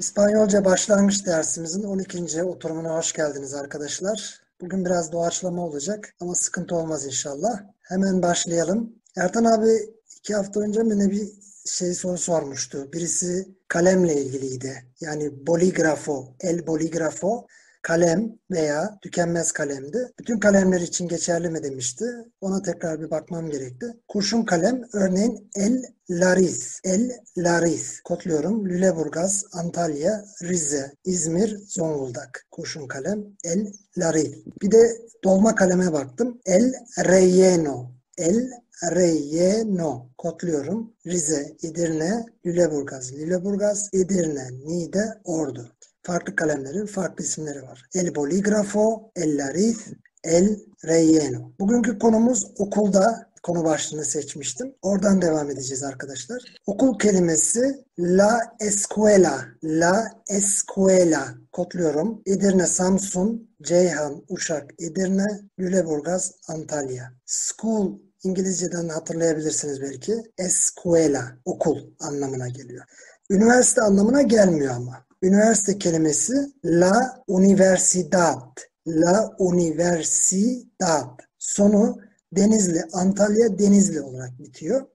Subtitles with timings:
[0.00, 2.42] İspanyolca başlangıç dersimizin 12.
[2.42, 4.40] oturumuna hoş geldiniz arkadaşlar.
[4.60, 7.60] Bugün biraz doğaçlama olacak ama sıkıntı olmaz inşallah.
[7.82, 8.92] Hemen başlayalım.
[9.16, 9.70] Ertan abi
[10.18, 11.28] iki hafta önce ne bir
[11.66, 12.92] şey soru sormuştu.
[12.92, 14.84] Birisi kalemle ilgiliydi.
[15.00, 17.46] Yani boligrafo, el boligrafo
[17.82, 20.12] kalem veya tükenmez kalemdi.
[20.18, 22.04] Bütün kalemler için geçerli mi demişti.
[22.40, 23.86] Ona tekrar bir bakmam gerekti.
[24.08, 28.00] Kurşun kalem örneğin El Laris, El Laris.
[28.00, 28.68] Kodluyorum.
[28.68, 32.46] Lüleburgaz, Antalya, Rize, İzmir, Zonguldak.
[32.50, 34.34] Kurşun kalem El Laris.
[34.62, 36.40] Bir de dolma kaleme baktım.
[36.46, 37.92] El Relleno.
[38.18, 38.50] El
[38.90, 40.10] Relleno.
[40.18, 40.92] Kodluyorum.
[41.06, 45.72] Rize, Edirne, Lüleburgaz, Lüleburgaz, Edirne, Niğde, Ordu
[46.02, 47.82] farklı kalemlerin farklı isimleri var.
[47.94, 49.78] El Boligrafo, El Lariz,
[50.24, 51.52] El Relleno.
[51.60, 54.74] Bugünkü konumuz okulda konu başlığını seçmiştim.
[54.82, 56.42] Oradan devam edeceğiz arkadaşlar.
[56.66, 62.22] Okul kelimesi La Escuela, La Escuela kodluyorum.
[62.26, 67.12] Edirne, Samsun, Ceyhan, Uşak, Edirne, Lüleburgaz, Antalya.
[67.26, 70.22] School İngilizceden hatırlayabilirsiniz belki.
[70.38, 72.84] Escuela, okul anlamına geliyor.
[73.30, 75.09] Üniversite anlamına gelmiyor ama.
[75.22, 76.32] Üniversite kelimesi
[76.64, 78.60] la universidad.
[78.86, 81.20] La universidad.
[81.38, 81.98] Sonu
[82.32, 84.86] Denizli, Antalya Denizli olarak bitiyor.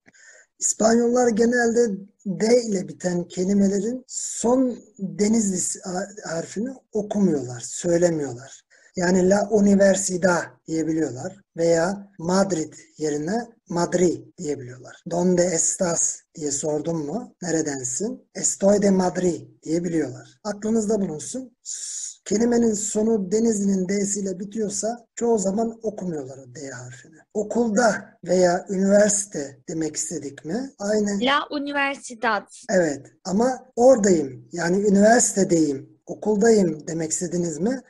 [0.59, 5.81] İspanyollar genelde D ile biten kelimelerin son Denizli
[6.23, 8.65] harfini okumuyorlar, söylemiyorlar.
[8.95, 14.95] Yani La Universidad diyebiliyorlar veya Madrid yerine Madrid diyebiliyorlar.
[15.11, 17.35] Donde estás diye sordum mu?
[17.41, 18.27] Neredensin?
[18.35, 20.39] Estoy de Madrid diyebiliyorlar.
[20.43, 21.51] Aklınızda bulunsun.
[22.25, 27.17] Kelimenin sonu Denizli'nin D'siyle bitiyorsa çoğu zaman okumuyorlar o D harfini.
[27.33, 30.71] Okulda veya üniversite demek istedik mi?
[30.79, 31.21] Aynen.
[31.21, 32.43] La Universidad.
[32.69, 37.81] Evet ama oradayım yani üniversitedeyim, okuldayım demek istediniz mi?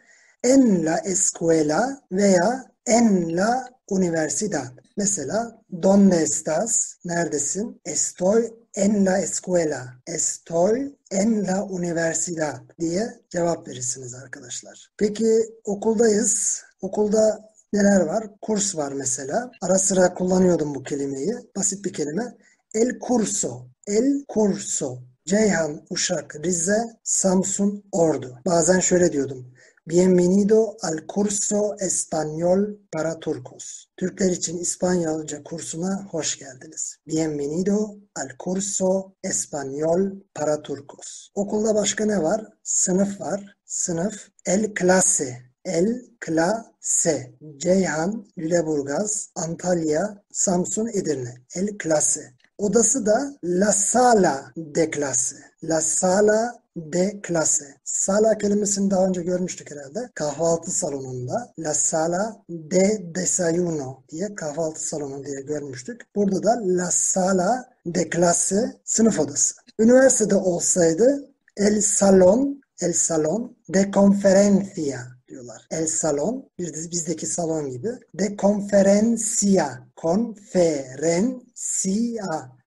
[0.43, 4.73] En la escuela veya en la universidad.
[4.95, 6.97] Mesela, ¿dónde estás?
[7.03, 7.81] Neredesin?
[7.83, 10.01] Estoy en la escuela.
[10.05, 14.91] Estoy en la universidad diye cevap verirsiniz arkadaşlar.
[14.97, 16.63] Peki okuldayız.
[16.81, 18.29] Okulda neler var?
[18.41, 19.51] Kurs var mesela.
[19.61, 21.35] Ara sıra kullanıyordum bu kelimeyi.
[21.55, 22.35] Basit bir kelime.
[22.73, 23.67] El curso.
[23.87, 24.99] El curso.
[25.25, 28.39] Ceyhan, Uşak, Rize, Samsun, Ordu.
[28.45, 29.53] Bazen şöyle diyordum.
[29.87, 33.91] Bienvenido al curso español para turcos.
[33.95, 36.97] Türkler için İspanyolca kursuna hoş geldiniz.
[37.07, 41.29] Bienvenido al curso español para turcos.
[41.35, 42.47] Okulda başka ne var?
[42.63, 43.57] Sınıf var.
[43.65, 45.41] Sınıf el clase.
[45.65, 47.33] El clase.
[47.57, 51.35] Ceyhan, Lüleburgaz, Antalya, Samsun, Edirne.
[51.55, 52.33] El clase.
[52.57, 55.35] Odası da la sala de clase.
[55.63, 57.65] La sala de clase.
[57.83, 60.09] Sala kelimesini daha önce görmüştük herhalde.
[60.15, 66.01] Kahvaltı salonunda La Sala de Desayuno diye kahvaltı salonu diye görmüştük.
[66.15, 69.55] Burada da La Sala de clase sınıf odası.
[69.79, 75.67] Üniversitede olsaydı El Salon, El Salon de Conferencia diyorlar.
[75.71, 77.89] El salon, bir de bizdeki salon gibi.
[78.13, 81.45] De conferencia, conferencia.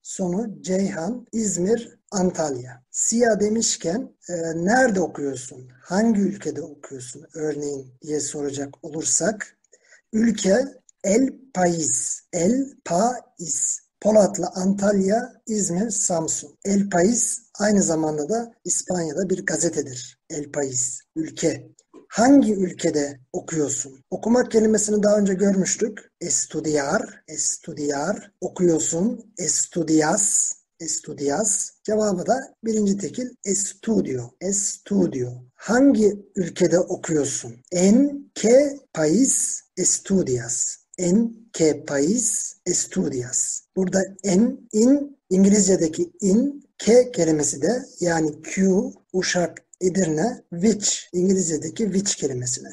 [0.03, 2.83] Sonu Ceyhan, İzmir, Antalya.
[2.91, 4.33] Siya demişken e,
[4.65, 5.69] nerede okuyorsun?
[5.83, 7.27] Hangi ülkede okuyorsun?
[7.35, 9.59] Örneğin diye soracak olursak
[10.13, 10.65] ülke
[11.05, 12.21] El Pais.
[12.33, 13.81] El Pais.
[14.01, 16.59] Polatlı, Antalya, İzmir, Samsun.
[16.65, 20.21] El Pais aynı zamanda da İspanya'da bir gazetedir.
[20.31, 21.69] El Pais, ülke.
[22.09, 24.05] Hangi ülkede okuyorsun?
[24.11, 26.13] Okumak kelimesini daha önce görmüştük.
[26.21, 31.71] Estudiar, estudiar, okuyorsun, estudias, estudias.
[31.83, 34.31] Cevabı da birinci tekil estudio.
[34.41, 35.29] Estudio.
[35.55, 37.55] Hangi ülkede okuyorsun?
[37.73, 40.77] En que país estudias?
[40.99, 43.63] En que país estudias?
[43.77, 48.83] Burada en, in, İngilizce'deki in, ke kelimesi de yani Q,
[49.13, 52.69] Uşak, Edirne, which, İngilizce'deki which kelimesine.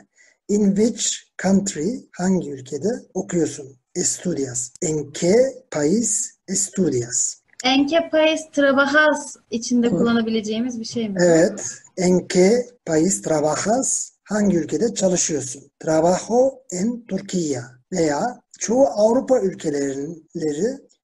[0.50, 3.78] In which country, hangi ülkede okuyorsun?
[3.96, 4.72] Estudias.
[4.82, 7.36] En que país estudias?
[7.64, 11.16] En que país trabajas içinde kullanabileceğimiz bir şey mi?
[11.20, 11.66] Evet.
[11.98, 14.12] En que país trabajas?
[14.24, 15.72] Hangi ülkede çalışıyorsun?
[15.80, 20.08] Trabajo en Turquía veya çoğu Avrupa ülkeleri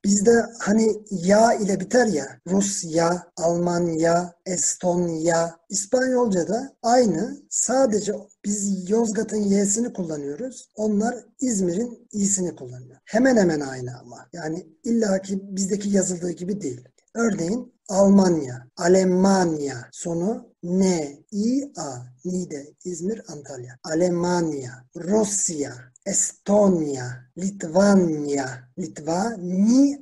[0.06, 8.14] bizde hani ya ile biter ya Rusya, Almanya, Estonya, İspanyolca'da aynı sadece
[8.46, 10.70] biz Yozgat'ın y'sini kullanıyoruz.
[10.76, 12.98] Onlar İzmir'in i'sini kullanıyor.
[13.06, 14.28] Hemen hemen aynı ama.
[14.34, 16.88] Yani illaki bizdeki yazıldığı gibi değil.
[17.16, 21.96] Örneğin Almanya, Almanya sonu N, I, A,
[22.26, 23.78] Niğde, İzmir, Antalya.
[23.84, 25.74] Almanya, Rusya,
[26.06, 29.98] Estonya, Litvanya, Litvanya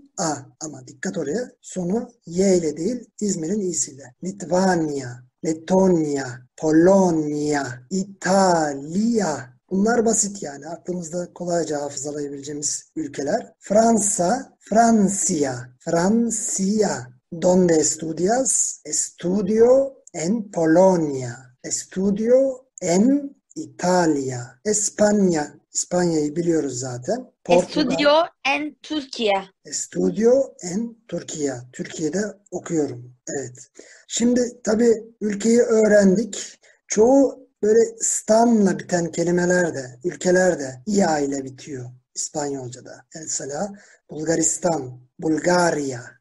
[0.60, 4.16] ama dikkat oraya sonu Y ile değil İzmir'in İ'siyle.
[4.24, 9.60] Litvanya, Letonya, Polonya, İtalya.
[9.72, 13.54] Bunlar basit yani aklımızda kolayca hafızalayabileceğimiz ülkeler.
[13.60, 17.08] Fransa, Francia, Francia.
[17.42, 18.82] Donde estudias?
[18.86, 21.36] Estudio en Polonia.
[21.64, 24.60] Estudio en İtalya.
[24.66, 25.59] Espanya.
[25.74, 27.32] İspanya'yı biliyoruz zaten.
[27.50, 29.44] Estudio en Türkiye.
[29.66, 31.54] Estudio en Türkiye.
[31.74, 32.22] Türkiye'de
[32.52, 33.16] okuyorum.
[33.28, 33.72] Evet.
[34.08, 36.60] Şimdi tabii ülkeyi öğrendik.
[36.88, 43.06] Çoğu böyle stanla biten kelimeler de, ülkeler de ia ile bitiyor İspanyolca'da.
[43.16, 43.74] Mesela
[44.10, 46.19] Bulgaristan, Bulgarya,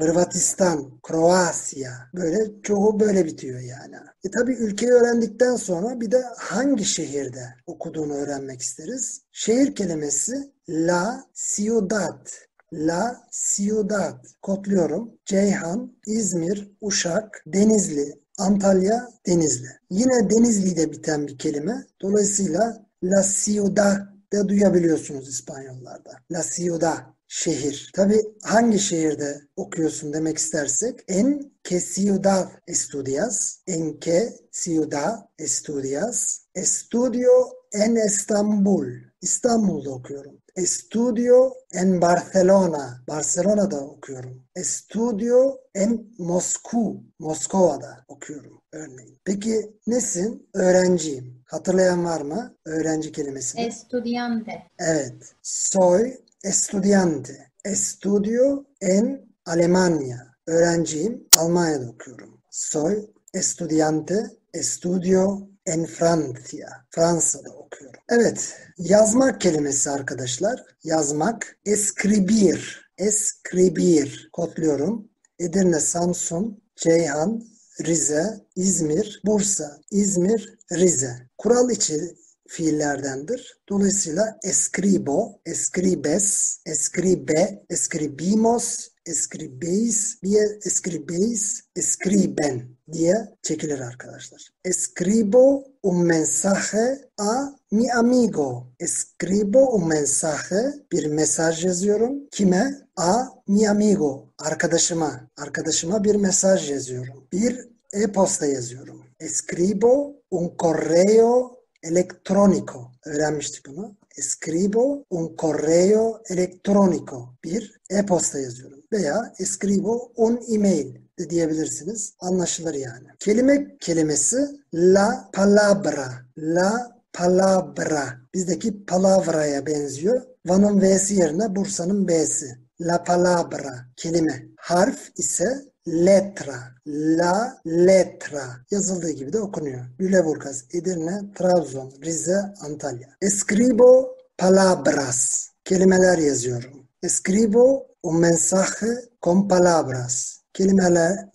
[0.00, 3.96] Hırvatistan, Kroasya böyle çoğu böyle bitiyor yani.
[4.24, 9.20] E tabi ülkeyi öğrendikten sonra bir de hangi şehirde okuduğunu öğrenmek isteriz.
[9.32, 12.28] Şehir kelimesi la ciudad.
[12.72, 14.26] La Ciudad.
[14.42, 15.10] Kodluyorum.
[15.24, 19.68] Ceyhan, İzmir, Uşak, Denizli, Antalya, Denizli.
[19.90, 21.86] Yine Denizli'de biten bir kelime.
[22.00, 26.10] Dolayısıyla La Ciudad de duyabiliyorsunuz İspanyollarda.
[26.30, 27.00] La Ciudad
[27.32, 27.90] şehir.
[27.94, 37.52] Tabi hangi şehirde okuyorsun demek istersek en que ciudad estudias, en que ciudad estudias, estudio
[37.72, 38.86] en İstanbul.
[39.22, 40.38] İstanbul'da okuyorum.
[40.56, 43.04] Estudio en Barcelona.
[43.08, 44.44] Barcelona'da okuyorum.
[44.56, 47.04] Estudio en Mosku.
[47.18, 49.18] Moskova'da okuyorum örneğin.
[49.24, 50.48] Peki nesin?
[50.54, 51.42] Öğrenciyim.
[51.46, 52.56] Hatırlayan var mı?
[52.64, 53.60] Öğrenci kelimesini.
[53.60, 54.62] Estudiante.
[54.78, 55.34] Evet.
[55.42, 56.14] Soy
[56.44, 57.52] estudiante.
[57.64, 60.26] Estudio en Alemanya.
[60.46, 61.28] Öğrenciyim.
[61.38, 62.42] Almanya'da okuyorum.
[62.50, 64.30] Soy estudiante.
[64.54, 66.68] Estudio en Francia.
[66.90, 68.00] Fransa'da okuyorum.
[68.08, 68.56] Evet.
[68.78, 70.64] Yazmak kelimesi arkadaşlar.
[70.84, 71.58] Yazmak.
[71.64, 72.90] Escribir.
[72.98, 74.28] Escribir.
[74.32, 75.08] Kodluyorum.
[75.38, 77.42] Edirne, Samsun, Ceyhan,
[77.80, 81.28] Rize, İzmir, Bursa, İzmir, Rize.
[81.38, 82.16] Kural içi
[82.52, 83.60] fiillerdendir.
[83.68, 94.48] Dolayısıyla escribo, escribes, escribe, escribimos, escribeis, diye escribeis, escriben diye çekilir arkadaşlar.
[94.64, 98.72] Escribo un mensaje a mi amigo.
[98.80, 102.28] Escribo un mensaje, bir mesaj yazıyorum.
[102.30, 102.74] Kime?
[102.96, 105.30] A mi amigo, arkadaşıma.
[105.36, 107.28] Arkadaşıma bir mesaj yazıyorum.
[107.32, 109.02] Bir e-posta yazıyorum.
[109.20, 111.51] Escribo un correo
[111.82, 112.90] electrónico.
[113.06, 113.96] Öğrenmiştik bunu.
[114.16, 117.34] Escribo un correo electrónico.
[117.44, 118.82] Bir e-posta yazıyorum.
[118.92, 122.14] Veya escribo un email de diyebilirsiniz.
[122.20, 123.06] Anlaşılır yani.
[123.18, 124.36] Kelime kelimesi
[124.74, 126.08] la palabra.
[126.38, 128.20] La palabra.
[128.34, 130.22] Bizdeki palavraya benziyor.
[130.46, 132.58] Van'ın V'si yerine Bursa'nın B'si.
[132.80, 133.86] La palabra.
[133.96, 134.46] Kelime.
[134.56, 139.84] Harf ise letra, la letra yazıldığı gibi de okunuyor.
[140.00, 143.08] Lüleburgaz, Edirne, Trabzon, Rize, Antalya.
[143.22, 145.48] Escribo palabras.
[145.64, 146.88] Kelimeler yazıyorum.
[147.02, 148.86] Escribo un mensaje
[149.22, 150.36] con palabras.
[150.52, 151.28] Kelimeler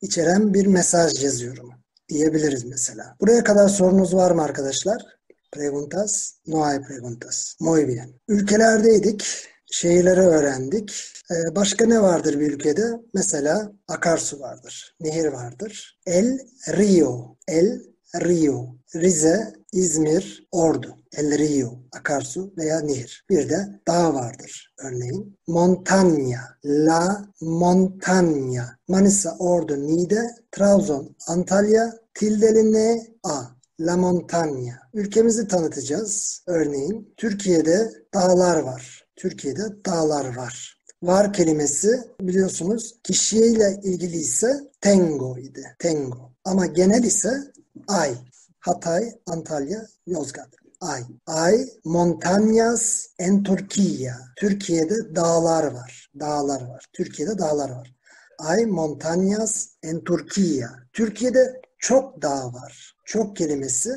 [0.00, 1.70] içeren bir mesaj yazıyorum
[2.08, 3.16] diyebiliriz mesela.
[3.20, 5.02] Buraya kadar sorunuz var mı arkadaşlar?
[5.52, 6.32] Preguntas?
[6.46, 7.54] No hay preguntas.
[7.60, 8.14] Muy bien.
[8.28, 9.48] Ülkelerdeydik.
[9.74, 10.92] Şehirleri öğrendik.
[11.30, 12.82] Ee, başka ne vardır bir ülkede?
[13.14, 15.98] Mesela akarsu vardır, nehir vardır.
[16.06, 16.38] El
[16.68, 17.82] Rio, El
[18.20, 18.76] Rio.
[18.94, 20.98] Rize, İzmir, Ordu.
[21.16, 23.24] El Rio, akarsu veya nehir.
[23.30, 25.38] Bir de dağ vardır örneğin.
[25.46, 28.78] Montanya, La Montanya.
[28.88, 33.42] Manisa, Ordu, Niğde, Trabzon, Antalya, Tildeli N, A.
[33.80, 34.78] La Montanya.
[34.94, 36.42] Ülkemizi tanıtacağız.
[36.46, 39.03] Örneğin Türkiye'de dağlar var.
[39.16, 40.80] Türkiye'de dağlar var.
[41.02, 41.88] Var kelimesi
[42.20, 45.76] biliyorsunuz kişiyle ilgili ise tengo idi.
[45.78, 46.32] Tengo.
[46.44, 47.30] Ama genel ise
[47.88, 48.14] ay.
[48.60, 50.48] Hatay, Antalya, Yozgat.
[50.80, 51.02] Ay.
[51.26, 54.12] Ay, montañas en Türkiye.
[54.36, 56.10] Türkiye'de dağlar var.
[56.20, 56.84] Dağlar var.
[56.92, 57.94] Türkiye'de dağlar var.
[58.38, 60.66] Ay, montañas en Türkiye.
[60.92, 62.96] Türkiye'de çok dağ var.
[63.04, 63.94] Çok kelimesi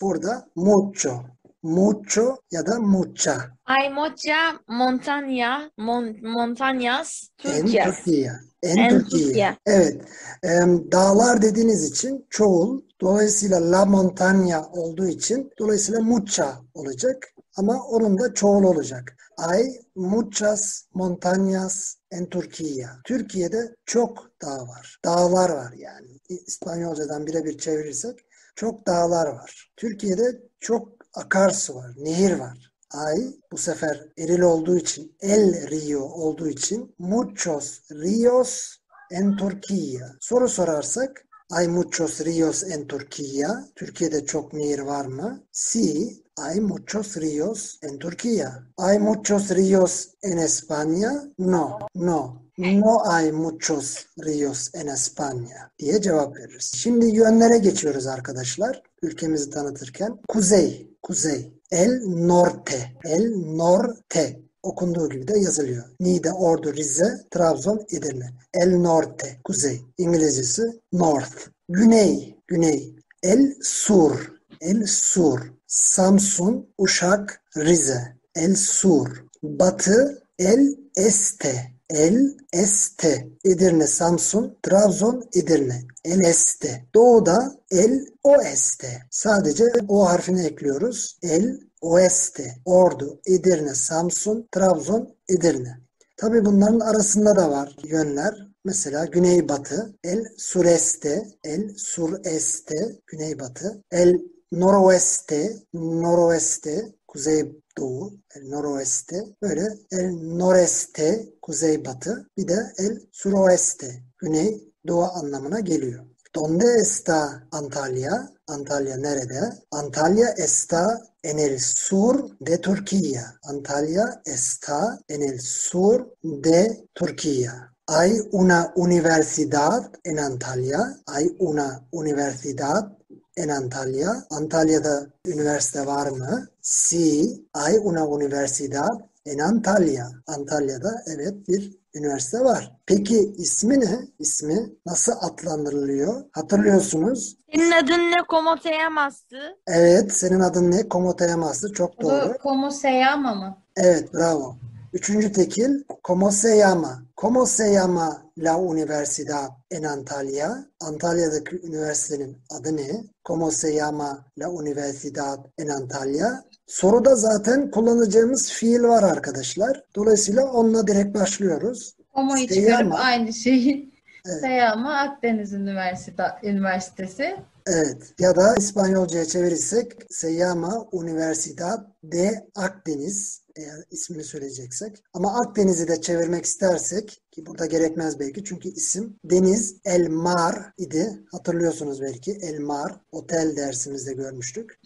[0.00, 1.24] burada mucho.
[1.62, 3.52] Mucho ya da mucha.
[3.64, 7.84] Hay mucha montaña, mon, montañas, En Türkiye.
[7.84, 8.32] Türkiye.
[8.62, 9.24] En, En Türkiye.
[9.24, 9.56] Türkiye.
[9.66, 10.02] Evet.
[10.42, 12.80] Em, dağlar dediğiniz için çoğul.
[13.00, 17.34] Dolayısıyla la montaña olduğu için dolayısıyla mucha olacak.
[17.58, 19.16] ama onun da çoğul olacak.
[19.36, 22.88] Hay muchas montañas en Turquía.
[23.04, 24.98] Türkiye'de çok dağ var.
[25.04, 26.20] Dağlar var yani.
[26.28, 28.18] İspanyolcadan birebir çevirirsek
[28.56, 29.72] çok dağlar var.
[29.76, 32.72] Türkiye'de çok akarsu var, nehir var.
[32.90, 33.18] Ay
[33.52, 38.78] bu sefer eril olduğu için, el rio olduğu için muchos ríos
[39.10, 40.16] en Turquía.
[40.20, 43.64] Soru sorarsak hay muchos ríos en Turquía.
[43.74, 45.46] Türkiye'de çok nehir var mı?
[45.52, 48.66] Sí, hay muchos ríos en Turquía.
[48.76, 51.10] ¿Hay muchos ríos en España?
[51.38, 52.47] No, no.
[52.58, 56.72] No hay muchos ríos en España diye cevap veririz.
[56.74, 58.82] Şimdi yönlere geçiyoruz arkadaşlar.
[59.02, 60.18] Ülkemizi tanıtırken.
[60.28, 61.52] Kuzey, kuzey.
[61.70, 65.84] El norte, el norte okunduğu gibi de yazılıyor.
[66.00, 68.30] Niğde, Ordu, Rize, Trabzon, Edirne.
[68.54, 69.80] El norte, kuzey.
[69.98, 70.62] İngilizcesi
[70.92, 71.48] north.
[71.68, 72.96] Güney, güney.
[73.22, 75.40] El sur, el sur.
[75.66, 78.16] Samsun, Uşak, Rize.
[78.34, 79.24] El sur.
[79.42, 81.77] Batı, el este.
[81.88, 83.32] El este.
[83.44, 85.86] Edirne, Samsun, Trabzon, Edirne.
[86.04, 86.88] El este.
[86.94, 89.06] Doğuda el oeste.
[89.10, 91.18] Sadece o harfini ekliyoruz.
[91.22, 92.60] El oeste.
[92.64, 95.80] Ordu, Edirne, Samsun, Trabzon, Edirne.
[96.16, 98.48] Tabi bunların arasında da var yönler.
[98.64, 104.20] Mesela güneybatı, el sureste, el sureste, güneybatı, el
[104.52, 115.60] noroeste, noroeste, kuzeydoğu, el noroeste, böyle el noreste, kuzeybatı, bir de el suroeste, güneydoğu anlamına
[115.60, 116.04] geliyor.
[116.34, 118.28] Donde está Antalya?
[118.48, 119.40] Antalya nerede?
[119.70, 123.38] Antalya está en el sur de Turquía.
[123.42, 127.72] Antalya está en el sur de Turquía.
[127.86, 131.00] Hay una universidad en Antalya.
[131.06, 132.97] Hay una universidad
[133.38, 134.26] en Antalya.
[134.30, 136.48] Antalya'da üniversite var mı?
[136.62, 140.10] Sí, hay una universidad en Antalya.
[140.26, 142.76] Antalya'da evet bir üniversite var.
[142.86, 143.98] Peki ismi ne?
[144.18, 146.24] İsmi nasıl adlandırılıyor?
[146.32, 147.36] Hatırlıyorsunuz.
[147.54, 148.16] Senin adın ne?
[148.16, 149.36] ¿Cómo te llamas'tı?
[149.66, 150.88] Evet, senin adın ne?
[150.88, 151.72] Como te llamas'tı.
[151.72, 152.34] Çok doğru.
[152.34, 153.58] Bu Como se llama mı?
[153.76, 154.56] Evet, bravo.
[154.98, 157.04] Üçüncü tekil, ¿cómo se llama?
[157.14, 160.66] ¿Cómo se llama la universidad en Antalya?
[160.80, 163.04] Antalya'daki üniversitenin adı ne?
[163.24, 166.44] ¿Cómo se llama la universidad en Antalya?
[166.66, 169.84] Soruda zaten kullanacağımız fiil var arkadaşlar.
[169.96, 171.96] Dolayısıyla onunla direkt başlıyoruz.
[172.14, 172.98] Como'yu Se çıkarıp llama.
[172.98, 173.94] aynı şeyi.
[174.26, 174.40] Evet.
[174.40, 177.36] Se llama Akdeniz Üniversite, Üniversitesi.
[177.66, 178.14] Evet.
[178.18, 185.04] Ya da İspanyolcaya çevirirsek se llama Universidad de Akdeniz eğer ismini söyleyeceksek.
[185.14, 191.22] Ama Akdeniz'i de çevirmek istersek ki burada gerekmez belki çünkü isim Deniz El Mar idi.
[191.32, 194.80] Hatırlıyorsunuz belki El Mar otel dersimizde görmüştük.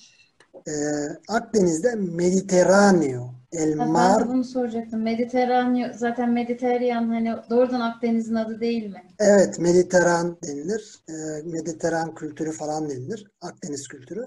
[0.69, 0.73] Ee,
[1.29, 5.03] Akdeniz'de Mediterraneo El Mar Ben bunu soracaktım.
[5.03, 9.03] Mediterranean, zaten Mediterranean hani doğrudan Akdeniz'in adı değil mi?
[9.19, 10.99] Evet, Mediteran denilir.
[11.09, 11.13] Ee,
[11.45, 13.27] Mediteran kültürü falan denilir.
[13.41, 14.27] Akdeniz kültürü.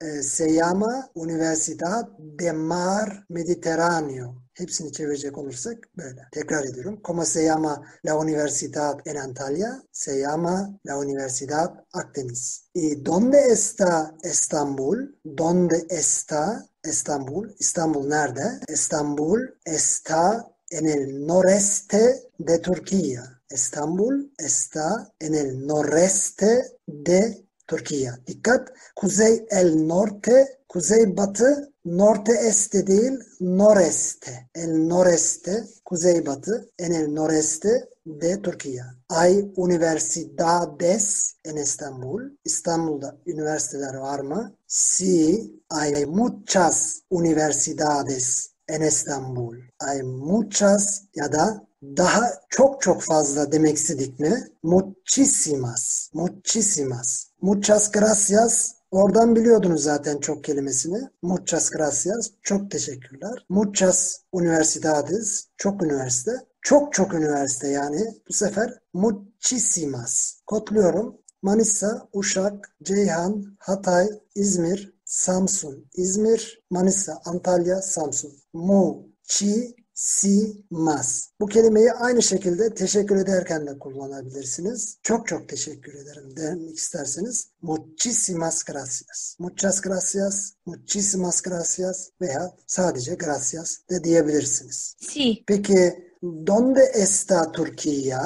[0.00, 4.42] Ee, se llama Universidad de Mar Mediterráneo.
[4.54, 6.22] Hepsini çevirecek olursak böyle.
[6.32, 7.00] Tekrar ediyorum.
[7.02, 9.82] ¿Cómo se llama la universidad en Antalya?
[9.92, 12.70] Se llama la Universidad Akdeniz.
[12.74, 15.18] ¿Y dónde está Estambul?
[15.24, 17.54] ¿Dónde está Estambul?
[17.58, 18.60] İstanbul nerede?
[18.68, 23.42] Estambul está en el noreste de Turquía.
[23.48, 28.10] Estambul está en el noreste de Türkiye.
[28.26, 28.68] Dikkat.
[28.96, 34.48] Kuzey el norte, kuzey batı, norte este değil, noreste.
[34.54, 38.82] El noreste, kuzey batı, en el noreste de Türkiye.
[39.08, 42.22] Hay universidades en İstanbul.
[42.44, 44.56] İstanbul'da üniversiteler var mı?
[44.66, 49.56] Sí, hay muchas universidades en İstanbul.
[49.78, 54.48] Hay muchas ya da daha çok çok fazla demek istedik mi?
[54.62, 56.10] Muchísimas.
[56.14, 57.26] Muchísimas.
[57.40, 58.74] Muchas gracias.
[58.90, 60.98] Oradan biliyordunuz zaten çok kelimesini.
[61.22, 62.30] Muchas gracias.
[62.42, 63.46] Çok teşekkürler.
[63.48, 65.46] Muchas universidades.
[65.56, 66.32] Çok üniversite.
[66.62, 68.14] Çok çok üniversite yani.
[68.28, 70.34] Bu sefer muchísimas.
[70.46, 71.16] Kodluyorum.
[71.42, 78.32] Manisa, Uşak, Ceyhan, Hatay, İzmir, Samsun, İzmir, Manisa, Antalya, Samsun.
[78.52, 81.28] Mu, çi, si, mas.
[81.40, 84.98] Bu kelimeyi aynı şekilde teşekkür ederken de kullanabilirsiniz.
[85.02, 89.36] Çok çok teşekkür ederim demek isterseniz muchísimas gracias.
[89.38, 94.96] Muchas gracias, muchísimas gracias veya sadece gracias de diyebilirsiniz.
[95.00, 95.44] Sí.
[95.46, 98.20] Peki ¿dónde está Turquía?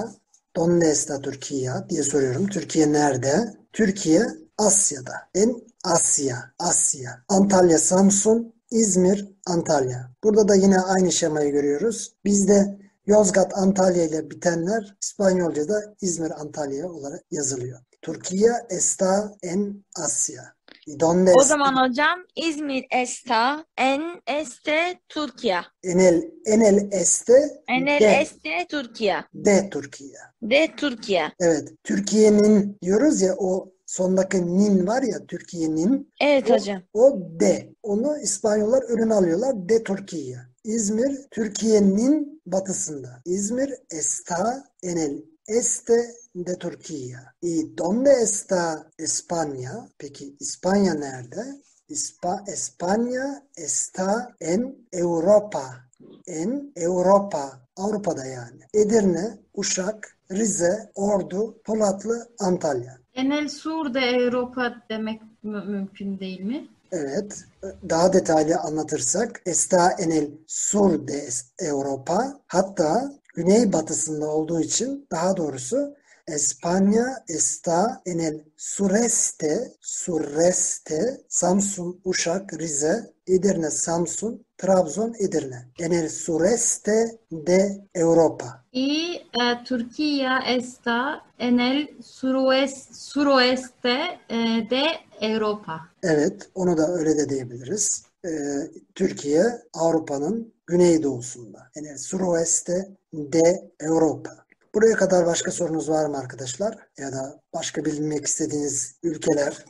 [0.57, 2.47] ¿Dónde está Turquía diye soruyorum.
[2.49, 3.59] Türkiye nerede?
[3.73, 4.27] Türkiye
[4.59, 5.31] Asya'da.
[5.35, 7.25] En Asya, Asya.
[7.29, 10.11] Antalya, Samsun, İzmir, Antalya.
[10.25, 12.13] Burada da yine aynı şemayı görüyoruz.
[12.25, 17.79] Bizde Yozgat, Antalya ile bitenler İspanyolca'da İzmir, Antalya olarak yazılıyor.
[18.03, 20.55] Türkiye está en Asya.
[21.01, 21.49] Donde O está?
[21.49, 25.61] zaman hocam İzmir está en este Türkiye.
[25.85, 27.33] En el, en el este
[27.69, 29.25] En el de, este Türkiye.
[29.35, 30.19] de Türkiye.
[30.43, 31.33] De Türkiye.
[31.41, 31.69] Evet.
[31.85, 36.83] Türkiye'nin diyoruz ya o sondaki nin var ya Türkiye'nin Evet o, hocam.
[36.93, 37.75] o de.
[37.83, 39.69] Onu İspanyollar önüne alıyorlar.
[39.69, 40.37] De Türkiye.
[40.65, 43.23] İzmir Türkiye'nin batısında.
[43.25, 47.21] İzmir está en el este de Turquía.
[47.43, 49.89] ¿Y dónde está España?
[49.99, 51.45] Peki İspanya nerede?
[51.89, 55.65] İspa, España está en Europa.
[56.27, 57.61] En Europa.
[57.77, 58.63] Avrupa'da yani.
[58.75, 63.02] Edirne, Uşak, Rize, Ordu, Polatlı, Antalya.
[63.15, 66.69] Enel Sur de Avrupa demek mü- mümkün değil mi?
[66.93, 67.45] Evet,
[67.89, 71.29] daha detaylı anlatırsak está en el sur de
[71.59, 75.95] Europa hatta güneybatısında olduğu için daha doğrusu
[76.29, 85.69] España está en el sureste, sureste, Samsun, Uşak, Rize, Edirne, Samsun, Trabzon, Edirne.
[85.79, 88.65] En el sureste de Europa.
[88.73, 94.85] Y eh, Turquía está en el suroes- suroeste eh, de
[95.21, 95.81] Europa.
[96.03, 98.05] Evet, onu da öyle de diyebiliriz.
[98.25, 98.31] Ee,
[98.95, 99.43] Türkiye
[99.75, 101.59] Avrupa'nın güneydoğusunda.
[101.77, 104.31] Yani suroeste de Europa.
[104.75, 106.79] Buraya kadar başka sorunuz var mı arkadaşlar?
[106.99, 109.65] Ya da başka bilmek istediğiniz ülkeler?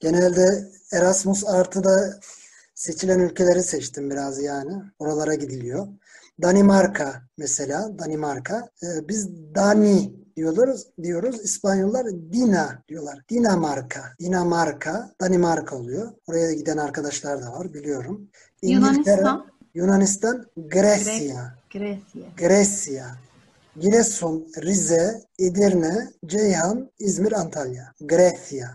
[0.00, 2.20] Genelde Erasmus artıda
[2.76, 4.72] seçilen ülkeleri seçtim biraz yani.
[4.98, 5.86] Oralara gidiliyor.
[6.42, 8.70] Danimarka mesela, Danimarka.
[8.82, 11.40] Ee, biz Dani diyoruz, diyoruz.
[11.44, 13.18] İspanyollar Dina diyorlar.
[13.28, 16.12] Dinamarka, Dinamarka, Danimarka oluyor.
[16.26, 18.28] Oraya giden arkadaşlar da var biliyorum.
[18.62, 21.54] İngiltere, Yunanistan, Yunanistan, Grecia.
[21.72, 22.22] Grecia.
[22.36, 23.06] Grecia,
[23.80, 27.92] Giresun, Rize, Edirne, Ceyhan, İzmir, Antalya.
[28.00, 28.68] Grecia,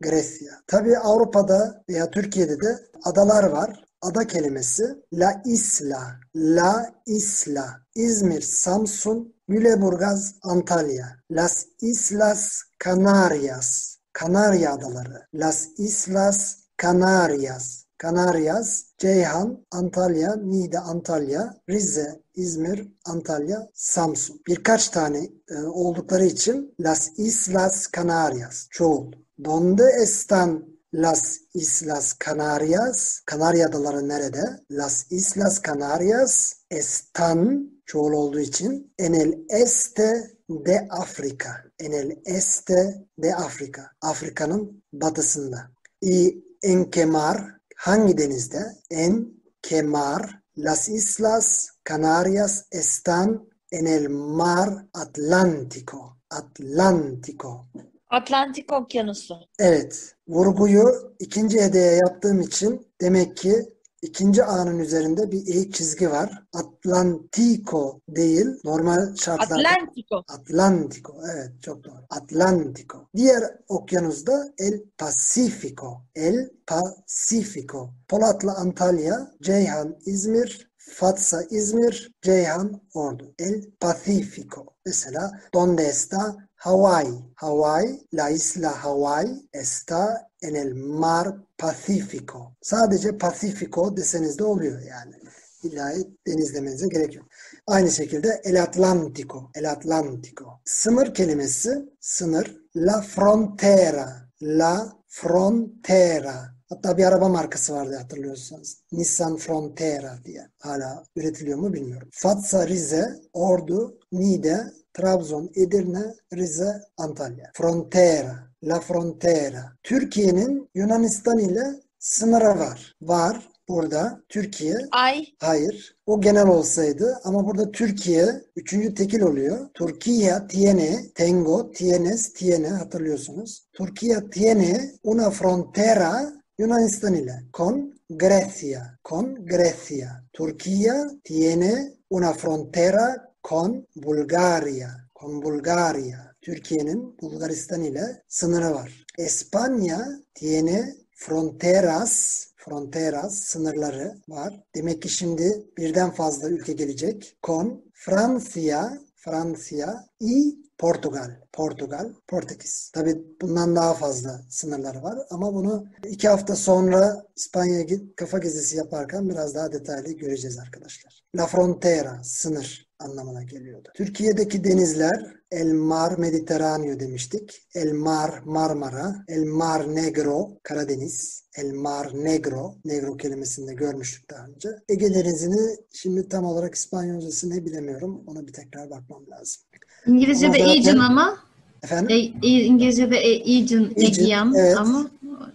[0.00, 0.52] Grecia.
[0.66, 3.84] Tabii Avrupa'da veya Türkiye'de de adalar var.
[4.02, 7.80] Ada kelimesi La Isla, La Isla.
[7.94, 11.06] İzmir, Samsun, Lüleburgaz, Antalya.
[11.30, 15.26] Las Islas Canarias, Kanarya Adaları.
[15.34, 17.84] Las Islas Canarias.
[18.02, 24.40] Canarias, Ceyhan, Antalya, Niğde, Antalya, Rize, İzmir, Antalya, Samsun.
[24.46, 29.12] Birkaç tane e, oldukları için Las Islas Canarias, çoğul.
[29.42, 33.22] Donde están Las Islas Canarias?
[33.24, 34.60] Kanarya Adaları nerede?
[34.68, 41.64] Las Islas Canarias están, çoğul olduğu için, en el este de Afrika.
[41.78, 43.90] En el este de Afrika.
[44.02, 45.70] Afrika'nın batısında.
[46.02, 48.60] Y en que mar, hangi denizde?
[48.90, 56.18] En que mar, las Islas Canarias están en el mar Atlántico.
[56.28, 57.68] Atlántico.
[58.10, 59.36] Atlantik Okyanusu.
[59.58, 63.68] Evet, vurguyu ikinci edeye yaptığım için demek ki
[64.02, 66.42] ikinci A'nın üzerinde bir eğik çizgi var.
[66.52, 69.54] Atlantico değil, normal şartlarda.
[69.54, 70.24] Atlantiko.
[70.28, 71.14] Atlantico.
[71.34, 72.06] Evet çok doğru.
[72.10, 72.98] Atlantico.
[73.16, 76.02] Diğer okyanus da El Pacifico.
[76.14, 77.90] El Pacifico.
[78.08, 83.34] Polatlı Antalya, Ceyhan İzmir, Fatsa İzmir, Ceyhan Ordu.
[83.38, 84.66] El Pacifico.
[84.86, 87.24] Mesela donde está Hawaii?
[87.36, 92.56] Hawaii, la isla Hawaii está en el mar Pacífico.
[92.60, 95.14] Sadece Pacifico deseniz de oluyor yani.
[95.62, 95.92] İlla
[96.26, 97.26] deniz demenize gerek yok.
[97.66, 100.60] Aynı şekilde El Atlántico, El Atlántico.
[100.64, 102.60] Sınır kelimesi, sınır.
[102.76, 106.54] La frontera, la frontera.
[106.68, 108.76] Hatta bir araba markası vardı hatırlıyorsanız.
[108.92, 110.48] Nissan Frontera diye.
[110.58, 112.08] Hala üretiliyor mu bilmiyorum.
[112.12, 117.50] Fatsa, Rize, Ordu, Niğde, Trabzon, Edirne, Rize, Antalya.
[117.54, 119.72] Frontera, La Frontera.
[119.82, 121.64] Türkiye'nin Yunanistan ile
[121.98, 122.96] sınırı var.
[123.02, 125.26] Var burada Türkiye Ay.
[125.38, 125.96] Hayır.
[126.06, 128.26] O genel olsaydı ama burada Türkiye
[128.56, 129.68] üçüncü tekil oluyor.
[129.74, 133.66] Türkiye tiene, tengo, tienes, tiene hatırlıyorsunuz.
[133.72, 137.42] Türkiye tiene una frontera Yunanistan ile.
[137.52, 138.98] Con Grecia.
[139.04, 140.24] Con Grecia.
[140.32, 144.88] Türkiye tiene una frontera con Bulgaria.
[145.14, 146.34] Con Bulgaria.
[146.42, 149.06] Türkiye'nin Bulgaristan ile sınırı var.
[149.18, 154.60] España tiene fronteras fronteras sınırları var.
[154.74, 157.36] Demek ki şimdi birden fazla ülke gelecek.
[157.42, 161.30] Con Francia, Fransa y Portugal.
[161.52, 162.90] Portugal, Portekiz.
[162.94, 169.28] Tabii bundan daha fazla sınırları var ama bunu iki hafta sonra İspanya'ya kafa gezisi yaparken
[169.28, 171.22] biraz daha detaylı göreceğiz arkadaşlar.
[171.36, 173.88] La frontera, sınır anlamına geliyordu.
[173.94, 177.62] Türkiye'deki denizler El Mar Mediterraneo demiştik.
[177.74, 184.46] El Mar Marmara, El Mar Negro Karadeniz, El Mar Negro, Negro kelimesini de görmüştük daha
[184.46, 184.68] önce.
[184.88, 188.22] Ege Denizi'ni şimdi tam olarak İspanyolcası ne bilemiyorum.
[188.26, 189.62] Ona bir tekrar bakmam lazım.
[190.06, 191.38] İngilizce'de Ama zaten- Aegean ama
[191.82, 192.16] Efendim?
[192.42, 194.76] e, İngilizce'de Aegean, Aegean, Aegean evet.
[194.76, 195.10] ama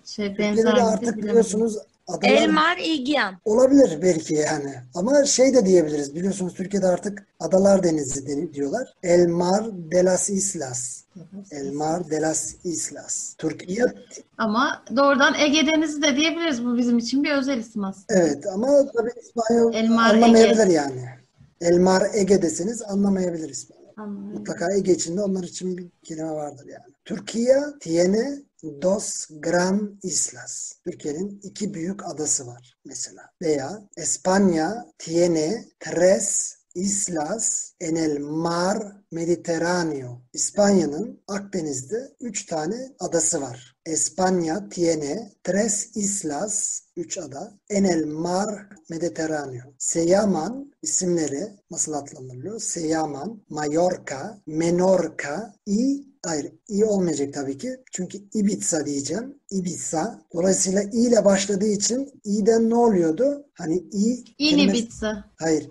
[0.05, 1.23] şey benzer mi artık bilemedim.
[1.29, 3.35] biliyorsunuz adalar Elmar İgyan.
[3.45, 4.73] olabilir belki yani.
[4.95, 6.15] Ama şey de diyebiliriz.
[6.15, 8.93] Biliyorsunuz Türkiye'de artık adalar denizi deni- diyorlar.
[9.03, 11.01] El Mar de las Islas.
[11.51, 13.33] El Mar de las Islas.
[13.37, 13.85] Türkiye
[14.37, 16.65] Ama doğrudan Ege Denizi de diyebiliriz.
[16.65, 18.19] Bu bizim için bir özel isim aslında.
[18.19, 21.05] evet ama tabii İspanyol El Mar anlamayabilir yani.
[21.61, 23.85] El Mar Ege deseniz anlamayabilir İspanyol.
[23.97, 24.33] Anladım.
[24.33, 26.93] Mutlaka Ege içinde onlar için bir kelime vardır yani.
[27.05, 28.37] Türkiye tiene
[28.82, 30.73] dos gran islas.
[30.84, 33.21] Türkiye'nin iki büyük adası var mesela.
[33.41, 38.78] Veya España tiene tres islas en el mar
[39.12, 40.21] Mediterráneo.
[40.34, 43.75] İspanya'nın Akdeniz'de üç tane adası var.
[43.86, 49.63] España tiene tres islas, üç ada, en el mar Mediterráneo.
[49.78, 52.60] Se llaman isimleri nasıl adlandırılıyor?
[52.60, 57.77] Se llaman Mallorca, Menorca y Hayır, i olmayacak tabii ki.
[57.91, 59.35] Çünkü Ibiza diyeceğim.
[59.51, 60.19] Ibiza.
[60.33, 63.45] Dolayısıyla i ile başladığı için i'den ne oluyordu?
[63.53, 65.11] Hani i Yine kelimesi- bitse.
[65.35, 65.69] Hayır.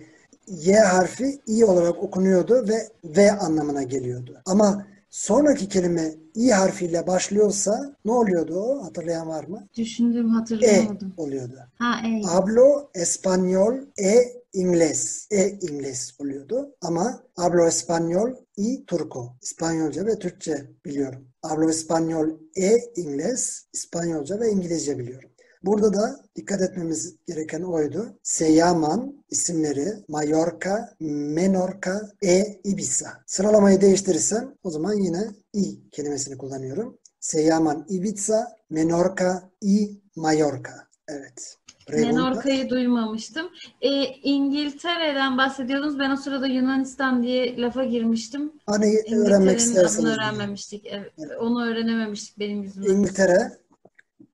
[0.48, 4.40] Y harfi i olarak okunuyordu ve v anlamına geliyordu.
[4.46, 8.84] Ama sonraki kelime i harfiyle başlıyorsa ne oluyordu o?
[8.84, 9.66] Hatırlayan var mı?
[9.76, 11.14] Düşündüğüm E hatırlayamadım.
[11.16, 11.58] oluyordu.
[11.78, 12.22] Ha e.
[12.22, 14.14] Hablo español e
[14.54, 15.26] inglés.
[15.30, 16.76] E inglés oluyordu.
[16.80, 19.36] Ama hablo español y turco.
[19.42, 21.28] İspanyolca ve Türkçe biliyorum.
[21.42, 23.66] Hablo español e inglés.
[23.72, 25.30] İspanyolca ve İngilizce biliyorum.
[25.62, 28.18] Burada da dikkat etmemiz gereken oydu.
[28.22, 33.24] Se llaman isimleri Mallorca, Menorca, e Ibiza.
[33.26, 36.98] Sıralamayı değiştirirsem o zaman yine i kelimesini kullanıyorum.
[37.20, 40.74] Se llaman Ibiza, Menorca y Mallorca.
[41.08, 41.56] Evet.
[41.86, 42.06] Pregunta.
[42.08, 43.50] Menorca'yı duymamıştım.
[43.80, 45.98] E, İngiltere'den bahsediyordunuz.
[45.98, 48.52] Ben o sırada Yunanistan diye lafa girmiştim.
[48.66, 49.98] Hani öğrenmek isterseniz.
[49.98, 50.86] adını öğrenmemiştik.
[50.86, 52.90] Evet, onu öğrenememiştik benim yüzümden.
[52.90, 53.52] İngiltere,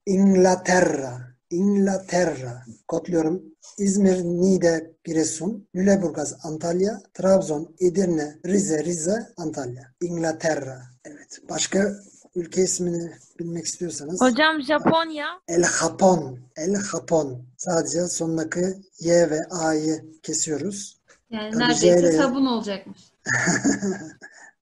[0.07, 1.19] Inglaterra,
[1.51, 2.65] Inglaterra.
[2.89, 3.43] Kodluyorum.
[3.79, 9.83] İzmir, Niğde, Giresun, Lüleburgaz, Antalya, Trabzon, Edirne, Rize, Rize, Antalya.
[10.03, 10.83] Inglaterra.
[11.05, 11.39] Evet.
[11.49, 11.93] Başka
[12.35, 14.21] ülke ismini bilmek istiyorsanız.
[14.21, 15.27] Hocam Japonya.
[15.49, 16.39] El Japon.
[16.57, 17.45] El Japon.
[17.57, 18.65] Sadece sonundaki
[19.01, 21.01] Y ve A'yı kesiyoruz.
[21.31, 23.01] Yani Tabii neredeyse sabun olacakmış.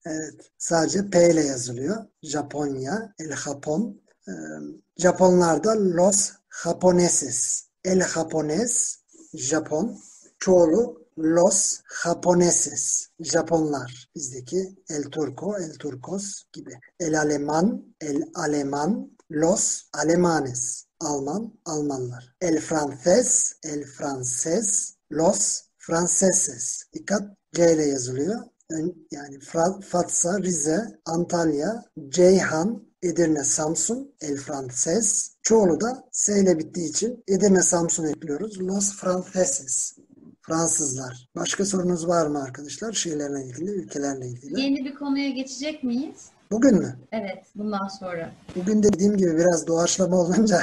[0.07, 0.51] Evet.
[0.59, 2.05] Sadece P ile yazılıyor.
[2.23, 4.01] Japonya, El Japon.
[4.29, 4.33] Ee,
[4.97, 6.31] Japonlar da Los
[6.63, 7.65] Japoneses.
[7.85, 8.99] El Japones,
[9.35, 9.99] Japon.
[10.39, 13.11] Çoğulu Los Japoneses.
[13.19, 13.91] Japonlar.
[14.15, 16.73] Bizdeki El Turco, El Turcos gibi.
[16.99, 19.17] El Aleman, El Aleman.
[19.29, 20.87] Los Alemanes.
[21.01, 22.23] Alman, Almanlar.
[22.41, 24.97] El Frances, El Frances.
[25.11, 26.85] Los Franceses.
[26.95, 28.41] Dikkat C ile yazılıyor.
[29.11, 29.39] Yani
[29.81, 35.31] Fatsa, Rize, Antalya, Ceyhan, Edirne, Samsun, El Frances.
[35.43, 38.61] Çoğulu da S ile bittiği için Edirne, Samsun ekliyoruz.
[38.61, 39.93] Los Franceses.
[40.49, 41.29] Fransızlar.
[41.37, 42.93] Başka sorunuz var mı arkadaşlar?
[42.93, 44.61] Şeylerle ilgili, ülkelerle ilgili.
[44.61, 46.29] Yeni bir konuya geçecek miyiz?
[46.51, 46.97] Bugün mü?
[47.13, 48.31] Evet, bundan sonra.
[48.57, 50.61] Bugün de dediğim gibi biraz doğaçlama olunca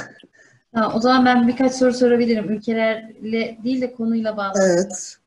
[0.74, 2.50] Ha, o zaman ben birkaç soru sorabilirim.
[2.50, 4.60] Ülkelerle değil de konuyla bağlı.
[4.62, 5.18] evet,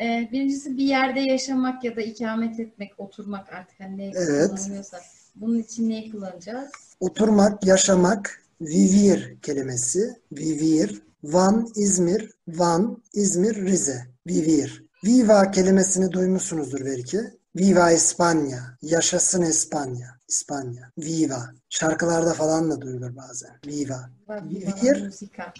[0.00, 4.50] Ee, birincisi bir yerde yaşamak ya da ikamet etmek, oturmak artık hani ne Evet.
[4.50, 4.98] kullanılıyorsa.
[5.36, 6.70] Bunun için neyi kullanacağız?
[7.00, 11.02] oturmak, yaşamak, vivir kelimesi, vivir.
[11.24, 14.84] Van, İzmir, Van, İzmir, Rize, vivir.
[15.04, 17.20] Viva kelimesini duymuşsunuzdur belki.
[17.56, 21.50] Viva Espanya, yaşasın İspanya, İspanya, viva.
[21.68, 23.50] Şarkılarda falan da duyulur bazen.
[23.66, 24.10] Viva.
[24.28, 25.10] Vivir.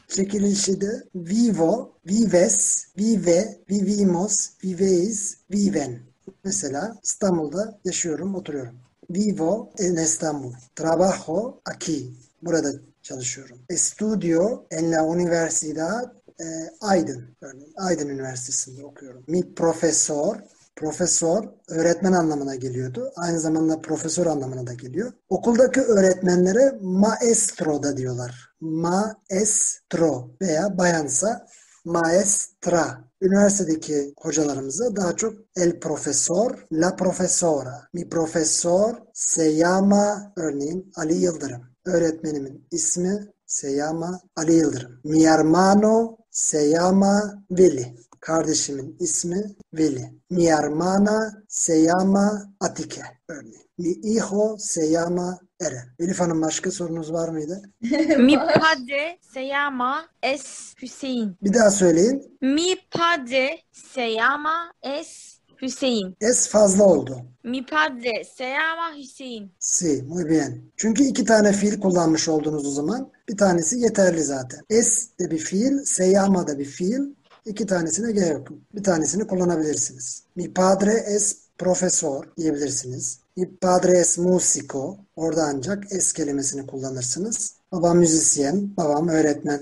[0.08, 5.98] Çekilişi de vivo, vives, vive, vivimos, viveis, viven.
[6.44, 8.74] Mesela İstanbul'da yaşıyorum, oturuyorum.
[9.10, 10.52] Vivo en İstanbul.
[10.76, 12.12] Trabajo aquí.
[12.42, 13.58] Burada çalışıyorum.
[13.68, 17.36] Estudio en la Universidad eh, Aydın.
[17.40, 19.24] Örneğin Aydın Üniversitesi'nde okuyorum.
[19.26, 20.36] Mi profesor,
[20.76, 23.12] profesör öğretmen anlamına geliyordu.
[23.16, 25.12] Aynı zamanda profesör anlamına da geliyor.
[25.28, 28.50] Okuldaki öğretmenlere maestro da diyorlar.
[28.60, 31.46] Maestro veya bayansa
[31.84, 33.10] maestra.
[33.22, 37.88] Üniversitedeki hocalarımıza daha çok el profesor, la profesora.
[37.92, 41.69] Mi profesor se llama örneğin Ali Yıldırım.
[41.84, 45.00] Öğretmenimin ismi se llama Ali Yıldırım.
[45.04, 47.96] Mi hermano se llama Veli.
[48.20, 50.14] Kardeşimin ismi Veli.
[50.30, 53.70] Mi hermana se llama Atike örneğin.
[53.78, 55.94] Mi hijo se llama Eren.
[55.98, 57.62] Elif Hanım başka sorunuz var mıydı?
[58.18, 61.36] Mi padre se llama es Hüseyin.
[61.42, 62.38] Bir daha söyleyin.
[62.40, 65.29] Mi padre se llama es
[65.62, 66.16] Hüseyin.
[66.20, 67.22] Es fazla oldu.
[67.44, 69.52] Mi padre se llama Hüseyin.
[69.58, 70.62] Si, muy bien.
[70.76, 73.10] Çünkü iki tane fiil kullanmış oldunuz o zaman.
[73.28, 74.60] Bir tanesi yeterli zaten.
[74.70, 77.00] Es de bir fiil, se llama da bir fiil.
[77.46, 78.48] İki tanesine gerek yok.
[78.74, 80.22] Bir tanesini kullanabilirsiniz.
[80.36, 83.18] Mi padre es profesor diyebilirsiniz.
[83.36, 84.96] Mi padre es músico.
[85.16, 87.54] Orada ancak es kelimesini kullanırsınız.
[87.72, 89.60] Babam müzisyen, babam öğretmen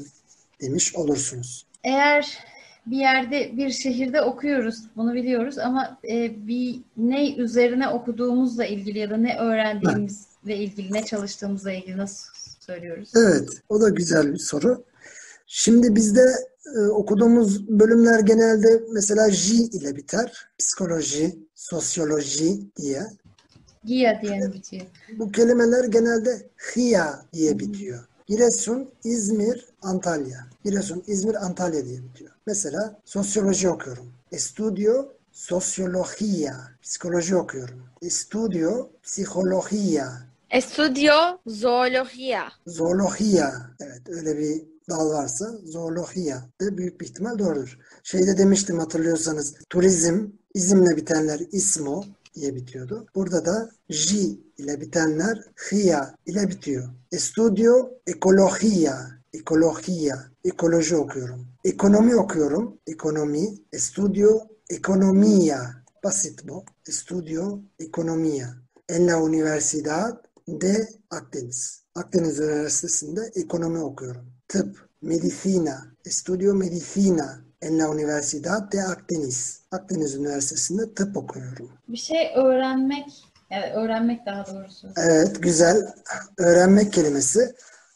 [0.61, 1.66] demiş olursunuz.
[1.84, 2.38] Eğer
[2.90, 9.11] bir yerde bir şehirde okuyoruz, bunu biliyoruz ama e, bir ne üzerine okuduğumuzla ilgili ya
[9.11, 13.12] da ne öğrendiğimizle ilgili, ne çalıştığımızla ilgili nasıl söylüyoruz?
[13.16, 14.85] Evet, o da güzel bir soru.
[15.46, 16.35] Şimdi bizde
[16.77, 20.48] e, okuduğumuz bölümler genelde mesela J ile biter.
[20.59, 23.03] Psikoloji, sosyoloji diye.
[23.85, 24.87] Gia diye bitiyor?
[25.18, 28.09] Bu kelimeler genelde HIA diye bitiyor.
[28.28, 30.46] Giresun, İzmir, Antalya.
[30.64, 32.30] Giresun, İzmir, Antalya diye bitiyor.
[32.46, 34.12] Mesela sosyoloji okuyorum.
[34.32, 36.54] Estudio Sociología.
[36.82, 37.82] Psikoloji okuyorum.
[38.02, 40.06] Estudio Psicología.
[40.50, 42.42] Estudio zoología.
[42.66, 43.52] Zoología.
[43.80, 47.78] Evet öyle bir dal varsa zoología de büyük bir ihtimal doğrudur.
[48.02, 53.06] Şeyde demiştim hatırlıyorsanız turizm, izimle bitenler ismo diye bitiyordu.
[53.14, 54.16] Burada da J
[54.59, 56.88] ile bitenler hia ile bitiyor.
[57.12, 59.18] Estudio ecología.
[59.33, 61.47] Ekologiya, ekoloji okuyorum.
[61.64, 62.79] Ekonomi okuyorum.
[62.87, 65.61] Ekonomi, estudio economía.
[66.05, 66.64] Basit bu.
[66.88, 68.49] Estudio economía.
[68.88, 71.83] En la Universidad de Akdeniz.
[71.94, 74.27] Akdeniz Üniversitesi'nde ekonomi okuyorum.
[74.49, 77.44] Tıp, medicina, estudio medicina.
[77.61, 79.61] En la Universidad de Akdeniz.
[79.71, 81.71] Akdeniz Üniversitesi'nde tıp okuyorum.
[81.88, 83.07] Bir şey öğrenmek,
[83.50, 84.88] öğrenmek daha doğrusu.
[84.96, 85.94] Evet, güzel.
[86.38, 87.54] Öğrenmek kelimesi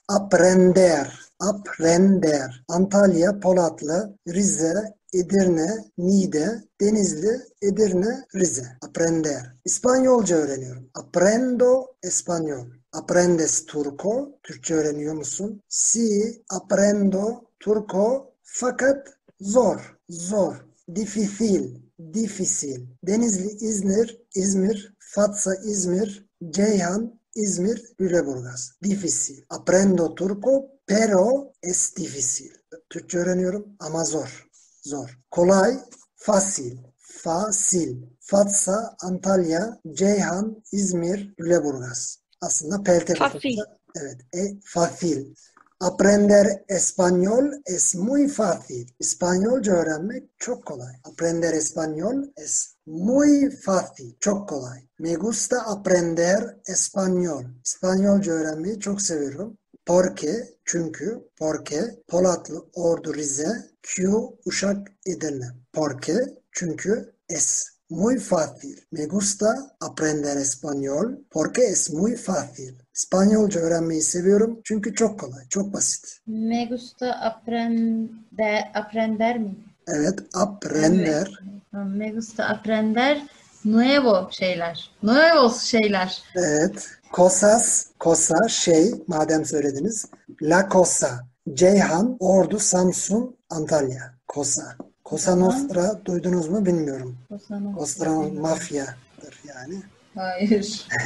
[0.09, 1.21] aprender.
[1.41, 2.65] Aprender.
[2.69, 8.67] Antalya, Polatlı, Rize, Edirne, Niğde, Denizli, Edirne, Rize.
[8.83, 9.55] Aprender.
[9.65, 10.91] İspanyolca öğreniyorum.
[10.95, 12.67] Aprendo español.
[12.93, 14.39] Aprendes turco.
[14.43, 15.63] Türkçe öğreniyor musun?
[15.69, 18.35] Si, aprendo turco.
[18.43, 19.09] Fakat
[19.41, 20.57] zor, zor.
[20.95, 22.87] Difícil, difícil.
[23.07, 28.73] Denizli, İzmir, İzmir, Fatsa, İzmir, Ceyhan, İzmir, Lüleburgaz.
[28.83, 29.45] Difícil.
[29.49, 32.51] Aprendo turco, pero es difícil.
[32.91, 34.49] Türkçe öğreniyorum ama zor.
[34.83, 35.19] Zor.
[35.31, 35.79] Kolay,
[36.17, 36.79] fasil.
[36.99, 38.03] Fasil.
[38.21, 42.19] Fatsa, Antalya, Ceyhan, İzmir, Lüleburgaz.
[42.41, 43.59] Aslında pelte Fácil.
[43.97, 44.21] Evet.
[44.35, 45.35] E, fácil.
[45.81, 48.87] Aprender español es muy fácil.
[48.99, 50.95] İspanyolca öğrenmek çok kolay.
[51.05, 54.17] Aprender español es muy fácil.
[54.21, 54.81] Çok kolay.
[54.99, 57.45] Me gusta aprender español.
[57.65, 59.59] İspanyolca öğrenmeyi çok seviyorum.
[59.87, 64.13] Porque, çünkü, porque, Polatlı, Ordu, Rize, Q,
[64.47, 65.47] Uşak, Edirne.
[65.73, 66.15] Porque,
[66.53, 68.77] çünkü, es muy fácil.
[68.93, 72.75] Me gusta aprender español porque es muy fácil.
[72.95, 76.19] İspanyolca öğrenmeyi seviyorum çünkü çok kolay, çok basit.
[76.27, 79.55] Me gusta aprender, aprender mi?
[79.87, 81.43] Evet, aprender.
[81.73, 83.23] Me gusta aprender
[83.65, 84.91] nuevo şeyler.
[85.03, 86.23] Nuevos şeyler.
[86.35, 86.89] Evet.
[87.13, 90.07] Cosas, cosa, şey, madem söylediniz.
[90.43, 94.15] La Cosa, Ceyhan, Ordu, Samsun, Antalya.
[94.29, 94.77] Cosa.
[95.05, 97.19] Cosa Nostra duydunuz mu bilmiyorum.
[97.29, 98.05] Cosa Nostra.
[98.05, 99.83] Cosa mafyadır yani.
[100.15, 100.89] Hayır.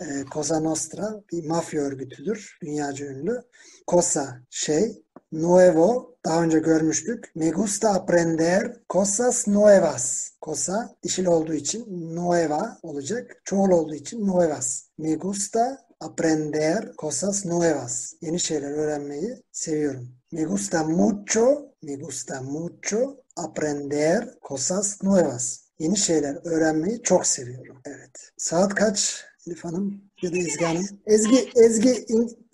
[0.00, 2.58] E, Cosa Nostra bir mafya örgütüdür.
[2.62, 3.42] Dünyaca ünlü.
[3.86, 7.32] Cosa şey, nuevo daha önce görmüştük.
[7.34, 10.30] Me gusta aprender cosas nuevas.
[10.42, 13.42] Cosa dişil olduğu için nueva olacak.
[13.44, 14.82] Çoğul olduğu için nuevas.
[14.98, 18.12] Me gusta aprender cosas nuevas.
[18.20, 20.08] Yeni şeyler öğrenmeyi seviyorum.
[20.32, 25.58] Me gusta mucho, me gusta mucho aprender cosas nuevas.
[25.78, 27.80] Yeni şeyler öğrenmeyi çok seviyorum.
[27.84, 28.30] Evet.
[28.36, 30.86] Saat kaç Elif Hanım ya da Ezgi Hanım?
[31.06, 32.06] Ezgi, Ezgi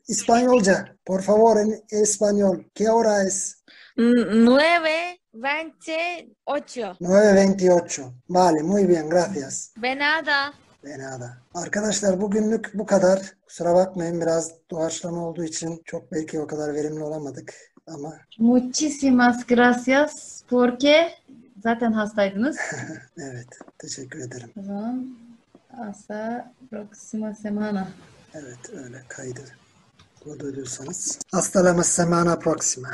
[0.09, 0.85] İspanyolca.
[1.05, 2.64] Por favor en español.
[2.75, 3.57] ¿Qué hora es?
[3.97, 6.97] N- Nueve veintiocho.
[7.01, 8.12] 9.28.
[8.29, 9.73] Vale, muy bien, gracias.
[9.83, 10.53] De nada.
[10.85, 11.38] De nada.
[11.55, 13.35] Arkadaşlar bugünlük bu kadar.
[13.47, 17.55] Kusura bakmayın biraz doğaçlama olduğu için çok belki o kadar verimli olamadık.
[17.87, 21.11] ama Muchísimas gracias porque
[21.62, 22.57] zaten hastaydınız.
[23.19, 24.51] evet teşekkür ederim.
[24.61, 25.16] O zaman
[25.77, 27.88] hasta próxima semana.
[28.35, 29.40] Evet öyle kaydı.
[30.27, 30.67] Bunu.
[31.33, 32.89] Hasta la semana próxima.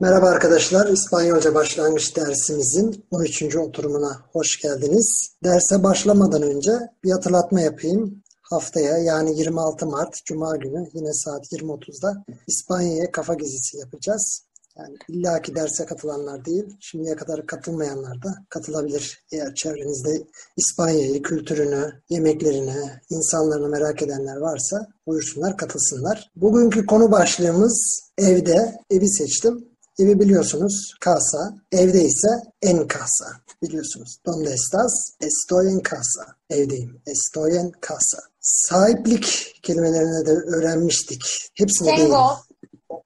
[0.00, 0.88] Merhaba arkadaşlar.
[0.88, 3.56] İspanyolca başlangıç dersimizin 13.
[3.56, 5.36] oturumuna hoş geldiniz.
[5.44, 6.72] Derse başlamadan önce
[7.04, 8.22] bir hatırlatma yapayım.
[8.42, 14.44] Haftaya yani 26 Mart Cuma günü yine saat 20.30'da İspanya'ya kafa gezisi yapacağız.
[14.78, 19.24] Yani illaki derse katılanlar değil, şimdiye kadar katılmayanlar da katılabilir.
[19.32, 26.30] Eğer çevrenizde İspanya'yı, kültürünü, yemeklerini, insanlarını merak edenler varsa buyursunlar, katılsınlar.
[26.36, 28.76] Bugünkü konu başlığımız evde.
[28.90, 29.68] Evi seçtim.
[29.98, 31.54] Evi biliyorsunuz casa.
[31.72, 32.28] Evde ise
[32.62, 33.26] en casa.
[33.62, 34.16] Biliyorsunuz.
[34.26, 34.92] Donde estás?
[35.20, 36.36] Estoy en casa.
[36.50, 37.02] Evdeyim.
[37.06, 38.18] Estoy en casa.
[38.40, 41.50] Sahiplik kelimelerini de öğrenmiştik.
[41.54, 42.12] Hepsini değil.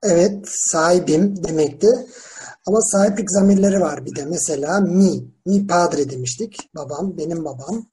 [0.02, 2.06] Evet, sahibim demekti.
[2.66, 4.24] Ama sahiplik zamirleri var bir de.
[4.24, 6.70] Mesela mi, mi padre demiştik.
[6.74, 7.86] Babam, benim babam.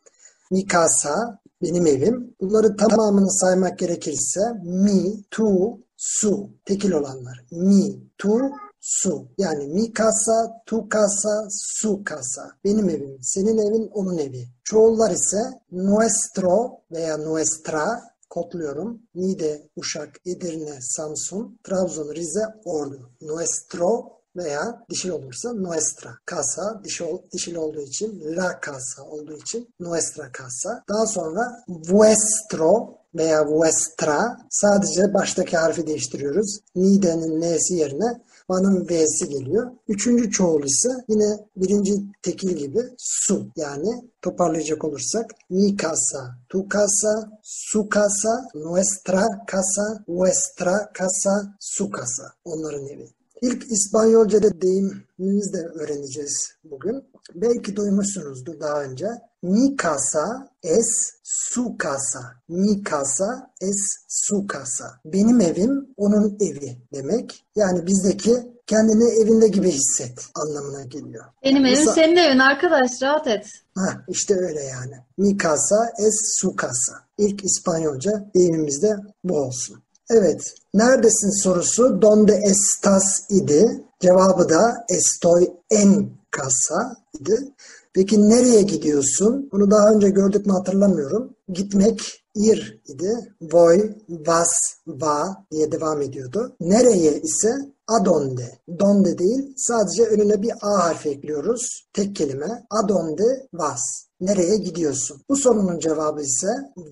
[0.52, 2.36] Mi casa, benim evim.
[2.42, 6.50] Bunları tamamını saymak gerekirse mi, tu, su.
[6.66, 7.46] Tekil olanlar.
[7.52, 8.40] Mi, tu,
[8.82, 9.28] su.
[9.38, 12.52] Yani mi casa, tu casa, su casa.
[12.64, 14.48] Benim evim, senin evin, onun evi.
[14.64, 19.02] Çoğullar ise nuestro veya nuestra kodluyorum.
[19.16, 23.10] Niğde, Uşak, Edirne, Samsun, Trabzon, Rize, Ordu.
[23.22, 26.10] Nuestro veya dişil olursa nuestra.
[26.32, 30.84] Casa dişil, dişil olduğu için la casa olduğu için nuestra casa.
[30.90, 36.60] Daha sonra vuestro veya vuestra sadece baştaki harfi değiştiriyoruz.
[36.76, 39.72] Niğde'nin n'si yerine Van'ın V'si geliyor.
[39.88, 43.48] Üçüncü çoğul ise yine birinci tekil gibi su.
[43.56, 52.24] Yani toparlayacak olursak mi casa, tu casa, su casa, nuestra casa, vuestra casa, su casa.
[52.46, 53.08] Onların evi.
[53.42, 57.04] İlk İspanyolca'da deyimimizi de öğreneceğiz bugün.
[57.36, 59.08] Belki duymuşsunuzdur daha önce.
[59.44, 62.34] Mi casa es su casa.
[62.50, 65.00] Mi casa es su casa.
[65.06, 67.46] Benim evim onun evi demek.
[67.56, 71.26] Yani bizdeki kendini evinde gibi hisset anlamına geliyor.
[71.44, 73.46] Benim evim Mesela- senin evin arkadaş rahat et.
[73.76, 74.96] Ha işte öyle yani.
[75.18, 76.94] Mi casa es su casa.
[77.18, 79.84] İlk İspanyolca deyimimiz de bu olsun.
[80.10, 80.54] Evet.
[80.74, 83.84] Neredesin sorusu donde estás idi.
[84.00, 87.54] Cevabı da estoy en casa idi.
[87.94, 89.50] Peki nereye gidiyorsun?
[89.52, 91.36] Bunu daha önce gördük mü hatırlamıyorum.
[91.50, 93.34] Gitmek ir idi.
[93.42, 94.54] Voy, vas,
[94.88, 96.56] va diye devam ediyordu.
[96.60, 97.56] Nereye ise
[97.88, 98.60] adonde.
[98.80, 101.88] Donde değil sadece önüne bir a harfi ekliyoruz.
[101.94, 102.66] Tek kelime.
[102.70, 103.82] Adonde vas.
[104.22, 105.22] Nereye gidiyorsun?
[105.30, 106.48] Bu sorunun cevabı ise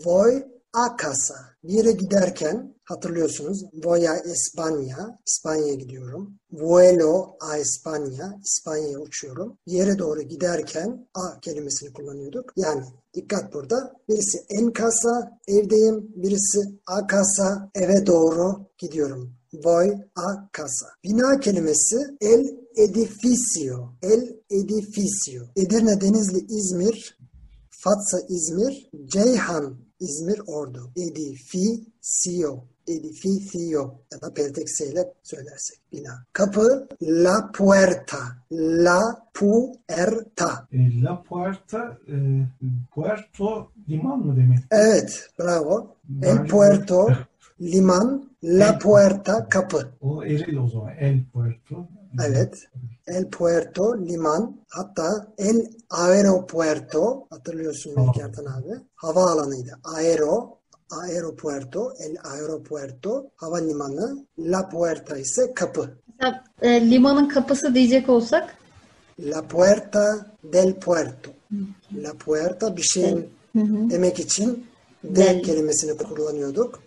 [0.06, 1.36] voy a casa.
[1.63, 6.39] Bir yere giderken hatırlıyorsunuz voy a España, İspanya'ya gidiyorum.
[6.51, 9.58] Vuelo a España, İspanya'ya uçuyorum.
[9.65, 12.54] Yere doğru giderken a kelimesini kullanıyorduk.
[12.56, 13.93] Yani dikkat burada.
[14.10, 16.12] Birisi en casa, evdeyim.
[16.15, 19.34] Birisi a casa, eve doğru gidiyorum.
[19.54, 20.88] Voy a casa.
[21.04, 22.43] Bina kelimesi el
[22.77, 23.95] edificio.
[24.01, 25.43] El edificio.
[25.56, 27.17] Edirne, Denizli, İzmir,
[27.69, 30.91] Fatsa, İzmir, Ceyhan, İzmir, Ordu.
[30.95, 32.63] Edificio.
[32.87, 36.23] Edificio ya da peltekse ile söylersek bina.
[36.33, 38.17] Kapı la puerta.
[38.51, 40.67] La puerta.
[40.71, 42.15] E, La Puerta, e,
[42.95, 44.59] Puerto liman mı demek?
[44.71, 45.95] Evet, bravo.
[46.23, 47.07] El Bence- puerto,
[47.61, 49.87] liman, la puerta, kapı.
[50.01, 50.89] O eril o zaman.
[50.99, 51.87] El Puerto.
[52.27, 52.67] Evet.
[53.07, 54.55] El Puerto, liman.
[54.69, 58.13] Hatta El Aeropuerto, hatırlıyorsun Tamam.
[58.21, 58.73] Ertan abi.
[58.95, 59.71] Havaalanıydı.
[59.83, 60.57] Aero,
[60.91, 64.25] Aeropuerto, El Aeropuerto, havalimanı.
[64.39, 65.89] La Puerta ise kapı.
[66.19, 68.56] Mesela, e, limanın kapısı diyecek olsak
[69.19, 71.32] La Puerta del Puerto.
[71.93, 73.30] La Puerta bir şeyin
[73.89, 74.65] demek için
[75.04, 75.43] del Del.
[75.43, 76.80] kelimesini kullanıyorduk.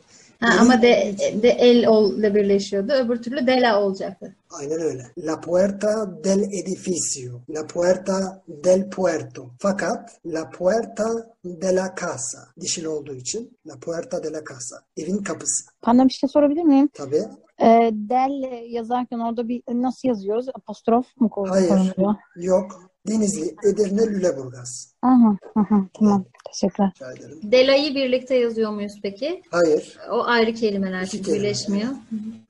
[0.44, 2.92] Ha, ama de, de el ol ile birleşiyordu.
[2.92, 4.37] Öbür türlü dela olacaktı.
[4.50, 5.07] Aynen öyle.
[5.18, 7.40] La puerta del edificio.
[7.50, 9.46] La puerta del puerto.
[9.59, 11.04] Fakat la puerta
[11.44, 12.38] de la casa.
[12.61, 14.76] Dişil olduğu için la puerta de la casa.
[14.96, 15.64] Evin kapısı.
[15.87, 16.88] Bana bir şey sorabilir miyim?
[16.94, 17.22] Tabii.
[17.61, 20.46] Ee, del yazarken orada bir nasıl yazıyoruz?
[20.54, 21.94] Apostrof mu koy- Hayır.
[22.37, 22.90] Yok.
[23.09, 24.95] Denizli, Edirne, Lüleburgaz.
[25.03, 26.24] Aha, aha, tamam.
[26.53, 26.93] Teşekkürler.
[26.97, 27.41] Rica ederim.
[27.43, 29.43] Dela'yı birlikte yazıyor muyuz peki?
[29.51, 29.99] Hayır.
[30.11, 31.39] O ayrı kelimeler çünkü kelime.
[31.43, 31.89] birleşmiyor.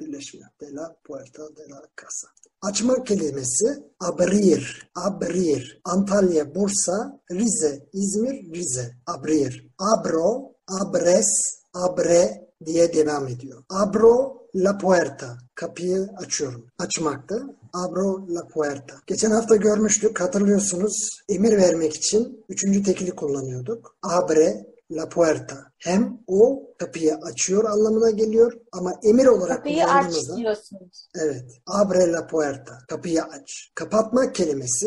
[0.01, 0.49] Birleşmiyor.
[0.61, 2.29] De la puerta de la casa.
[2.63, 3.67] Açma kelimesi
[4.01, 5.81] abrir, abrir.
[5.85, 8.93] Antalya, Bursa, Rize, İzmir, Rize.
[9.07, 9.69] Abrir.
[9.79, 11.27] Abro, abres,
[11.75, 13.65] abre diye devam ediyor.
[13.71, 15.39] Abro la puerta.
[15.55, 16.67] Kapıyı açıyorum.
[16.79, 17.37] Açmakta.
[17.75, 18.95] Abro la puerta.
[19.07, 20.21] Geçen hafta görmüştük.
[20.21, 21.21] Hatırlıyorsunuz.
[21.29, 23.97] Emir vermek için üçüncü tekili kullanıyorduk.
[24.03, 25.57] Abre la puerta.
[25.79, 31.09] Hem o kapıyı açıyor anlamına geliyor ama emir olarak Kapıyı aç diyorsunuz.
[31.15, 31.45] Evet.
[31.67, 32.79] Abre la puerta.
[32.89, 33.71] Kapıyı aç.
[33.75, 34.87] Kapatmak kelimesi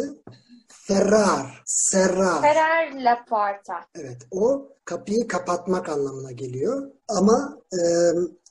[0.68, 2.42] ferrar, serrar.
[2.42, 3.86] Ferrar la puerta.
[3.96, 4.18] Evet.
[4.32, 6.92] O kapıyı kapatmak anlamına geliyor.
[7.08, 7.82] Ama e,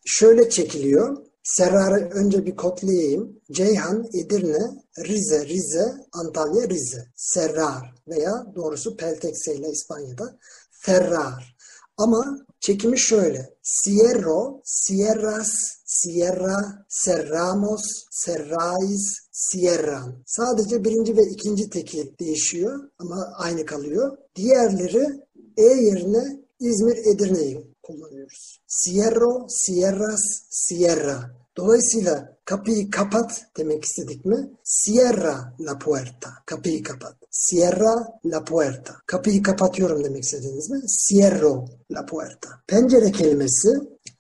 [0.05, 1.26] şöyle çekiliyor.
[1.47, 3.41] Serrar'ı önce bir kodlayayım.
[3.53, 7.07] Ceyhan, Edirne, Rize, Rize, Antalya, Rize.
[7.17, 10.39] Serrar veya doğrusu Peltekse ile İspanya'da
[10.71, 11.57] Ferrar.
[11.97, 13.57] Ama çekimi şöyle.
[13.63, 15.51] Cierro, cierras,
[15.87, 17.83] cierra, cerramos,
[18.25, 20.23] cerrais, cierran.
[20.27, 24.19] Sadece birinci ve ikinci teki değişiyor ama aynı kalıyor.
[24.37, 25.07] Diğerleri
[25.57, 28.61] E yerine İzmir, Edirne'yi kullanıyoruz.
[28.69, 30.23] Cierro, cierras,
[30.69, 31.31] cierra.
[31.57, 34.51] Dolayısıyla kapıyı kapat demek istedik mi?
[34.65, 36.31] Cierra la puerta.
[36.47, 37.15] Kapıyı kapat.
[37.51, 38.95] Cierra la puerta.
[39.07, 40.81] Kapıyı kapatıyorum demek istediniz mi?
[41.09, 42.49] Cierro la puerta.
[42.67, 43.69] Pencere kelimesi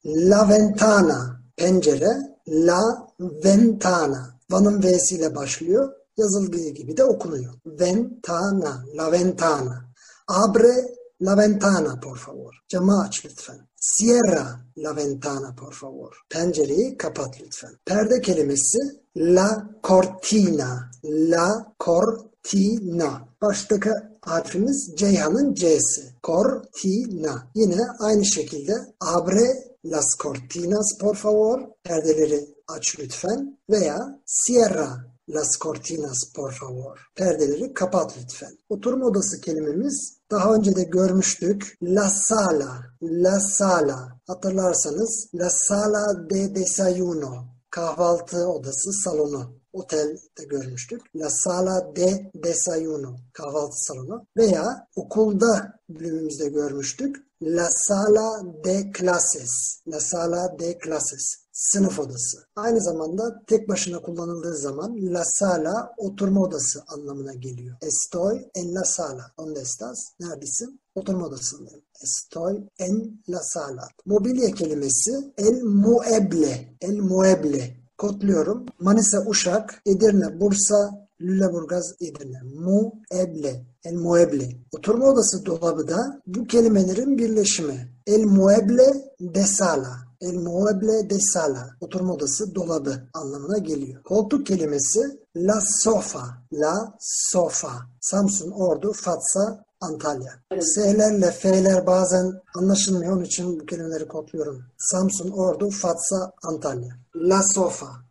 [0.04, 1.40] la ventana.
[1.56, 4.36] Pencere la ventana.
[4.50, 5.92] Van'ın V'siyle başlıyor.
[6.16, 7.54] Yazıldığı gibi de okunuyor.
[7.66, 9.84] Ventana, la ventana.
[10.28, 12.54] Abre la ventana por favor.
[12.68, 13.68] Camı aç lütfen.
[13.80, 16.12] Cierra la ventana por favor.
[16.30, 17.70] Pencereyi kapat lütfen.
[17.84, 18.78] Perde kelimesi
[19.16, 20.90] la cortina.
[21.04, 23.28] La cortina.
[23.42, 23.90] Baştaki
[24.20, 26.14] harfimiz Ceyhan'ın C'si.
[26.22, 27.50] Cortina.
[27.54, 31.60] Yine aynı şekilde abre las cortinas por favor.
[31.84, 33.58] Perdeleri aç lütfen.
[33.70, 36.98] Veya cierra Las cortinas por favor.
[37.14, 38.58] Perdeleri kapat lütfen.
[38.68, 41.78] Oturma odası kelimemiz daha önce de görmüştük.
[41.82, 44.20] La sala, la sala.
[44.26, 47.44] Hatırlarsanız la sala de desayuno.
[47.70, 49.56] Kahvaltı odası, salonu.
[49.72, 51.00] Otelde görmüştük.
[51.16, 53.16] La sala de desayuno.
[53.32, 54.26] Kahvaltı salonu.
[54.36, 57.16] Veya okulda bölümümüzde görmüştük.
[57.42, 59.80] La sala de clases.
[59.86, 61.45] La sala de clases.
[61.56, 62.38] Sınıf odası.
[62.56, 67.76] Aynı zamanda tek başına kullanıldığı zaman la sala oturma odası anlamına geliyor.
[67.82, 69.32] Estoy en la sala.
[69.38, 69.96] Donde estás?
[70.20, 70.80] Neredesin?
[70.94, 71.82] Oturma odasındayım.
[72.02, 73.88] Estoy en la sala.
[74.06, 76.76] Mobilya kelimesi el mueble.
[76.80, 77.76] El mueble.
[77.98, 78.66] Kodluyorum.
[78.80, 82.42] Manisa, Uşak, Edirne, Bursa, Lüleburgaz, Edirne.
[82.42, 83.66] Mueble.
[83.84, 84.56] El mueble.
[84.72, 87.88] Oturma odası dolabı da bu kelimelerin birleşimi.
[88.06, 90.05] El mueble de sala.
[90.20, 91.70] El mueble de sala.
[91.80, 94.02] Oturma odası dolabı anlamına geliyor.
[94.02, 95.00] Koltuk kelimesi
[95.36, 96.24] la sofa.
[96.52, 97.72] La sofa.
[98.00, 100.32] Samsun, Ordu, Fatsa, Antalya.
[100.60, 103.12] S'lerle F'ler bazen anlaşılmıyor.
[103.12, 104.62] Onun için bu kelimeleri kodluyorum.
[104.78, 106.94] Samsun, Ordu, Fatsa, Antalya.
[107.16, 108.05] La sofa.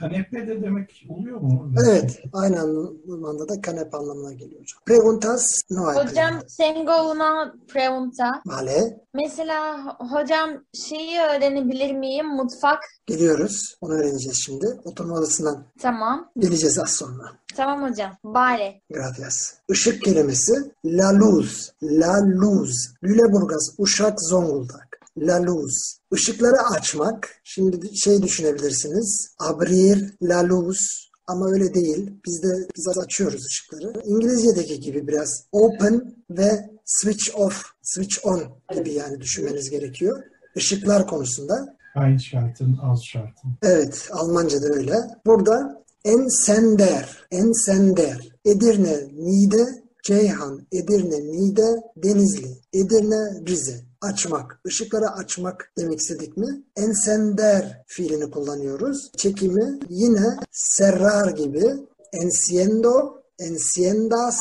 [0.00, 1.72] Kanepe de demek oluyor mu?
[1.86, 2.22] Evet.
[2.32, 4.80] Aynı anlamda da kanepe anlamına geliyor hocam.
[4.86, 5.96] Preguntas no hay.
[5.96, 8.42] Hocam tengo una pregunta.
[8.46, 9.00] Vale.
[9.14, 10.50] Mesela hocam
[10.88, 12.26] şeyi öğrenebilir miyim?
[12.26, 12.78] Mutfak.
[13.06, 13.76] Geliyoruz.
[13.80, 14.66] Onu öğreneceğiz şimdi.
[14.84, 16.30] Oturma odasından Tamam.
[16.38, 17.32] geleceğiz az sonra.
[17.56, 18.10] Tamam hocam.
[18.24, 18.82] Bari.
[18.90, 19.54] Gracias.
[19.68, 20.52] Işık kelimesi
[20.84, 21.72] la luz.
[21.82, 22.94] La luz.
[23.02, 24.89] Lüleburgaz, Uşak, Zonguldak.
[25.20, 26.00] La luz.
[26.12, 27.40] Işıkları açmak.
[27.44, 29.34] Şimdi şey düşünebilirsiniz.
[29.38, 31.10] Abrir la luz.
[31.26, 32.10] Ama öyle değil.
[32.26, 33.92] Biz de biz açıyoruz ışıkları.
[34.04, 38.42] İngilizce'deki gibi biraz open ve switch off, switch on
[38.74, 40.22] gibi yani düşünmeniz gerekiyor.
[40.56, 41.76] Işıklar konusunda.
[41.96, 43.50] Einschalten, ausschalten.
[43.62, 44.94] Evet, Almanca'da öyle.
[45.26, 48.28] Burada ensender, ensender.
[48.44, 49.66] Edirne, Niğde,
[50.02, 53.80] Ceyhan, Edirne, Niğde, Denizli, Edirne, Rize.
[54.00, 56.64] Açmak, ışıkları açmak demek istedik mi?
[56.76, 59.10] Ensender fiilini kullanıyoruz.
[59.16, 61.64] Çekimi yine serrar gibi
[62.12, 64.36] enciendo, enciendas,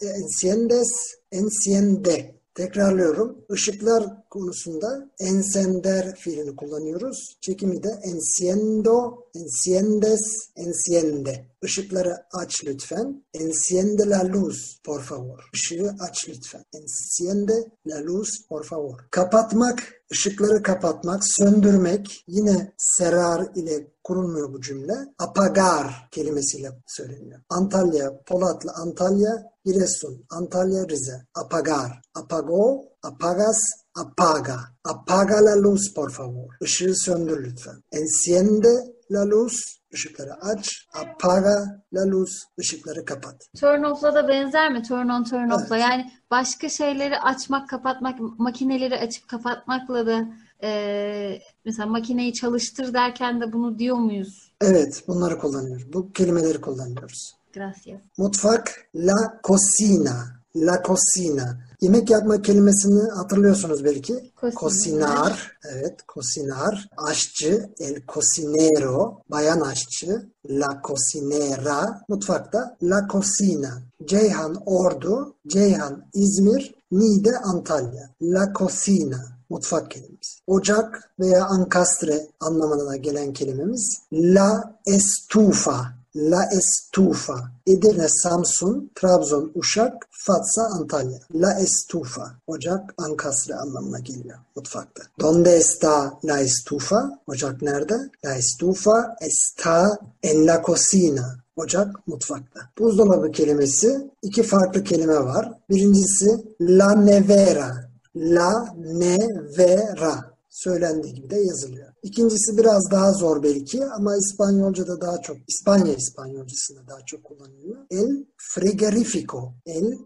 [0.00, 0.88] enciendes,
[1.32, 2.40] enciende.
[2.54, 3.44] Tekrarlıyorum.
[3.54, 7.36] Işıklar konusunda encender fiilini kullanıyoruz.
[7.40, 10.20] Çekimi de enciendo, enciendes,
[10.56, 11.46] enciende.
[11.62, 13.24] Işıkları aç lütfen.
[13.34, 15.38] Enciende la luz, por favor.
[15.54, 16.64] Işığı aç lütfen.
[16.74, 18.98] Enciende la luz, por favor.
[19.10, 24.94] Kapatmak, ışıkları kapatmak, söndürmek yine serar ile kurulmuyor bu cümle.
[25.18, 27.40] Apagar kelimesiyle söyleniyor.
[27.48, 31.26] Antalya, Polatlı, Antalya, Giresun, Antalya, Rize.
[31.34, 32.02] Apagar.
[32.14, 33.58] Apago, apagas,
[33.94, 34.58] apaga.
[34.84, 36.54] Apaga la luz por favor.
[36.60, 37.82] Işığı söndür lütfen.
[37.92, 39.80] Enciende la luz.
[39.92, 40.86] Işıkları aç.
[40.94, 42.44] Apaga la luz.
[42.58, 43.46] Işıkları kapat.
[43.60, 44.82] Turn off'la da benzer mi?
[44.82, 45.76] Turn on, turn off'la.
[45.76, 45.86] Evet.
[45.90, 50.28] Yani başka şeyleri açmak, kapatmak, makineleri açıp kapatmakla da
[50.62, 54.52] e, mesela makineyi çalıştır derken de bunu diyor muyuz?
[54.60, 55.92] Evet, bunları kullanıyoruz.
[55.92, 57.34] Bu kelimeleri kullanıyoruz.
[57.54, 58.00] Gracias.
[58.18, 60.40] Mutfak, la cocina.
[60.56, 61.69] La cocina.
[61.80, 64.32] Yemek yapma kelimesini hatırlıyorsunuz belki.
[64.60, 65.52] Cocinar.
[65.72, 66.88] Evet, cocinar.
[66.96, 69.22] Aşçı, el cocinero.
[69.30, 70.28] Bayan aşçı.
[70.48, 72.04] La cocinera.
[72.08, 73.82] Mutfakta la cocina.
[74.06, 75.34] Ceyhan Ordu.
[75.46, 76.74] Ceyhan İzmir.
[76.92, 78.10] Niğde Antalya.
[78.22, 79.26] La cocina.
[79.50, 80.40] Mutfak kelimesi.
[80.46, 85.99] Ocak veya ankastre anlamına gelen kelimemiz la estufa.
[86.14, 87.50] La Estufa.
[87.66, 91.18] Edirne, Samsun, Trabzon, Uşak, Fatsa, Antalya.
[91.34, 92.36] La Estufa.
[92.46, 95.02] Ocak, ankastre anlamına geliyor mutfakta.
[95.18, 97.18] Donde está la estufa?
[97.26, 98.10] Ocak nerede?
[98.24, 101.36] La estufa está en la cocina.
[101.56, 102.60] Ocak mutfakta.
[102.78, 105.52] Buzdolabı kelimesi iki farklı kelime var.
[105.70, 106.30] Birincisi
[106.60, 107.90] la nevera.
[108.16, 111.89] La nevera söylendiği gibi de yazılıyor.
[112.02, 117.76] İkincisi biraz daha zor belki ama İspanyolca'da daha çok, İspanya İspanyolcasında daha çok kullanılıyor.
[117.90, 119.54] El frigorifico.
[119.66, 119.98] El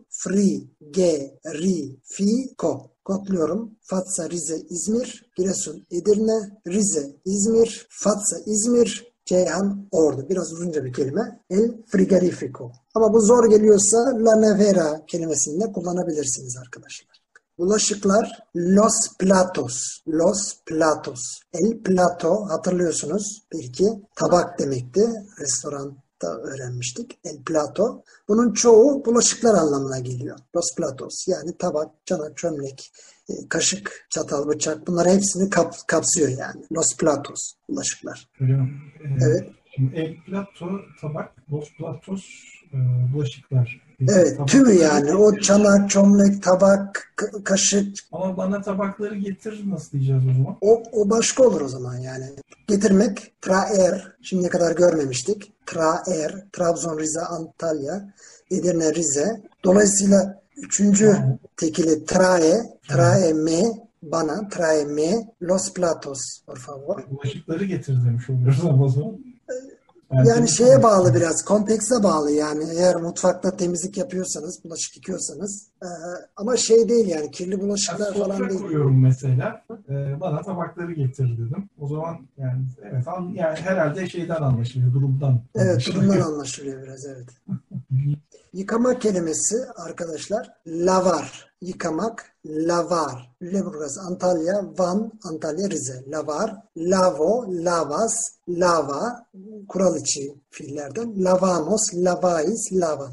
[1.68, 2.90] frigorifico.
[3.04, 3.70] Kodluyorum.
[3.82, 10.28] Fatsa, Rize, İzmir, Giresun, Edirne, Rize, İzmir, Fatsa, İzmir, Ceyhan, Ordu.
[10.28, 11.40] Biraz uzunca bir kelime.
[11.50, 12.72] El frigorifico.
[12.94, 17.23] Ama bu zor geliyorsa la nevera kelimesini de kullanabilirsiniz arkadaşlar.
[17.58, 19.74] Bulaşıklar los platos.
[20.08, 21.20] Los platos.
[21.52, 23.84] El plato hatırlıyorsunuz belki
[24.16, 25.00] tabak demekti.
[25.40, 27.18] Restoranda öğrenmiştik.
[27.24, 28.02] El plato.
[28.28, 30.38] Bunun çoğu bulaşıklar anlamına geliyor.
[30.56, 32.92] Los platos yani tabak, çanak, çömlek,
[33.28, 36.64] e, kaşık, çatal, bıçak bunlar hepsini kap, kapsıyor yani.
[36.72, 37.52] Los platos.
[37.68, 38.28] Bulaşıklar.
[38.38, 38.70] Hocam,
[39.04, 39.50] e, Evet.
[39.74, 40.66] Şimdi el plato,
[41.00, 42.22] tabak, los platos,
[42.72, 42.78] e,
[43.12, 43.83] bulaşıklar.
[44.00, 49.90] Evet Tabak- tümü yani o çanak, çömlek, tabak, ka- kaşık Ama bana tabakları getir nasıl
[49.92, 50.56] diyeceğiz o zaman?
[50.60, 52.24] O, o başka olur o zaman yani.
[52.66, 55.52] Getirmek, traer, şimdiye kadar görmemiştik.
[55.66, 58.12] Traer, Trabzon, Rize, Antalya,
[58.50, 59.42] Edirne, Rize.
[59.64, 61.38] Dolayısıyla üçüncü Tamam.
[61.56, 63.62] tekili trae, trae me,
[64.02, 67.02] bana, trae me, los platos, por favor.
[67.10, 69.33] Bulaşıkları getir demiş oluyoruz ama o zaman.
[70.12, 72.64] Yani şeye bağlı biraz, kontekste bağlı yani.
[72.76, 75.68] Eğer mutfakta temizlik yapıyorsanız, bulaşık yıkıyorsanız.
[75.82, 75.88] eee,
[76.36, 78.60] ama şey değil yani, kirli bulaşıklar falan sofra değil.
[78.60, 79.64] kuruyorum mesela.
[79.88, 81.68] Ee, bana tabakları getir dedim.
[81.80, 85.40] O zaman yani evet an, yani herhalde şeyden anlaşılıyor, durumdan.
[85.54, 86.04] Evet, anlaşılıyor.
[86.04, 87.28] durumdan anlaşılıyor biraz, evet.
[88.52, 91.54] Yıkama kelimesi arkadaşlar lavar.
[91.60, 93.36] Yıkamak, lavar.
[93.42, 96.04] Lüleburgaz, Antalya, Van, Antalya, Rize.
[96.08, 98.14] Lavar, lavo, lavas,
[98.48, 99.26] lava.
[99.68, 101.24] Kural içi fiillerden.
[101.24, 103.12] Lavamos, lavais, lava.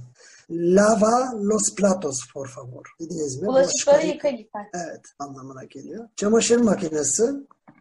[0.52, 2.84] Lava los platos por favor.
[3.00, 3.48] Dediniz mi?
[3.48, 4.70] Bulaşıkları yıka lütfen.
[4.74, 6.10] Evet anlamına geliyor.
[6.16, 7.24] Çamaşır makinesi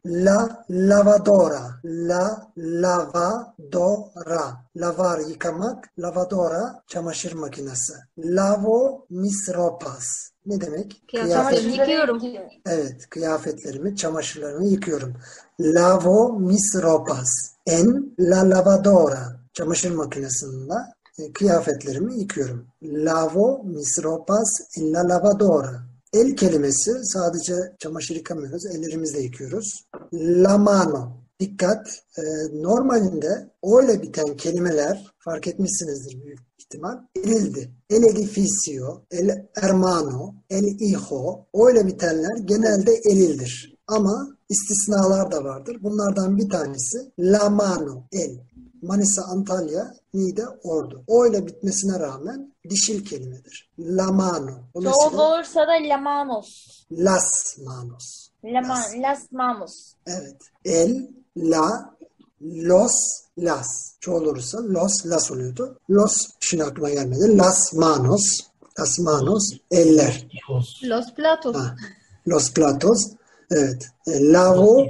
[0.06, 4.42] la lavadora la lavadora
[4.76, 11.02] lavar yıkamak lavadora çamaşır makinesi lavo mis ropas ne demek?
[11.10, 11.64] Kıyafet.
[11.64, 12.22] Yıkıyorum.
[12.66, 15.14] Evet, kıyafetlerimi, çamaşırlarımı yıkıyorum.
[15.60, 17.28] Lavo mis ropas
[17.66, 20.74] en la lavadora çamaşır makinesinde
[21.32, 22.66] kıyafetlerimi yıkıyorum.
[22.82, 25.90] Lavo mis ropas en la lavadora.
[26.12, 29.84] El kelimesi sadece çamaşır yıkamıyoruz, ellerimizle yıkıyoruz.
[30.12, 31.20] La mano.
[31.40, 32.22] Dikkat, e,
[32.62, 36.98] normalinde o biten kelimeler fark etmişsinizdir büyük ihtimal.
[37.16, 37.70] Elildi.
[37.90, 41.46] El edificio, el hermano, el hijo.
[41.52, 43.76] O bitenler genelde elildir.
[43.86, 45.76] Ama istisnalar da vardır.
[45.82, 48.38] Bunlardan bir tanesi la mano, el.
[48.82, 51.04] Manisa, Antalya, Niğde, Ordu.
[51.06, 53.70] O ile bitmesine rağmen dişil kelimedir.
[53.78, 54.58] La mano.
[54.74, 56.48] Çoğul olursa da la manos.
[56.90, 58.30] las manos.
[58.44, 59.94] La ma las manos.
[60.06, 60.36] Evet.
[60.64, 61.94] El, la,
[62.40, 62.92] los,
[63.38, 63.66] las.
[64.00, 65.78] Çoğul olursa los, las oluyordu.
[65.90, 67.38] Los şimdi aklıma gelmedi.
[67.38, 68.22] Las manos.
[68.78, 69.50] Las manos.
[69.70, 70.28] Eller.
[70.82, 71.56] Los platos.
[71.56, 71.76] Ha.
[72.26, 73.12] Los platos.
[73.50, 73.88] Evet.
[74.06, 74.86] E, Lavo,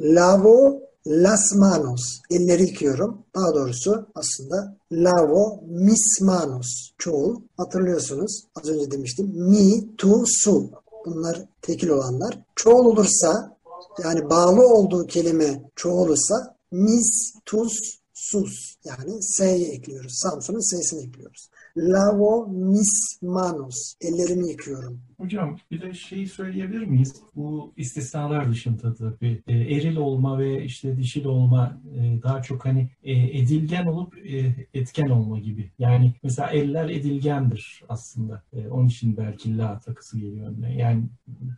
[0.00, 2.20] lavo las manos.
[2.30, 3.18] Elleri yıkıyorum.
[3.34, 6.90] Daha doğrusu aslında lavo mis manos.
[6.98, 7.40] Çoğul.
[7.56, 8.44] Hatırlıyorsunuz.
[8.54, 9.26] Az önce demiştim.
[9.26, 10.70] Mi, tu, su.
[11.06, 12.38] Bunlar tekil olanlar.
[12.56, 13.56] Çoğul olursa
[14.04, 17.72] yani bağlı olduğu kelime çoğul olursa mis, tus,
[18.14, 18.76] sus.
[18.84, 20.12] Yani s'yi ekliyoruz.
[20.14, 21.50] Samsun'un s'sini ekliyoruz.
[21.76, 23.94] Lavo mis manos.
[24.00, 25.00] Ellerimi yıkıyorum.
[25.24, 27.14] Hocam bir de şeyi söyleyebilir miyiz?
[27.36, 32.90] Bu istisnalar dışında tabii e, eril olma ve işte dişil olma e, daha çok hani
[33.02, 35.70] e, edilgen olup e, etken olma gibi.
[35.78, 38.42] Yani mesela eller edilgendir aslında.
[38.52, 40.76] E, onun için belki la takısı geliyor önüne.
[40.76, 41.04] Yani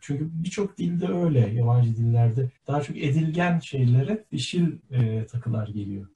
[0.01, 1.39] çünkü birçok dilde öyle.
[1.39, 6.07] Yabancı dillerde daha çok edilgen şeylere dişil e, takılar geliyor.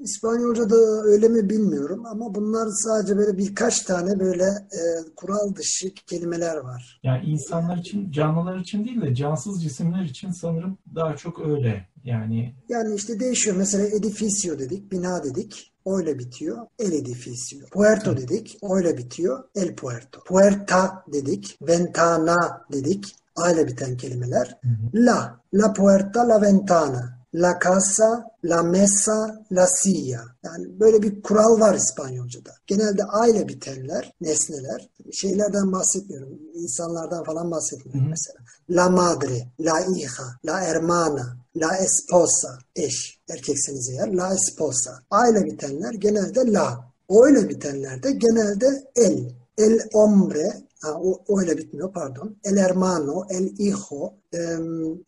[0.00, 4.80] İspanyolca'da öyle mi bilmiyorum ama bunlar sadece böyle birkaç tane böyle e,
[5.16, 6.89] kural dışı kelimeler var.
[7.02, 11.88] Yani insanlar için, canlılar için değil de cansız cisimler için sanırım daha çok öyle.
[12.04, 13.56] Yani Yani işte değişiyor.
[13.56, 15.72] Mesela edificio dedik, bina dedik.
[15.86, 16.66] Öyle bitiyor.
[16.78, 17.66] El edificio.
[17.72, 18.56] Puerto dedik.
[18.62, 19.44] Öyle bitiyor.
[19.54, 20.20] El puerto.
[20.24, 21.58] Puerta dedik.
[21.62, 22.36] Ventana
[22.72, 23.16] dedik.
[23.36, 24.58] Aile biten kelimeler.
[24.94, 25.40] La.
[25.54, 27.19] La puerta, la ventana.
[27.34, 30.24] La casa, la mesa, la silla.
[30.42, 32.50] Yani böyle bir kural var İspanyolca'da.
[32.66, 36.38] Genelde aile bitenler, nesneler, şeylerden bahsetmiyorum.
[36.54, 38.10] İnsanlardan falan bahsetmiyorum Hı hı.
[38.10, 38.38] mesela.
[38.70, 44.90] La madre, la hija, la hermana, la esposa, eş, erkekseniz eğer, la esposa.
[45.10, 46.90] Aile bitenler genelde la.
[47.10, 49.40] Öyle bitenler de genelde el.
[49.58, 52.36] El hombre, o öyle bitmiyor pardon.
[52.44, 54.12] El hermano, el hijo,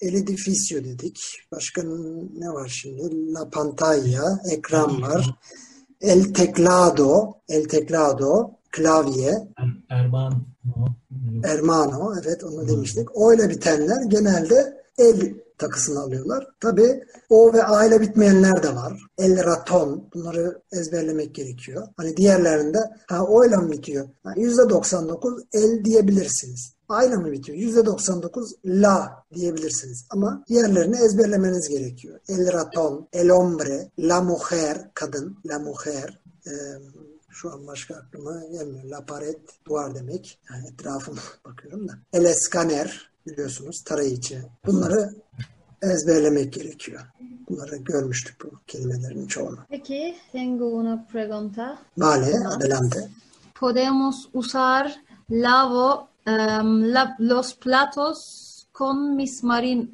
[0.01, 1.21] el edificio dedik.
[1.53, 1.83] Başka
[2.39, 3.33] ne var şimdi?
[3.35, 5.39] La pantalla, ekran var.
[6.01, 10.33] El teclado, el teclado, klavye, Er- Erman
[10.77, 10.87] o,
[11.43, 13.17] hermano, evet onu demiştik.
[13.17, 16.47] O ile bitenler genelde el takısını alıyorlar.
[16.61, 19.01] Tabii o ve aile bitmeyenler de var.
[19.19, 20.09] El raton.
[20.15, 21.89] Bunları ezberlemek gerekiyor.
[21.97, 24.09] Hani diğerlerinde ha o ile mi bitiyor?
[24.25, 26.73] Ha, %99 el diyebilirsiniz.
[26.89, 27.59] Aile mi bitiyor?
[27.59, 30.07] %99 la diyebilirsiniz.
[30.11, 32.21] Ama diğerlerini ezberlemeniz gerekiyor.
[32.29, 36.53] El raton, el hombre, la mujer, kadın, la mujer, eee,
[37.31, 38.85] şu an başka aklıma gelmiyor.
[38.85, 40.41] La pared, duvar demek.
[40.51, 41.93] Yani etrafıma bakıyorum da.
[42.13, 44.43] El escaner, biliyorsunuz tarayıcı.
[44.67, 45.15] Bunları
[45.83, 47.01] ezberlemek gerekiyor.
[47.49, 49.59] Bunları görmüştük bu kelimelerin çoğunu.
[49.69, 51.79] Peki, tengo una pregunta.
[51.99, 53.09] Vale, adelante.
[53.61, 55.01] ¿Podemos usar
[55.31, 58.19] lavo em, la- los platos
[58.75, 59.91] con mis marin,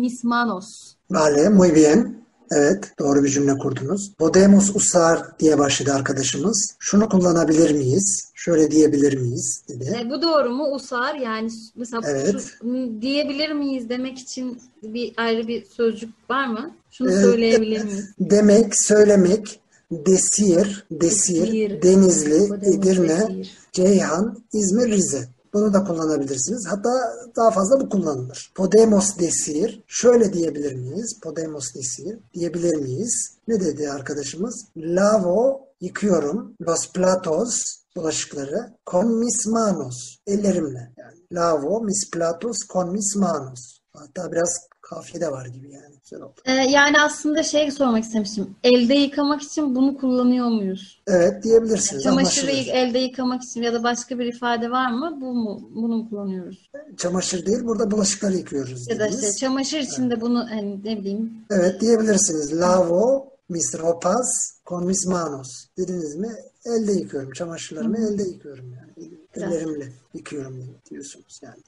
[0.00, 0.96] mis manos?
[1.10, 2.25] Vale, muy bien.
[2.50, 4.12] Evet, doğru bir cümle kurdunuz.
[4.18, 6.74] Podemos usar diye başladı arkadaşımız.
[6.78, 8.32] Şunu kullanabilir miyiz?
[8.34, 9.62] Şöyle diyebilir miyiz?
[9.68, 9.96] dedi.
[10.00, 10.74] E, bu doğru mu?
[10.74, 12.34] Usar yani mesela Evet.
[12.60, 12.66] şu,
[13.02, 16.70] diyebilir miyiz demek için bir ayrı bir sözcük var mı?
[16.90, 17.24] Şunu Evet.
[17.24, 18.10] söyleyebilir miyiz?
[18.20, 21.82] Demek, söylemek, desir, desir, Desir.
[21.82, 23.44] Denizli, Edirne.
[23.72, 25.28] Ceyhan, İzmir, Rize.
[25.52, 26.66] Bunu da kullanabilirsiniz.
[26.66, 26.90] Hatta
[27.36, 28.52] daha fazla bu kullanılır.
[28.54, 29.84] Podemos decir.
[29.86, 31.20] Şöyle diyebilir miyiz?
[31.22, 32.18] Podemos decir.
[32.34, 33.36] Diyebilir miyiz?
[33.48, 34.66] Ne dedi arkadaşımız?
[34.76, 36.54] Lavo yıkıyorum.
[36.62, 37.60] Los platos
[37.96, 40.16] bulaşıkları con mis manos.
[40.26, 40.92] Ellerimle.
[40.96, 43.78] Yani lavo mis platos con mis manos.
[43.92, 45.94] Hatta biraz kafiye de var gibi yani.
[46.02, 46.40] Güzel oldu.
[46.44, 48.56] E, yani aslında şey sormak istemiştim.
[48.64, 51.02] Elde yıkamak için bunu kullanıyor muyuz?
[51.06, 52.02] Evet diyebilirsiniz.
[52.02, 52.74] Çamaşırı Anlaşılır.
[52.74, 55.18] elde yıkamak için ya da başka bir ifade var mı?
[55.20, 55.70] Bu mu?
[55.74, 56.70] Bunu mu kullanıyoruz?
[56.96, 61.32] Çamaşır değil burada bulaşıkları yıkıyoruz Ya da işte çamaşır için de bunu hani ne bileyim
[61.50, 62.60] Evet diyebilirsiniz.
[62.60, 64.26] Lavo mis ropas
[64.66, 65.48] con mis manos.
[65.78, 66.28] Dediniz mi?
[66.66, 67.32] Elde yıkıyorum.
[67.32, 69.10] Çamaşırlarımı elde yıkıyorum yani.
[69.34, 71.62] Ellerimle yıkıyorum diyorsunuz yani.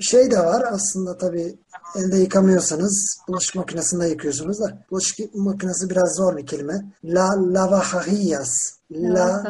[0.00, 1.56] Şey de var aslında tabii
[1.96, 6.84] elde yıkamıyorsanız bulaşık makinesinde yıkıyorsunuz da bulaşık makinesi biraz zor bir kelime.
[7.04, 8.50] La lavajillas.
[8.90, 9.44] La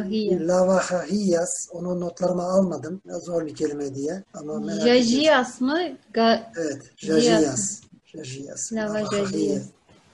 [0.48, 1.50] lavajillas.
[1.72, 3.00] Onu notlarıma almadım.
[3.04, 4.24] Biraz zor bir kelime diye.
[4.34, 4.80] Ama merak.
[4.86, 5.78] Jajias mı?
[6.14, 6.82] Ga- Evet.
[6.96, 7.22] Jiyas.
[7.22, 7.80] Jajiyas.
[8.04, 8.72] Jajiyas.
[8.72, 9.30] Lava Lavajillas.
[9.30, 9.62] jajiyas.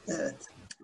[0.08, 0.34] Evet.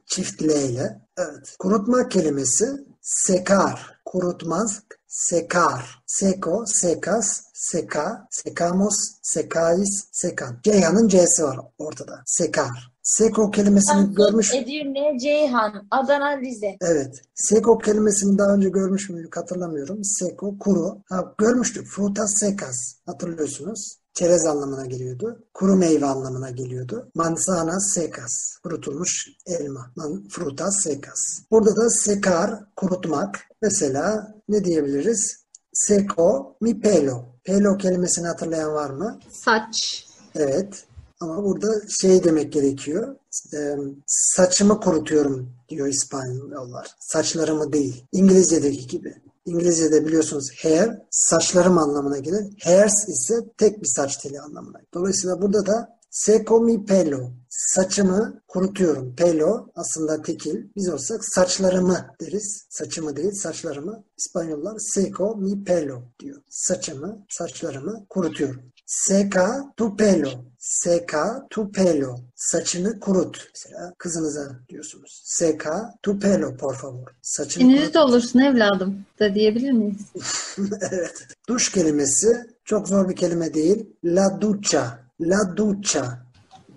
[0.07, 1.01] Çift L ile.
[1.19, 1.57] Evet.
[1.59, 2.67] Kurutma kelimesi
[3.03, 3.97] sekar.
[4.05, 4.83] Kurutmaz.
[5.09, 6.03] Sekar.
[6.07, 10.61] Seko, sekas, seka, sekamos, sekais, sekan.
[10.63, 12.23] Ceyhan'ın C'si var ortada.
[12.27, 12.93] Sekar.
[13.03, 16.77] Seko kelimesini görmüş Edirne, Ceyhan, Adana, Rize.
[16.81, 17.15] Evet.
[17.35, 20.05] Seko kelimesini daha önce görmüş müydük hatırlamıyorum.
[20.05, 21.03] Seko, kuru.
[21.09, 21.87] Ha, görmüştük.
[21.87, 22.77] Frutas secas.
[23.07, 23.99] Hatırlıyorsunuz.
[24.17, 25.45] Çerez anlamına geliyordu.
[25.55, 27.11] Kuru meyve anlamına geliyordu.
[27.15, 28.57] Manzana secas.
[28.63, 29.93] Kurutulmuş elma.
[29.97, 31.19] Man, frutas secas.
[31.51, 33.41] Burada da sekar, kurutmak.
[33.63, 35.37] Mesela ne diyebiliriz?
[35.73, 37.25] Seko mi pelo.
[37.45, 39.19] Pelo kelimesini hatırlayan var mı?
[39.31, 40.07] saç.
[40.35, 40.85] Evet.
[41.21, 43.17] Ama burada şey demek gerekiyor.
[43.55, 46.87] E, saçımı kurutuyorum diyor İspanyollar.
[47.01, 48.05] Saçlarımı değil.
[48.13, 49.15] İngilizce'deki gibi.
[49.47, 52.45] İngilizce'de biliyorsunuz hair saçlarım anlamına gelir.
[52.65, 54.79] Hairs ise tek bir saç teli anlamına.
[54.95, 57.31] Dolayısıyla burada da Seco mi pelo.
[57.49, 59.17] Saçımı kurutuyorum.
[59.17, 60.65] Pelo aslında tekil.
[60.77, 62.67] Biz olsak saçlarımı deriz.
[62.71, 64.05] Saçımı değil saçlarımı.
[64.19, 66.43] İspanyollar seco mi pelo diyor.
[66.49, 68.63] Saçımı, saçlarımı kurutuyorum.
[68.87, 70.31] Seca tu pelo.
[70.59, 72.17] Seca tu pelo.
[72.35, 73.49] Saçını kurut.
[73.55, 75.23] Mesela kızınıza diyorsunuz.
[75.25, 77.09] Seca tu pelo por favor.
[77.23, 77.77] Saçını kurut.
[77.77, 80.01] İngiliz olursun evladım da diyebilir miyiz?
[80.91, 81.27] evet.
[81.49, 83.87] Duş kelimesi çok zor bir kelime değil.
[84.05, 84.99] La ducha.
[85.21, 86.27] La ducha.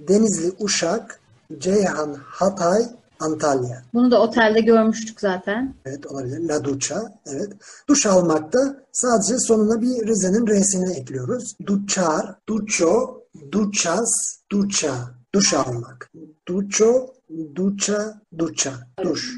[0.08, 1.20] Denizli, Uşak,
[1.58, 2.84] Ceyhan, Hatay,
[3.20, 3.84] Antalya.
[3.94, 5.76] Bunu da otelde görmüştük zaten.
[5.86, 6.40] Evet olabilir.
[6.50, 7.20] La ducha.
[7.26, 7.50] Evet.
[7.90, 8.60] Duş almakta
[8.92, 11.56] sadece sonuna bir Rize'nin R'sini ekliyoruz.
[11.66, 14.10] Duchar, ducho, duchas,
[14.52, 14.94] ducha.
[15.36, 16.12] Duş almak.
[16.48, 17.08] Ducho,
[17.56, 18.72] ducha, ducha.
[19.04, 19.36] Duş.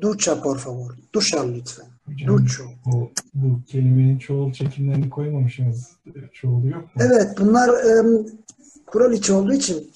[0.00, 0.90] Ducha por favor.
[1.12, 1.86] Duş al lütfen.
[2.06, 2.64] Hocam, Ducho.
[2.86, 5.88] bu, bu kelimenin çoğul çekimlerini koymamışsınız.
[6.32, 7.02] Çoğulu yok mu?
[7.04, 8.26] Evet bunlar em,
[8.86, 9.90] kural içi olduğu için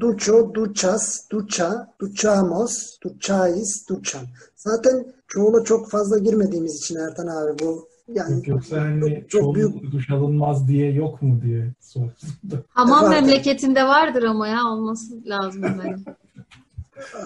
[0.00, 4.26] ducho, duchas, ducha, duchamos, duchais, duchan.
[4.56, 9.54] Zaten çoğula çok fazla girmediğimiz için Ertan abi bu yani Yok, yoksa hani çok, çok
[9.54, 12.10] büyük duş alınmaz diye yok mu diye sordum
[12.50, 12.56] da.
[12.68, 16.04] Hamam memleketinde vardır ama ya olması lazım bence.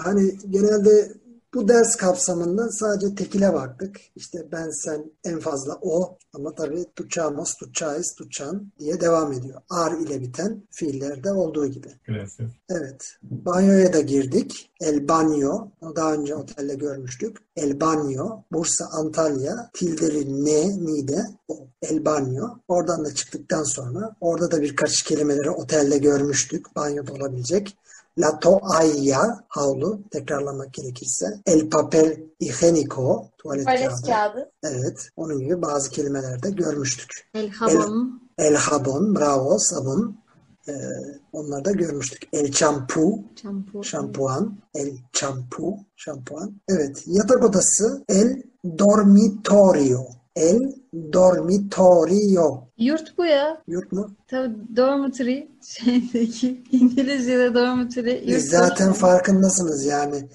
[0.05, 1.13] hani genelde
[1.55, 4.01] bu ders kapsamında sadece tekile baktık.
[4.17, 9.61] İşte ben, sen, en fazla o ama tabii duchamos, duchais, duchan diye devam ediyor.
[9.71, 11.89] Ar ile biten fiillerde olduğu gibi.
[12.07, 12.51] Gracias.
[12.69, 13.17] Evet.
[13.23, 14.71] Banyoya da girdik.
[14.81, 15.69] El Banyo.
[15.97, 17.37] Daha önce otelde görmüştük.
[17.57, 18.43] El Banyo.
[18.53, 19.71] Bursa, Antalya.
[19.75, 21.69] Tildeli ne, ni'de o.
[21.83, 22.49] El Banyo.
[22.69, 26.77] Oradan da çıktıktan sonra orada da birkaç kelimeleri otelde görmüştük.
[26.77, 27.77] Banyoda olabilecek.
[28.19, 31.27] La toalla, havlu, tekrarlamak gerekirse.
[31.47, 34.07] El papel higienico, tuvalet kağıdı.
[34.07, 34.51] kağıdı.
[34.63, 37.31] Evet, onun gibi bazı kelimelerde görmüştük.
[37.35, 38.21] El hamam.
[38.39, 40.19] El jabon, bravo, sabun.
[40.69, 40.73] Ee,
[41.33, 42.23] onları da görmüştük.
[42.33, 43.85] El çampu, Şampu.
[43.85, 44.59] şampuan.
[44.75, 46.61] El çampu, şampuan.
[46.69, 48.05] Evet, yatak odası.
[48.09, 48.43] El
[48.79, 50.07] dormitorio.
[50.39, 50.73] El
[51.13, 52.69] dormitorio.
[52.79, 53.63] Yurt bu ya.
[53.69, 54.11] Yurt mu?
[54.29, 58.43] Tabii dormitory şeydeki İngilizce'de dormitory yurt.
[58.43, 60.29] zaten farkındasınız yani.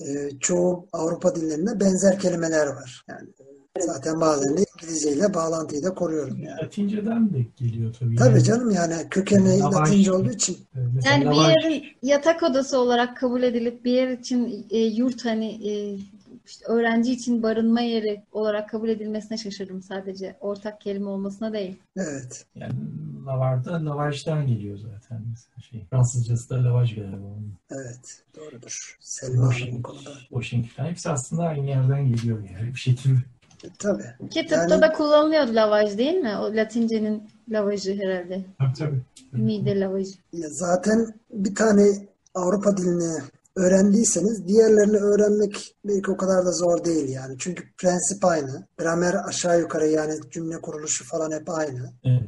[0.00, 3.04] e, çoğu Avrupa dillerinde benzer kelimeler var.
[3.08, 3.28] Yani
[3.76, 6.62] e, zaten bazen de İngilizce ile bağlantıyı da koruyorum yani.
[6.64, 8.16] Latince'den de geliyor tabii.
[8.16, 9.74] Tabii Yani, canım yani kökeni Lavaş.
[9.74, 10.56] Latince olduğu için.
[10.94, 15.68] mesela Yani bir yerin yatak odası olarak kabul edilip bir yer için e, yurt hani
[15.70, 15.98] e,
[16.50, 20.36] işte öğrenci için barınma yeri olarak kabul edilmesine şaşırdım sadece.
[20.40, 21.76] Ortak kelime olmasına değil.
[21.96, 22.46] Evet.
[22.54, 22.72] Yani
[23.26, 25.22] lavarda lavajdan geliyor zaten.
[25.30, 27.16] Mesela şey, Fransızcası da lavaj galiba.
[27.16, 27.52] onun.
[27.70, 28.22] Evet.
[28.36, 28.96] Doğrudur.
[29.00, 30.10] Selma bu Washing, konuda.
[30.28, 30.84] Washington.
[30.84, 33.18] Hepsi aslında aynı yerden geliyor yani bir şekilde.
[33.78, 34.28] Tabii.
[34.30, 36.36] Ki tıpta Yani- da kullanılıyordu lavaj değil mi?
[36.36, 38.44] O Latince'nin lavajı herhalde.
[38.58, 39.00] Tabii tabii.
[39.32, 40.10] Mide lavajı.
[40.32, 41.82] Ya zaten bir tane
[42.34, 43.20] Avrupa dilini
[43.56, 47.36] öğrendiyseniz diğerlerini öğrenmek belki o kadar da zor değil yani.
[47.38, 48.66] Çünkü prensip aynı.
[48.78, 51.92] Gramer aşağı yukarı yani cümle kuruluşu falan hep aynı.
[52.04, 52.22] Evet.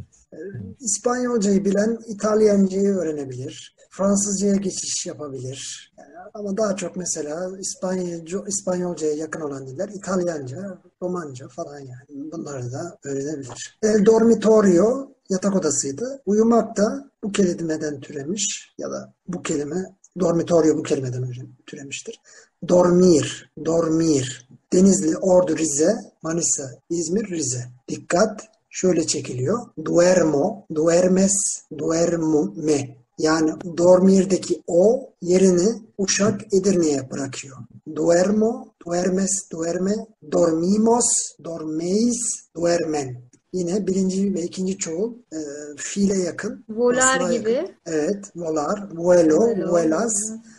[0.80, 3.76] İspanyolcayı bilen İtalyancayı öğrenebilir.
[3.90, 5.92] Fransızcaya geçiş yapabilir.
[5.98, 12.32] Yani ama daha çok mesela İspanyolca, İspanyolcaya yakın olan diller İtalyanca, Romanca falan yani.
[12.32, 13.78] Bunları da öğrenebilir.
[13.82, 16.22] El dormitorio yatak odasıydı.
[16.26, 19.86] Uyumak da bu kelimeden türemiş ya da bu kelime
[20.20, 21.24] dormitorio bu kelimeden
[21.66, 22.20] türemiştir.
[22.68, 24.48] Dormir, dormir.
[24.72, 27.64] Denizli, Ordu, Rize, Manisa, İzmir, Rize.
[27.88, 29.58] Dikkat şöyle çekiliyor.
[29.84, 31.32] Duermo, duermes,
[31.78, 32.96] duerme.
[33.18, 37.56] Yani dormirdeki o yerini Uşak Edirne'ye bırakıyor.
[37.96, 39.94] Duermo, duermes, duerme,
[40.32, 41.04] dormimos,
[41.44, 42.20] dormeis,
[42.56, 43.22] duermen.
[43.53, 45.38] Yine birinci ve ikinci çoğul e,
[45.76, 46.64] fiile yakın.
[46.68, 47.53] Volar gibi.
[47.53, 47.74] yakın.
[47.86, 49.40] Evet, volar, vuelo,
[49.70, 50.14] vuelas,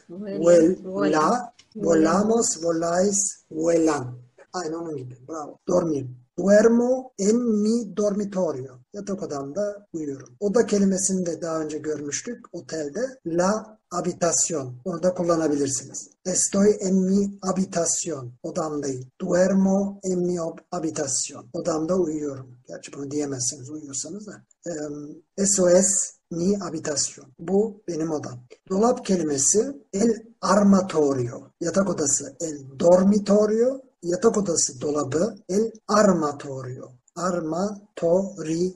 [0.10, 3.18] vuela, vuela, volamos, volais,
[3.52, 4.18] vuelan.
[4.54, 5.18] Aynı onun gibi.
[5.30, 5.58] Bravo.
[5.68, 6.06] Dormir.
[6.38, 8.83] Duermo en mi dormitorio.
[8.94, 10.30] Yatak odamda uyuyorum.
[10.39, 13.00] Oda kelimesini de daha önce görmüştük otelde.
[13.26, 14.76] La habitación.
[14.86, 16.10] Orada kullanabilirsiniz.
[16.26, 18.34] Estoy en mi habitación.
[18.44, 19.04] Odamdayım.
[19.22, 20.38] Duermo en mi
[20.72, 21.50] habitación.
[21.54, 22.58] Odamda uyuyorum.
[22.68, 24.44] Gerçi bunu diyemezsiniz uyuyorsanız da.
[24.66, 27.28] Em, Eso es mi habitación.
[27.39, 28.39] Bu benim odam.
[28.70, 31.52] Dolap kelimesi el armatorio.
[31.62, 33.82] Yatak odası el dormitorio.
[34.04, 36.89] Yatak odası dolabı el armatorio.
[37.16, 38.74] Armatorio.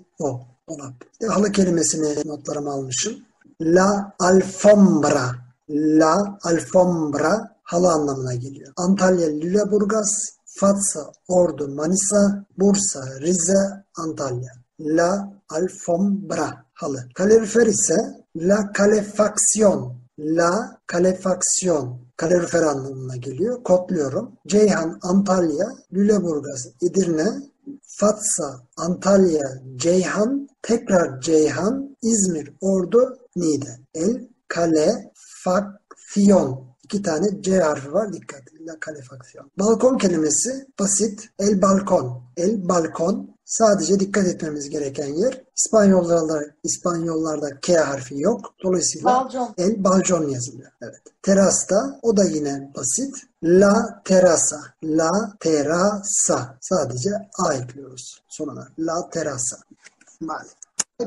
[0.69, 0.93] Dolap.
[1.29, 3.13] Halı kelimesini notlarıma almışım.
[3.61, 5.35] La alfombra.
[5.69, 8.73] La alfombra halı anlamına geliyor.
[8.77, 14.51] Antalya, Lüleburgaz, Fatsa, Ordu, Manisa, Bursa, Rize, Antalya.
[14.79, 17.09] La alfombra halı.
[17.15, 17.95] Kalorifer ise
[18.35, 19.93] la calefacción.
[20.19, 21.99] La calefacción.
[22.15, 23.63] Kalorifer anlamına geliyor.
[23.63, 24.31] Kodluyorum.
[24.47, 27.27] Ceyhan, Antalya, Lüleburgaz, Edirne,
[27.99, 29.43] Fatsa, Antalya,
[29.76, 33.80] Ceyhan, tekrar Ceyhan, İzmir, Ordu, Niğde.
[33.93, 36.68] El calefacción.
[36.84, 38.13] İki tane C harfi var.
[38.13, 38.41] Dikkat.
[38.68, 39.51] La calefacción.
[39.59, 41.30] Balkon kelimesi basit.
[41.39, 42.22] El balkon.
[42.38, 43.36] El balkon.
[43.47, 48.53] Sadece dikkat etmemiz gereken yer İspanyollarda İspanyollarda K harfi yok.
[48.63, 49.53] Dolayısıyla Balcon.
[49.57, 50.71] el balcon yazılıyor.
[50.81, 51.01] Evet.
[51.23, 53.15] Terasta o da yine basit.
[53.43, 54.61] La terasa.
[54.83, 56.57] La terasa.
[56.61, 58.67] Sadece A ekliyoruz sonuna.
[58.79, 59.57] La terasa.
[60.21, 60.49] Vale.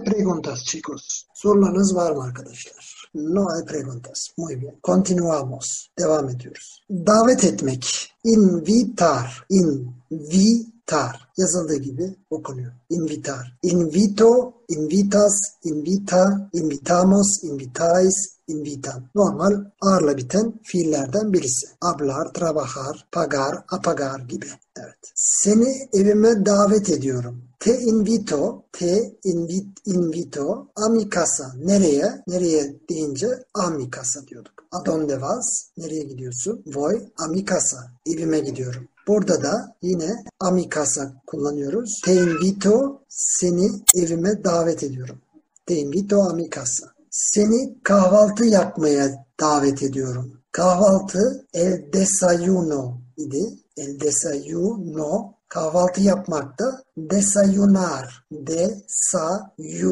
[0.04, 1.24] Preguntas chicos.
[1.34, 3.10] Sorularınız var mı arkadaşlar?
[3.14, 4.26] No hay preguntas.
[4.38, 4.74] Muy bien.
[4.84, 5.88] Continuamos.
[5.98, 6.82] Devam ediyoruz.
[6.90, 8.12] Davet etmek.
[8.24, 9.46] Invitar.
[9.48, 11.29] Invitar.
[11.40, 12.72] Yazıldığı gibi okunuyor.
[12.90, 13.58] Invitar.
[13.62, 15.32] Invito, invitas,
[15.64, 18.14] invita, invitamos, invitais,
[18.46, 19.04] invitan.
[19.14, 21.66] Normal ağırla biten fiillerden birisi.
[21.80, 24.46] Hablar, trabajar, pagar, apagar gibi.
[24.76, 25.12] Evet.
[25.14, 27.42] Seni evime davet ediyorum.
[27.60, 31.52] Te invito, te invit, invito a casa.
[31.58, 32.22] Nereye?
[32.26, 34.64] Nereye deyince a mi casa diyorduk.
[34.72, 35.70] A donde vas?
[35.76, 36.62] Nereye gidiyorsun?
[36.66, 37.90] Voy a mi casa.
[38.06, 38.88] Evime gidiyorum.
[39.06, 42.00] Burada da yine a mi casa kullanıyoruz.
[42.04, 45.18] Te invito, seni evime davet ediyorum.
[45.66, 46.86] Te invito a mi casa.
[47.10, 50.32] Seni kahvaltı yapmaya davet ediyorum.
[50.52, 53.58] Kahvaltı el desayuno idi.
[53.76, 58.24] El desayuno kahvaltı yapmakta desayunar.
[58.32, 59.90] Desayunar.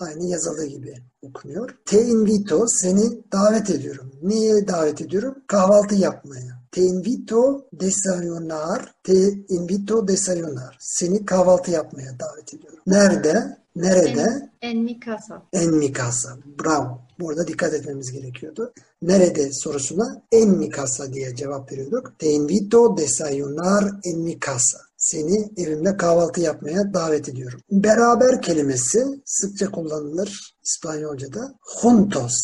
[0.00, 1.76] Aynı yazıldığı gibi okunuyor.
[1.86, 4.12] Te invito seni davet ediyorum.
[4.22, 5.34] Niye davet ediyorum?
[5.46, 6.61] Kahvaltı yapmaya.
[6.72, 8.94] Te invito desayunar.
[9.02, 10.76] Te invito desayunar.
[10.80, 12.78] Seni kahvaltı yapmaya davet ediyorum.
[12.86, 13.58] Nerede?
[13.76, 14.50] Nerede?
[14.60, 15.42] En, en mi casa.
[15.52, 16.38] En mi casa.
[16.58, 17.00] Bravo.
[17.20, 18.72] Burada dikkat etmemiz gerekiyordu.
[19.02, 22.18] Nerede sorusuna en mi casa diye cevap veriyorduk.
[22.18, 24.78] Te invito desayunar en mi casa.
[25.02, 27.60] Seni evimde kahvaltı yapmaya davet ediyorum.
[27.70, 31.54] Beraber kelimesi sıkça kullanılır İspanyolca'da.
[31.82, 32.34] Juntos.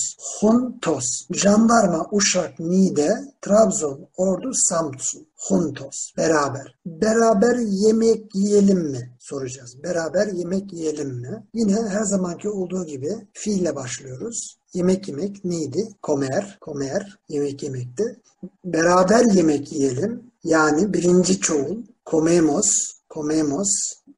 [0.41, 1.05] Juntos.
[1.31, 5.27] Jandarma, Uşak, Niğde, Trabzon, Ordu, Samsun.
[5.49, 6.13] Juntos.
[6.17, 6.79] Beraber.
[6.87, 9.17] Beraber yemek yiyelim mi?
[9.19, 9.83] Soracağız.
[9.83, 11.47] Beraber yemek yiyelim mi?
[11.55, 14.59] Yine her zamanki olduğu gibi fiille başlıyoruz.
[14.75, 15.89] Yemek yemek neydi?
[16.03, 18.21] Comer, comer, yemek yemekti.
[18.65, 20.28] Beraber yemek yiyelim.
[20.49, 21.77] Yani birinci çoğul.
[22.11, 22.67] Comemos,
[23.11, 23.69] comemos,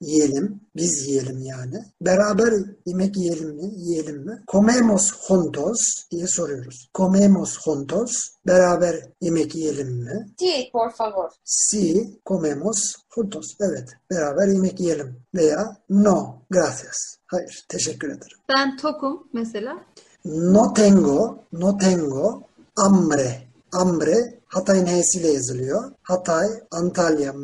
[0.01, 0.61] yiyelim.
[0.77, 1.85] Biz yiyelim yani.
[2.01, 2.53] Beraber
[2.87, 3.71] yemek yiyelim mi?
[3.77, 4.43] Yiyelim mi?
[4.53, 5.79] Comemos juntos
[6.11, 6.91] diye soruyoruz.
[6.95, 8.13] Comemos juntos.
[8.47, 10.27] Beraber yemek yiyelim mi?
[10.39, 11.31] Sí, por favor.
[11.45, 13.47] Si comemos juntos.
[13.61, 13.89] Evet.
[14.11, 15.17] Beraber yemek yiyelim.
[15.35, 17.17] Veya no, gracias.
[17.27, 18.39] Hayır, teşekkür ederim.
[18.49, 19.85] Ben tokum mesela.
[20.25, 22.43] No tengo, no tengo
[22.77, 23.50] hambre.
[23.73, 25.93] Hambre Hatay'ın H'siyle yazılıyor.
[26.03, 27.35] Hatay, Antalya,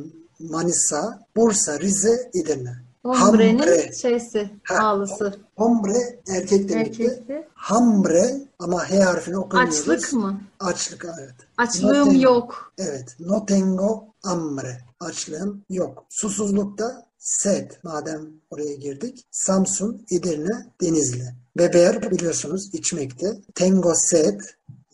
[0.40, 2.86] Manisa, Bursa, Rize, Edirne.
[3.04, 3.92] Hombre'nin Hambre.
[3.92, 4.50] şeysi,
[4.80, 5.34] ağlısı.
[5.56, 7.02] Hombre erkek demekti.
[7.02, 7.48] Erkekti.
[7.54, 9.88] Hambre ama H harfini okumuyoruz.
[9.88, 10.40] Açlık mı?
[10.60, 11.34] Açlık evet.
[11.56, 12.72] Açlığım No yok.
[12.78, 13.16] Evet.
[13.20, 14.78] No tengo hambre.
[15.00, 16.04] Açlığım yok.
[16.08, 17.70] Susuzlukta sed.
[17.82, 19.26] Madem oraya girdik.
[19.30, 21.34] Samsun, Edirne, Denizli.
[21.58, 23.26] Beber biliyorsunuz içmekte.
[23.54, 24.40] Tengo sed.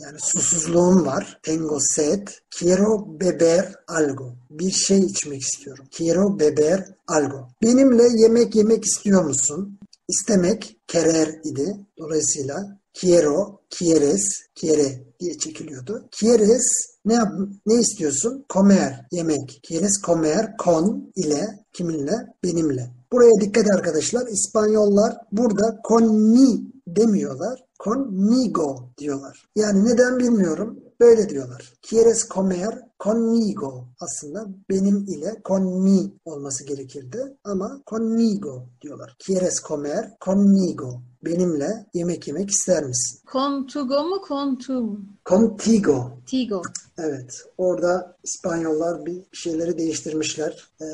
[0.02, 1.40] Yani susuzluğum var.
[1.42, 2.28] Tengo sed.
[2.58, 4.34] Quiero beber algo.
[4.50, 5.84] Bir şey içmek istiyorum.
[5.96, 7.48] Quiero beber algo.
[7.62, 9.78] Benimle yemek yemek istiyor musun?
[10.08, 11.76] İstemek querer idi.
[11.98, 14.22] Dolayısıyla quiero, quieres,
[14.60, 16.08] quiere diye çekiliyordu.
[16.20, 17.32] Quieres ne yap
[17.66, 18.44] ne istiyorsun?
[18.52, 19.60] Comer, yemek.
[19.68, 22.14] Quieres comer con ile kiminle?
[22.44, 22.90] Benimle.
[23.12, 24.26] Buraya dikkat arkadaşlar.
[24.26, 27.64] İspanyollar burada con ni demiyorlar.
[27.84, 29.48] Conmigo diyorlar.
[29.56, 30.80] Yani neden bilmiyorum.
[31.00, 31.72] Böyle diyorlar.
[31.90, 33.84] Quieres comer conmigo.
[34.00, 37.36] Aslında benim ile con mi olması gerekirdi.
[37.44, 39.16] Ama conmigo diyorlar.
[39.26, 41.00] Quieres comer conmigo.
[41.24, 43.20] Benimle yemek yemek ister misin?
[43.32, 45.00] Contugo mu contu mu?
[45.26, 46.10] Contigo.
[46.26, 46.62] Tigo.
[46.98, 47.44] Evet.
[47.58, 50.68] Orada İspanyollar bir şeyleri değiştirmişler.
[50.80, 50.84] Ee,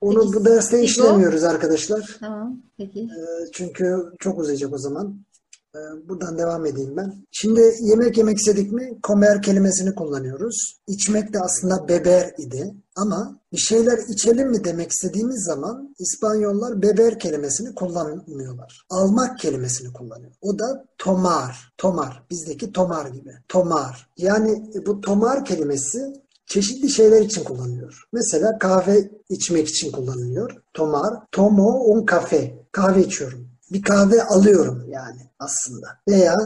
[0.00, 2.16] onu Peki, bu derste işlemiyoruz arkadaşlar.
[2.20, 2.60] Tamam.
[2.76, 3.00] Peki.
[3.00, 5.18] Ee, Çünkü çok uzayacak o zaman.
[5.76, 7.14] Ee, Buradan devam edeyim ben.
[7.30, 10.80] Şimdi yemek yemek istedik mi comer kelimesini kullanıyoruz.
[10.88, 12.74] İçmek de aslında beber idi.
[12.96, 18.86] Ama bir şeyler içelim mi demek istediğimiz zaman İspanyollar beber kelimesini kullanmıyorlar.
[18.90, 20.32] Almak kelimesini kullanıyor.
[20.40, 21.72] O da tomar.
[21.78, 22.26] Tomar.
[22.30, 23.32] Bizdeki tomar gibi.
[23.48, 24.10] Tomar.
[24.16, 25.98] Yani bu tomar kelimesi
[26.46, 28.08] çeşitli şeyler için kullanılıyor.
[28.12, 30.50] Mesela kahve içmek için kullanılıyor.
[30.74, 31.14] Tomar.
[31.32, 32.54] Tomo un café.
[32.72, 33.55] Kahve içiyorum.
[33.72, 35.86] Bir kahve alıyorum yani aslında.
[36.08, 36.36] Veya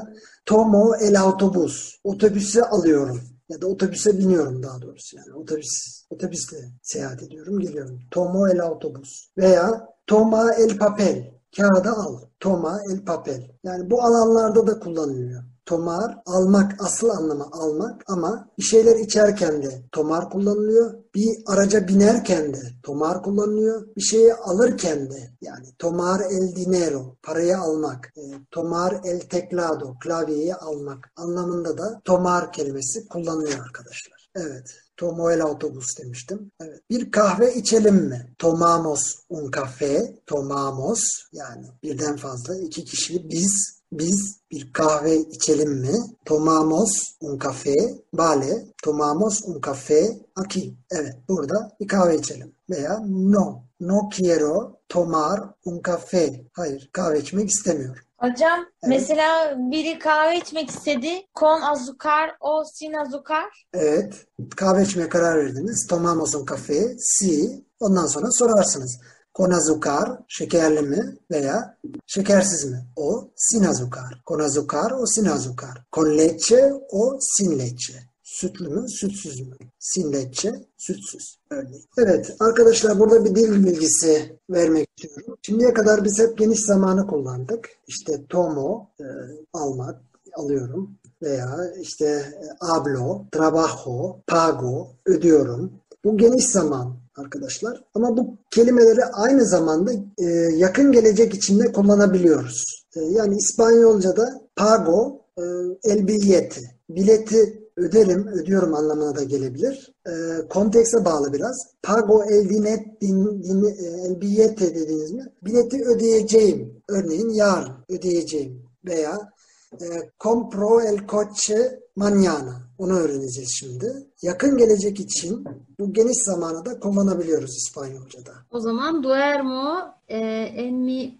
[0.46, 2.00] tomo el autobus.
[2.04, 3.20] Otobüse alıyorum.
[3.48, 5.34] Ya da otobüse biniyorum daha doğrusu yani.
[5.34, 8.00] Otobüs, otobüsle seyahat ediyorum, geliyorum.
[8.10, 9.28] Tomo el autobus.
[9.38, 11.34] Veya toma el papel.
[11.56, 12.20] Kağıda al.
[12.40, 13.50] Toma el papel.
[13.64, 15.42] Yani bu alanlarda da kullanılıyor.
[15.70, 20.94] Tomar almak asıl anlamı almak ama bir şeyler içerken de tomar kullanılıyor.
[21.14, 23.86] Bir araca binerken de tomar kullanılıyor.
[23.96, 28.12] Bir şeyi alırken de yani tomar el dinero parayı almak.
[28.16, 34.30] E, tomar el teclado klavyeyi almak anlamında da tomar kelimesi kullanılıyor arkadaşlar.
[34.36, 34.66] Evet.
[34.96, 36.52] Tomo el autobus demiştim.
[36.60, 36.80] Evet.
[36.90, 38.34] Bir kahve içelim mi?
[38.38, 40.18] Tomamos un café.
[40.26, 41.00] Tomamos
[41.32, 45.94] yani birden fazla iki kişi biz biz bir kahve içelim mi?
[46.24, 47.98] Tomamos un café.
[48.14, 48.64] Vale.
[48.82, 50.74] Tomamos un café aquí.
[50.90, 51.14] Evet.
[51.28, 52.54] Burada bir kahve içelim.
[52.70, 53.62] Veya no.
[53.80, 56.44] No quiero tomar un café.
[56.52, 56.90] Hayır.
[56.92, 58.02] Kahve içmek istemiyorum.
[58.18, 58.66] Hocam Evet.
[58.88, 61.08] mesela biri kahve içmek istedi.
[61.34, 63.66] Con azúcar o sin azúcar.
[63.74, 64.26] Evet.
[64.56, 65.86] Kahve içmeye karar verdiniz.
[65.86, 66.96] Tomamos un café.
[66.98, 67.64] Si.
[67.80, 69.00] Ondan sonra sorarsınız.
[69.34, 72.86] Con azúcar, şekerli mi veya şekersiz mi?
[72.96, 74.22] O sin azúcar.
[74.26, 75.84] Con azúcar o sin azúcar.
[75.92, 78.10] Con leche o sin leche.
[78.22, 79.56] Sütlü mü, sütsüz mü?
[79.78, 81.38] Sin leche, sütsüz.
[81.50, 81.84] Örneğin.
[81.98, 85.36] Evet arkadaşlar burada bir dil bilgisi vermek istiyorum.
[85.42, 87.68] Şimdiye kadar biz hep geniş zamanı kullandık.
[87.86, 89.04] İşte tomo, e,
[89.52, 90.00] almak,
[90.34, 90.90] alıyorum.
[91.22, 95.72] Veya işte e, hablo, trabajo, pago, ödüyorum.
[96.04, 97.84] Bu geniş zaman arkadaşlar.
[97.94, 100.24] Ama bu kelimeleri aynı zamanda e,
[100.56, 102.84] yakın gelecek içinde kullanabiliyoruz.
[102.96, 105.42] E, yani İspanyolca'da pago, e,
[105.84, 109.94] el billete, bileti öderim, ödüyorum anlamına da gelebilir.
[110.06, 110.12] E,
[110.48, 111.56] kontekse bağlı biraz.
[111.82, 115.24] Pago el dinet, din, din, e, el billete dediğiniz mi?
[115.42, 116.82] Bileti ödeyeceğim.
[116.88, 118.62] Örneğin yarın ödeyeceğim.
[118.84, 119.32] Veya
[119.72, 122.70] e, compro el coche mañana.
[122.78, 124.06] Onu öğreneceğiz şimdi.
[124.22, 125.44] Yakın gelecek için
[125.78, 128.32] bu geniş zamanı da kullanabiliyoruz İspanyolca'da.
[128.50, 130.18] O zaman duermo e,
[130.56, 131.18] en mi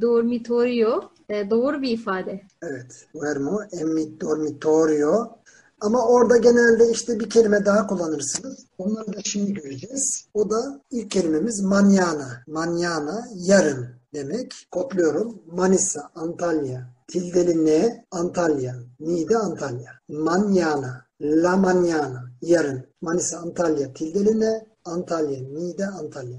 [0.00, 2.42] dormitorio e, doğru bir ifade.
[2.62, 3.06] Evet.
[3.14, 5.40] Duermo en mi dormitorio.
[5.80, 8.66] Ama orada genelde işte bir kelime daha kullanırsınız.
[8.78, 10.26] Onları da şimdi göreceğiz.
[10.34, 12.44] O da ilk kelimemiz mañana.
[12.48, 14.54] Mañana yarın demek.
[14.70, 15.42] Kodluyorum.
[15.52, 16.86] Manisa, Antalya.
[17.10, 18.04] Tildeli ne?
[18.10, 18.74] Antalya.
[19.00, 19.92] Niğde Antalya.
[20.08, 21.06] Mañana.
[21.20, 22.30] La mañana.
[22.42, 22.86] Yarın.
[23.00, 23.92] Manisa, Antalya.
[23.92, 24.66] Tildeli ne?
[24.84, 25.40] Antalya.
[25.40, 26.38] Niğde Antalya.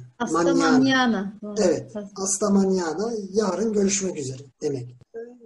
[1.41, 1.55] Doğru.
[1.63, 1.91] Evet.
[2.15, 4.95] Hasta mañana yarın görüşmek üzere demek.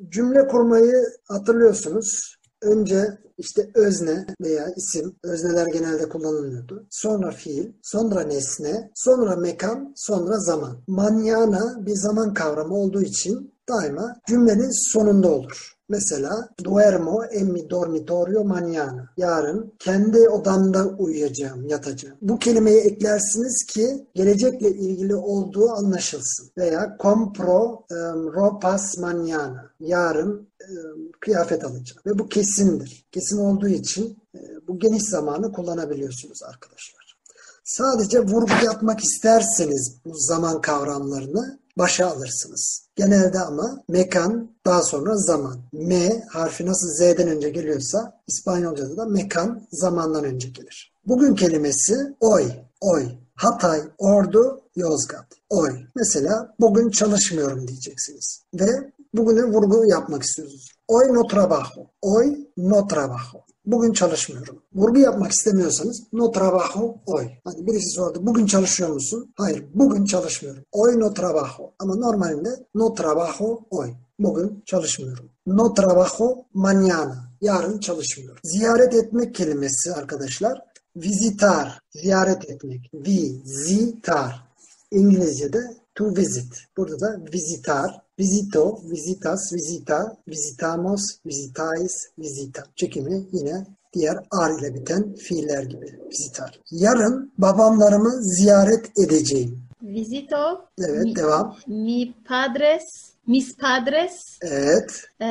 [0.10, 2.36] Cümle kurmayı hatırlıyorsunuz.
[2.62, 6.88] Önce işte özne veya isim, özneler genelde kullanılıyordu.
[6.90, 10.78] Sonra fiil, sonra nesne, sonra mekan, sonra zaman.
[10.88, 15.76] Mañana bir zaman kavramı olduğu için daima cümlenin sonunda olur.
[15.90, 19.10] Mesela duermo en mi dormitorio mañana.
[19.18, 22.18] Yarın kendi odamda uyuyacağım, yatacağım.
[22.22, 26.52] Bu kelimeyi eklersiniz ki gelecekle ilgili olduğu anlaşılsın.
[26.58, 29.70] Veya compro em, ropas mañana.
[29.80, 32.02] Yarın em, kıyafet alacağım.
[32.06, 33.06] Ve bu kesindir.
[33.12, 37.18] Kesin olduğu için e, bu geniş zamanı kullanabiliyorsunuz arkadaşlar.
[37.64, 42.85] Sadece vurgu yapmak isterseniz bu zaman kavramlarını başa alırsınız.
[42.96, 45.58] Genelde ama mekan daha sonra zaman.
[45.74, 50.94] M harfi nasıl Z'den önce geliyorsa İspanyolca'da da mekan zamandan önce gelir.
[51.06, 53.06] Bugün kelimesi oy, oy.
[53.36, 55.26] Hatay, Ordu, Yozgat.
[55.50, 55.70] Oy.
[55.96, 58.42] Mesela bugün çalışmıyorum diyeceksiniz.
[58.54, 60.72] Ve bugüne vurgu yapmak istiyorsunuz.
[60.88, 61.88] Hoy no trabajo.
[62.04, 63.46] Hoy no trabajo.
[63.66, 64.62] Bugün çalışmıyorum.
[64.76, 67.30] Vurgu yapmak istemiyorsanız no trabajo hoy.
[67.44, 69.34] Hani birisi sordu bugün çalışıyor musun?
[69.38, 70.64] Hayır bugün çalışmıyorum.
[70.74, 71.74] Hoy no trabajo.
[71.80, 73.94] Ama normalinde no trabajo hoy.
[74.20, 75.30] Bugün çalışmıyorum.
[75.48, 77.16] No trabajo mañana.
[77.42, 78.40] Yarın çalışmıyorum.
[78.44, 80.62] Ziyaret etmek kelimesi arkadaşlar.
[80.96, 81.80] Visitar.
[81.96, 82.92] Ziyaret etmek.
[82.94, 84.46] Visitar.
[84.92, 85.60] İngilizce'de
[85.96, 86.54] to visit.
[86.78, 92.64] Burada da visitar, visito, visitas, visita, visitamos, visitais, visita.
[92.76, 96.00] Çekimi yine diğer ar ile biten fiiller gibi.
[96.12, 96.60] Visitar.
[96.72, 99.66] Yarın babamlarımı ziyaret edeceğim.
[99.82, 101.56] Visito Evet mi, devam.
[101.68, 102.84] mi padres,
[103.28, 105.04] mis padres Evet.
[105.22, 105.28] e,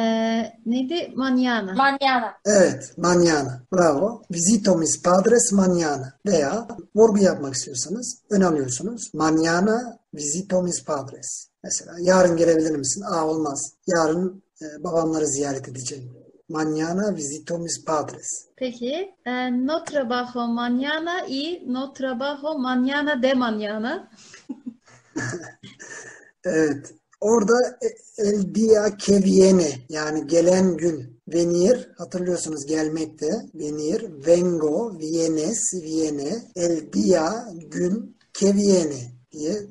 [0.67, 1.13] neydi?
[1.17, 1.75] Mañana.
[1.75, 2.35] Mañana.
[2.45, 2.95] Evet.
[2.99, 3.63] Mañana.
[3.73, 4.23] Bravo.
[4.31, 6.19] Visito mis padres mañana.
[6.27, 9.15] Veya vurgu yapmak istiyorsanız öne alıyorsunuz.
[9.15, 11.49] Mañana visito mis padres.
[11.63, 13.03] Mesela yarın gelebilir misin?
[13.03, 13.73] Aa olmaz.
[13.87, 16.11] Yarın e, babamları ziyaret edeceğim.
[16.51, 18.47] Mañana visito mis padres.
[18.57, 19.15] Peki.
[19.27, 24.09] e, no trabajo mañana y no trabajo mañana de mañana.
[26.45, 26.95] Evet.
[27.21, 31.21] Orada e- el día que viene yani gelen gün.
[31.29, 33.31] Venir hatırlıyorsunuz gelmekte.
[33.55, 36.43] Venir, vengo, vienes, viene.
[36.57, 39.67] El día gün que viene diye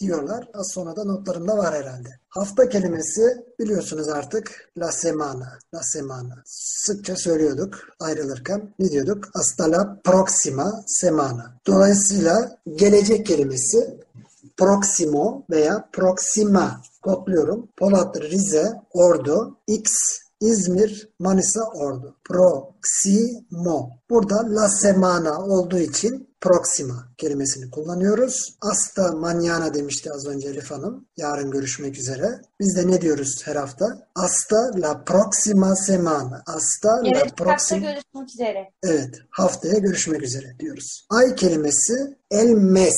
[0.00, 0.48] diyorlar.
[0.54, 2.08] Az sonra da notlarımda var herhalde.
[2.28, 3.22] Hafta kelimesi
[3.58, 6.42] biliyorsunuz artık la semana, la semana.
[6.46, 8.74] Sıkça söylüyorduk ayrılırken.
[8.78, 9.28] Ne diyorduk?
[9.34, 11.54] Hasta la próxima semana.
[11.66, 13.98] Dolayısıyla gelecek kelimesi
[14.58, 17.68] proximo veya proxima kodluyorum.
[17.76, 19.90] Polat, Rize, Ordu, X,
[20.40, 22.16] İzmir, Manisa, Ordu.
[22.24, 23.90] Proximo.
[24.10, 28.56] Burada la semana olduğu için proxima kelimesini kullanıyoruz.
[28.60, 31.06] Hasta mañana demişti az önce Elif Hanım.
[31.16, 32.40] Yarın görüşmek üzere.
[32.60, 34.08] Biz de ne diyoruz her hafta?
[34.14, 36.42] Hasta la próxima semana.
[36.46, 37.80] Hasta la Evet, hafta próxima...
[37.80, 38.70] görüşmek üzere.
[38.82, 41.06] Evet, haftaya görüşmek üzere diyoruz.
[41.10, 42.96] Ay kelimesi el mes,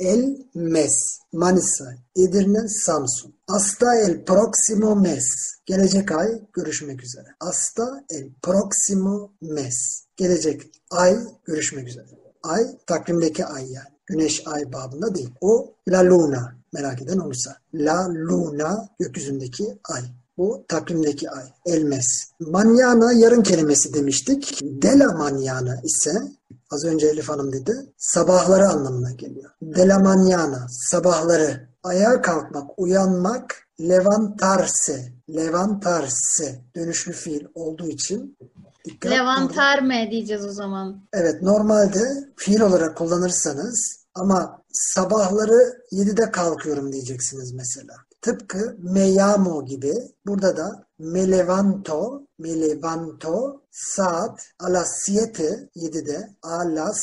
[0.00, 3.34] el mes, Manisa, Edirne, Samsun.
[3.46, 5.26] Hasta el próximo mes.
[5.66, 7.28] Gelecek ay görüşmek üzere.
[7.40, 10.04] Hasta el próximo mes.
[10.16, 12.06] Gelecek ay görüşmek üzere.
[12.42, 13.88] Ay takvimdeki ay yani.
[14.06, 15.30] Güneş ay babında değil.
[15.40, 17.56] O la luna merak eden olursa.
[17.74, 20.02] La luna gökyüzündeki ay.
[20.38, 21.44] Bu takvimdeki ay.
[21.66, 22.06] Elmes.
[22.40, 24.60] Manyana yarın kelimesi demiştik.
[24.62, 26.22] Dela manyana ise
[26.70, 27.72] az önce Elif Hanım dedi.
[27.96, 29.50] Sabahları anlamına geliyor.
[29.98, 31.70] Manyana sabahları.
[31.82, 35.12] Ayağa kalkmak, uyanmak levantarse.
[35.30, 36.60] Levantarse.
[36.76, 38.36] Dönüşlü fiil olduğu için
[38.84, 39.12] dikkat.
[39.12, 41.02] Levantarme diyeceğiz o zaman.
[41.12, 47.94] Evet normalde fiil olarak kullanırsanız ama sabahları 7'de kalkıyorum diyeceksiniz mesela.
[48.22, 49.94] Tıpkı me llamo gibi
[50.26, 52.26] burada da me levanto,
[53.70, 57.00] saat a las 7 7'de a las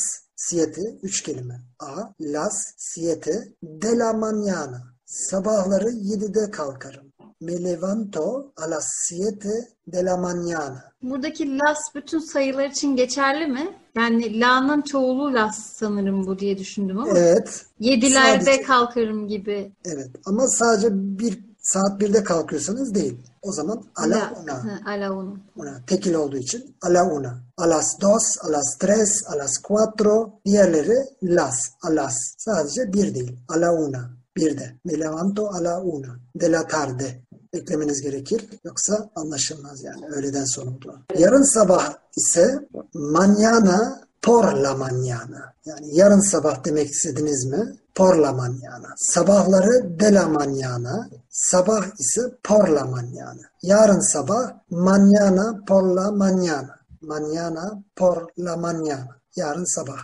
[0.52, 1.60] 7 üç kelime.
[1.78, 2.54] A las
[2.96, 4.94] 7 de la mañana.
[5.04, 7.07] Sabahları 7'de kalkarım.
[7.40, 9.48] Me levanto a las 7
[9.86, 10.84] de la mañana.
[11.02, 13.68] Buradaki las bütün sayılar için geçerli mi?
[13.96, 17.18] Yani la'nın çoğulu las sanırım bu diye düşündüm ama.
[17.18, 19.72] Evet, Yedilerde Sadece- kalkarım gibi.
[19.84, 23.18] Evet ama sadece bir saat birde kalkıyorsanız değil.
[23.42, 24.64] O zaman a la una.
[24.64, 25.38] Hı, ala unu.
[25.56, 25.80] una.
[25.86, 27.38] Tekil olduğu için a la una.
[27.56, 30.30] A las dos, a las tres, a las cuatro.
[30.46, 32.14] Diğerleri las, a las.
[32.38, 33.36] Sadece bir değil.
[33.48, 34.10] A la una.
[34.36, 34.76] Bir de.
[34.84, 36.18] Me levanto a la una.
[36.40, 37.22] De la tarde.
[37.52, 38.44] Eklemeniz gerekir.
[38.64, 40.06] Yoksa anlaşılmaz yani.
[40.06, 40.98] Öğleden sonra olduğu.
[41.18, 45.54] Yarın sabah ise mañana por la mañana.
[45.64, 47.76] Yani yarın sabah demek istediniz mi?
[47.94, 48.94] Por la mañana.
[48.96, 51.08] Sabahları de la mañana.
[51.30, 53.44] Sabah ise por la mañana.
[53.62, 56.74] Yarın sabah mañana por la mañana.
[57.02, 59.18] Mañana por la mañana.
[59.36, 60.00] Yarın sabah.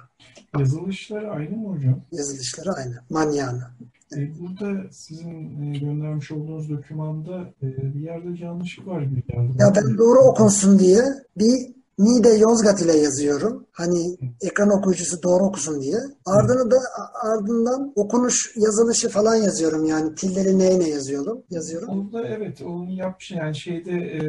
[0.59, 2.01] Yazılışları aynı mı hocam?
[2.13, 2.95] Yazılışları aynı.
[3.11, 3.71] Mañana.
[4.17, 9.53] E, Burada sizin e, göndermiş olduğunuz dokümanda e, bir yerde yanlışlık var gibi geldi.
[9.59, 11.03] Ya ben doğru okunsun diye
[11.37, 13.67] bir Niğde Yozgat ile yazıyorum.
[13.73, 15.99] Hani ekran okuyucusu doğru okusun diye.
[16.27, 16.77] Ardını da
[17.23, 19.85] ardından okunuş yazılışı falan yazıyorum.
[19.85, 21.43] Yani tilleri neyine yazıyorum.
[21.51, 21.89] Yazıyorum.
[21.89, 24.21] Orada evet onu yapmış yani şeyde e,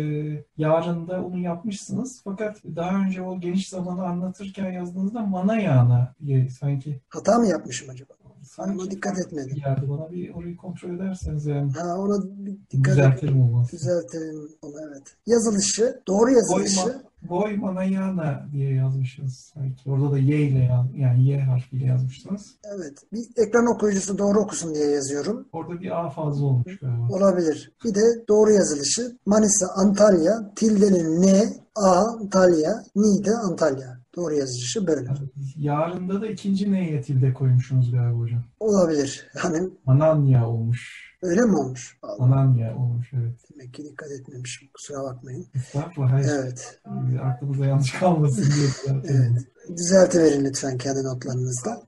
[0.57, 7.01] yarında onu yapmışsınız fakat daha önce o geniş zamanı anlatırken yazdığınızda mana yağına diye sanki
[7.09, 8.13] Hata mı yapmışım acaba?
[8.45, 9.55] Sanki Ona dikkat etmedim.
[9.55, 13.71] geldi bana bir orayı kontrol ederseniz yani Ha ona bir dikkat düzeltirim olmaz.
[13.71, 15.03] Düzeltelim onu evet.
[15.25, 17.01] Yazılışı, doğru yazılışı.
[17.29, 19.89] Boy, boy manayana diye yazmışsınız sanki.
[19.89, 22.55] Orada da Y ile yaz, yani Y harfiyle yazmışsınız.
[22.75, 22.97] Evet.
[23.13, 25.47] Bir ekran okuyucusu doğru okusun diye yazıyorum.
[25.53, 27.07] Orada bir A fazla olmuş galiba.
[27.09, 27.71] Olabilir.
[27.85, 29.17] Bir de doğru yazılışı.
[29.25, 31.43] Manisa, Antalya, tildenin N,
[31.75, 33.99] A, Antalya, Niğde, Antalya.
[34.16, 35.09] Doğru yazılışı böyle.
[35.57, 38.43] Yarında da ikinci N'ye tilde koymuşsunuz galiba hocam.
[38.59, 39.28] Olabilir.
[39.43, 41.11] Yani Mananya olmuş.
[41.22, 41.97] öyle mi olmuş?
[42.01, 43.36] Allah, Mananya olmuş evet.
[43.53, 44.68] demek ki dikkat etmemişim.
[44.74, 45.47] Kusura bakmayın.
[45.55, 46.11] Estağfurullah.
[46.11, 46.28] Hayır.
[46.34, 46.80] Evet.
[47.16, 48.95] Ee, Aklımıza yanlış kalmasın diye.
[49.05, 49.47] Evet.
[49.78, 51.82] Düzeltiverin lütfen kendi notlarınızda.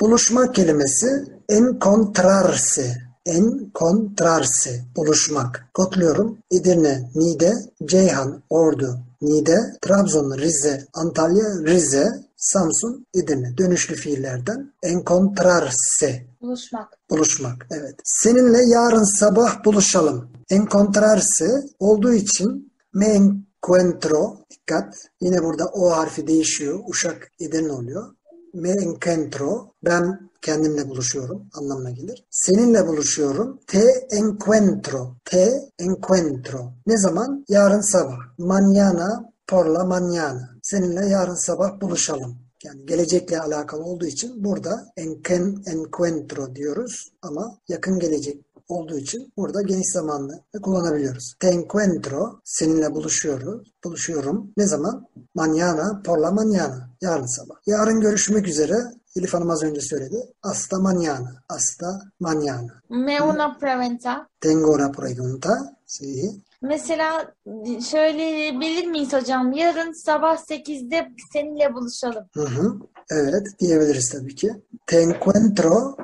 [0.00, 1.06] Buluşmak kelimesi
[1.48, 2.96] encontrarse.
[3.26, 4.84] Encontrarse.
[4.96, 5.68] Buluşmak.
[5.74, 6.38] Kodluyorum.
[6.50, 7.52] Edirne, Niğde,
[7.84, 13.58] Ceyhan, Ordu, Niğde, Trabzon, Rize, Antalya, Rize, Samsun, Edirne.
[13.58, 14.72] Dönüşlü fiillerden.
[14.82, 16.26] Encontrarse.
[16.40, 16.98] Buluşmak.
[17.10, 17.66] Buluşmak.
[17.70, 17.94] Evet.
[18.04, 20.30] Seninle yarın sabah buluşalım.
[20.50, 24.36] Encontrarse olduğu için me encuentro.
[24.50, 24.94] Dikkat.
[25.20, 26.80] Yine burada o harfi değişiyor.
[26.88, 28.14] Uşak Edirne oluyor.
[28.54, 29.72] Me encuentro.
[29.84, 32.24] Ben kendimle buluşuyorum anlamına gelir.
[32.30, 33.60] Seninle buluşuyorum.
[33.66, 35.16] Te encuentro.
[35.24, 36.72] Te encuentro.
[36.86, 37.44] Ne zaman?
[37.48, 38.18] Yarın sabah.
[38.38, 40.48] Mañana por la mañana.
[40.62, 42.38] Seninle yarın sabah buluşalım.
[42.64, 49.62] Yani gelecekle alakalı olduğu için burada enken, encuentro diyoruz ama yakın gelecek olduğu için burada
[49.62, 51.34] geniş zamanlı kullanabiliyoruz.
[51.40, 53.72] Te encuentro seninle buluşuyoruz.
[53.84, 54.52] Buluşuyorum.
[54.56, 55.06] Ne zaman?
[55.34, 56.90] Mañana por la mañana.
[57.00, 57.54] Yarın sabah.
[57.66, 58.76] Yarın görüşmek üzere.
[59.16, 60.16] Elif Hanım az önce söyledi.
[60.42, 61.42] Hasta mañana.
[61.48, 62.82] Hasta mañana.
[62.88, 64.28] Me una pregunta.
[64.40, 65.76] Tengo una pregunta.
[65.86, 66.40] Sí.
[66.62, 67.34] Mesela
[67.90, 69.52] şöyle bilir miyiz hocam?
[69.52, 72.24] Yarın sabah 8'de seninle buluşalım.
[72.34, 72.76] Hı hı.
[73.10, 74.50] Evet diyebiliriz tabii ki.
[74.86, 75.96] Te encuentro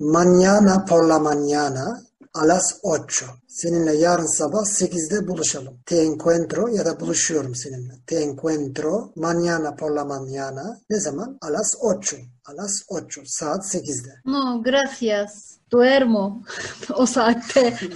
[0.00, 2.02] mañana por la mañana
[2.34, 3.24] a las 8.
[3.48, 5.78] Seninle yarın sabah 8'de buluşalım.
[5.86, 7.94] Te encuentro ya da buluşuyorum seninle.
[8.06, 10.80] Te encuentro mañana por la mañana.
[10.90, 11.38] Ne zaman?
[11.40, 12.16] A las 8.
[12.44, 13.22] A las 8.
[13.26, 14.12] Saat 8'de.
[14.24, 15.58] No, gracias.
[15.70, 16.44] Duermo
[16.94, 17.78] o saatte.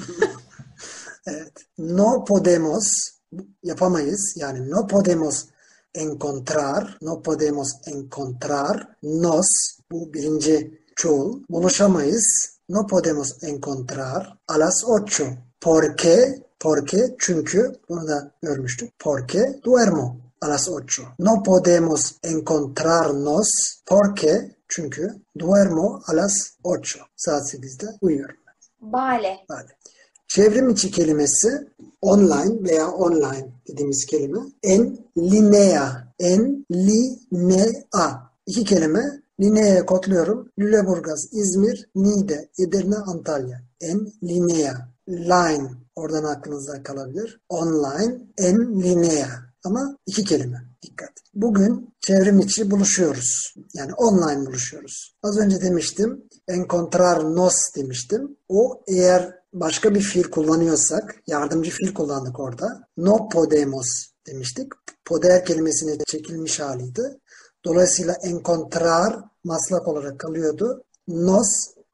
[1.26, 1.52] Evet.
[1.78, 2.84] No podemos
[3.62, 4.34] yapamayız.
[4.36, 5.44] Yani no podemos
[5.94, 9.46] encontrar, no podemos encontrar, nos
[9.90, 11.42] bu birinci çoğul.
[11.50, 12.57] Buluşamayız.
[12.68, 15.24] No podemos encontrar a las ocho.
[15.60, 18.92] Porque, porque çünkü bunu da görmüştük.
[18.98, 21.02] Porque duermo a las ocho.
[21.18, 23.48] No podemos encontrarnos
[23.86, 26.32] porque çünkü duermo a las
[26.64, 27.00] ocho.
[27.16, 28.36] Saat 8'de uyuyorum.
[28.82, 29.36] Vale.
[29.50, 29.68] Vale.
[30.28, 31.48] Çevrim içi kelimesi
[32.02, 35.90] online veya online dediğimiz kelime en linea.
[36.18, 38.30] En linea.
[38.46, 39.22] İki kelime.
[39.40, 40.52] Linea'ya kodluyorum.
[40.58, 43.62] Lüleburgaz, İzmir, Niğde, Edirne, Antalya.
[43.80, 44.74] En linea.
[45.08, 45.70] Line.
[45.94, 47.40] Oradan aklınızda kalabilir.
[47.48, 48.18] Online.
[48.38, 49.28] En linea.
[49.64, 50.64] Ama iki kelime.
[50.82, 51.10] Dikkat.
[51.34, 53.54] Bugün çevrim içi buluşuyoruz.
[53.74, 55.16] Yani online buluşuyoruz.
[55.22, 56.24] Az önce demiştim.
[56.48, 58.36] Encontrarnos demiştim.
[58.48, 62.88] O eğer başka bir fiil kullanıyorsak, yardımcı fiil kullandık orada.
[62.96, 63.88] No podemos
[64.26, 64.72] demiştik.
[65.04, 67.18] Poder kelimesine çekilmiş haliydi.
[67.64, 70.84] Dolayısıyla encontrar maslak olarak kalıyordu.
[71.08, 71.48] Nos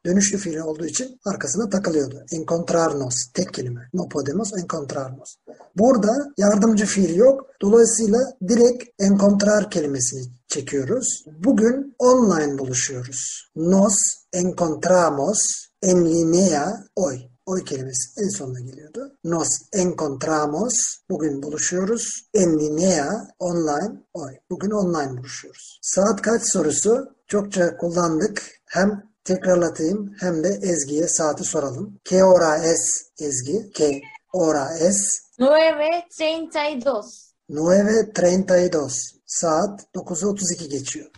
[0.07, 2.25] dönüşlü fiil olduğu için arkasına takılıyordu.
[2.33, 3.89] Encontrarnos tek kelime.
[3.95, 5.37] No podemos encontrarnos.
[5.77, 7.47] Burada yardımcı fiil yok.
[7.63, 8.19] Dolayısıyla
[8.49, 11.25] direkt encontrar kelimesini çekiyoruz.
[11.45, 13.51] Bugün online buluşuyoruz.
[13.57, 13.95] Nos
[14.33, 15.39] encontramos
[15.83, 17.34] en línea hoy.
[17.47, 19.19] Hoy kelimesi en sonuna geliyordu.
[19.25, 20.75] Nos encontramos.
[21.11, 22.29] Bugün buluşuyoruz.
[22.35, 24.35] En línea online hoy.
[24.51, 25.79] Bugün online buluşuyoruz.
[25.83, 28.43] Saat kaç sorusu çokça kullandık.
[28.67, 32.01] Hem tekrarlatayım hem de Ezgi'ye saati soralım.
[32.05, 33.71] Que hora es Ezgi?
[33.73, 34.97] Que hora es?
[35.39, 37.05] 9.32.
[37.51, 38.91] 9.32.
[39.27, 41.11] Saat 9'u 32 geçiyor.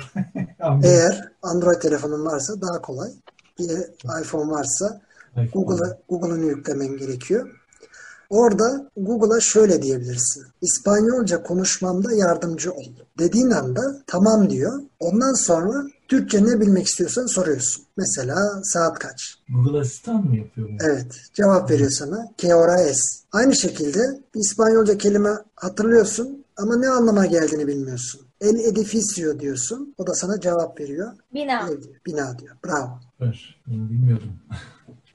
[0.84, 3.09] Eğer Android telefonun varsa daha kolay.
[3.59, 5.01] Bir de iPhone varsa
[6.09, 7.49] Google'ını yüklemen gerekiyor.
[8.30, 10.43] Orada Google'a şöyle diyebilirsin.
[10.61, 12.85] İspanyolca konuşmamda yardımcı ol.
[13.19, 14.81] Dediğin anda tamam diyor.
[14.99, 17.85] Ondan sonra Türkçe ne bilmek istiyorsan soruyorsun.
[17.97, 19.38] Mesela saat kaç?
[19.49, 20.77] Google Asistan mı yapıyor bunu?
[20.81, 21.15] Evet.
[21.34, 22.31] Cevap veriyor sana.
[22.38, 23.23] Que hora es?
[23.31, 23.99] Aynı şekilde
[24.35, 28.27] bir İspanyolca kelime hatırlıyorsun ama ne anlama geldiğini bilmiyorsun.
[28.41, 29.95] El edificio diyorsun.
[29.97, 31.14] O da sana cevap veriyor.
[31.34, 31.69] Bina.
[31.69, 32.55] Ev diyor, Bina diyor.
[32.65, 32.99] Bravo.
[33.68, 34.31] Bunu bilmiyordum.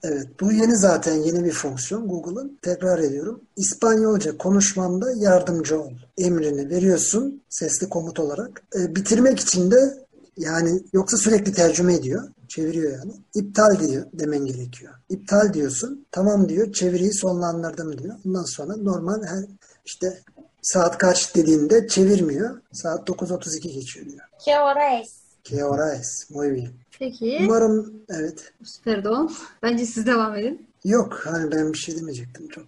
[0.04, 2.58] Evet, bu yeni zaten yeni bir fonksiyon Google'ın.
[2.62, 3.40] Tekrar ediyorum.
[3.56, 5.92] İspanyolca konuşmamda yardımcı ol.
[6.18, 8.62] Emrini veriyorsun sesli komut olarak.
[8.76, 9.94] E, bitirmek için de
[10.36, 12.28] yani yoksa sürekli tercüme ediyor.
[12.48, 13.12] Çeviriyor yani.
[13.34, 14.92] İptal diyor demen gerekiyor.
[15.08, 16.06] İptal diyorsun.
[16.10, 16.72] Tamam diyor.
[16.72, 18.14] Çeviriyi sonlandırdım diyor.
[18.26, 19.44] Ondan sonra normal her
[19.84, 20.20] işte
[20.62, 22.60] saat kaç dediğinde çevirmiyor.
[22.72, 24.20] Saat 9.32 geçiyor diyor.
[24.44, 25.08] Que hora es?
[25.44, 26.30] Que hora es?
[26.30, 26.70] Muy bien.
[26.98, 27.38] Peki.
[27.42, 28.52] Umarım evet.
[28.84, 29.32] Pardon.
[29.62, 30.66] Bence siz devam edin.
[30.84, 32.64] Yok hani ben bir şey demeyecektim çok.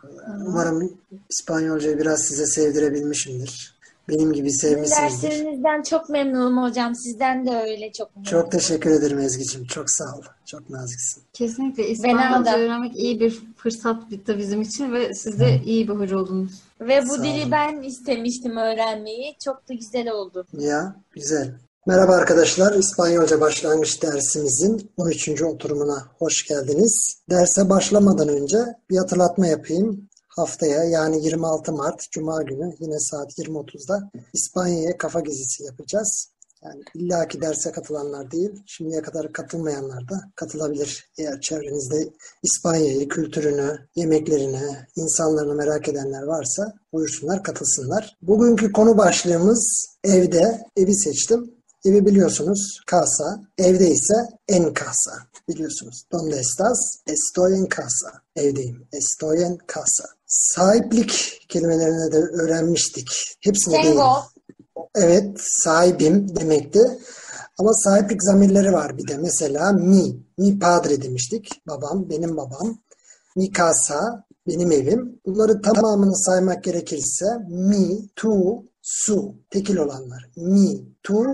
[0.47, 0.99] Umarım
[1.31, 3.74] İspanyolcayı biraz size sevdirebilmişimdir.
[4.09, 5.31] Benim gibi sevmişsinizdir.
[5.31, 6.94] derslerinizden çok memnunum hocam.
[6.94, 8.31] Sizden de öyle çok memnunum.
[8.31, 9.64] Çok teşekkür ederim Ezgi'cim.
[9.64, 10.22] Çok sağ ol.
[10.47, 11.22] Çok naziksin.
[11.32, 16.18] Kesinlikle İspanyolca öğrenmek iyi bir fırsat bitti bizim için ve siz de iyi bir hoca
[16.18, 16.52] oldunuz.
[16.81, 17.51] Ve bu Sağ dili olun.
[17.51, 19.36] ben istemiştim öğrenmeyi.
[19.44, 20.47] Çok da güzel oldu.
[20.52, 21.55] Ya güzel.
[21.86, 22.74] Merhaba arkadaşlar.
[22.74, 25.43] İspanyolca başlangıç dersimizin 13.
[25.43, 27.16] oturumuna hoş geldiniz.
[27.31, 28.59] Derse başlamadan önce
[28.90, 30.09] bir hatırlatma yapayım.
[30.36, 36.28] Haftaya yani 26 Mart Cuma günü yine saat 20.30'da İspanya'ya kafa gezisi yapacağız.
[36.65, 41.11] Yani illaki derse katılanlar değil, şimdiye kadar katılmayanlar da katılabilir.
[41.19, 42.09] Eğer çevrenizde
[42.43, 48.16] İspanya'yı, kültürünü, yemeklerini, insanlarını merak edenler varsa buyursunlar, katılsınlar.
[48.23, 50.62] Bugünkü konu başlığımız evde.
[50.77, 51.55] Evi seçtim.
[51.85, 53.40] Evi biliyorsunuz casa.
[53.59, 54.15] Evde ise
[54.48, 55.12] en casa.
[55.48, 56.06] Biliyorsunuz.
[56.12, 56.78] Donde estás?
[57.06, 58.23] Estoy en casa.
[58.36, 58.89] Evdeyim.
[58.93, 60.05] Estoy en casa.
[60.35, 63.36] Sahiplik kelimelerini de öğrenmiştik.
[63.40, 63.85] Hepsini değil.
[63.85, 64.23] Tengo.
[64.94, 66.81] Evet, sahibim demekti.
[67.59, 69.16] Ama sahiplik zamirleri var bir de.
[69.16, 71.62] Mesela mi, mi padre demiştik.
[71.69, 72.78] Babam, benim babam.
[73.36, 75.20] Mi casa, benim evim.
[75.27, 79.35] Bunları tamamını saymak gerekirse mi, tu, su.
[79.51, 80.31] Tekil olanlar.
[80.36, 81.24] Mi, tu,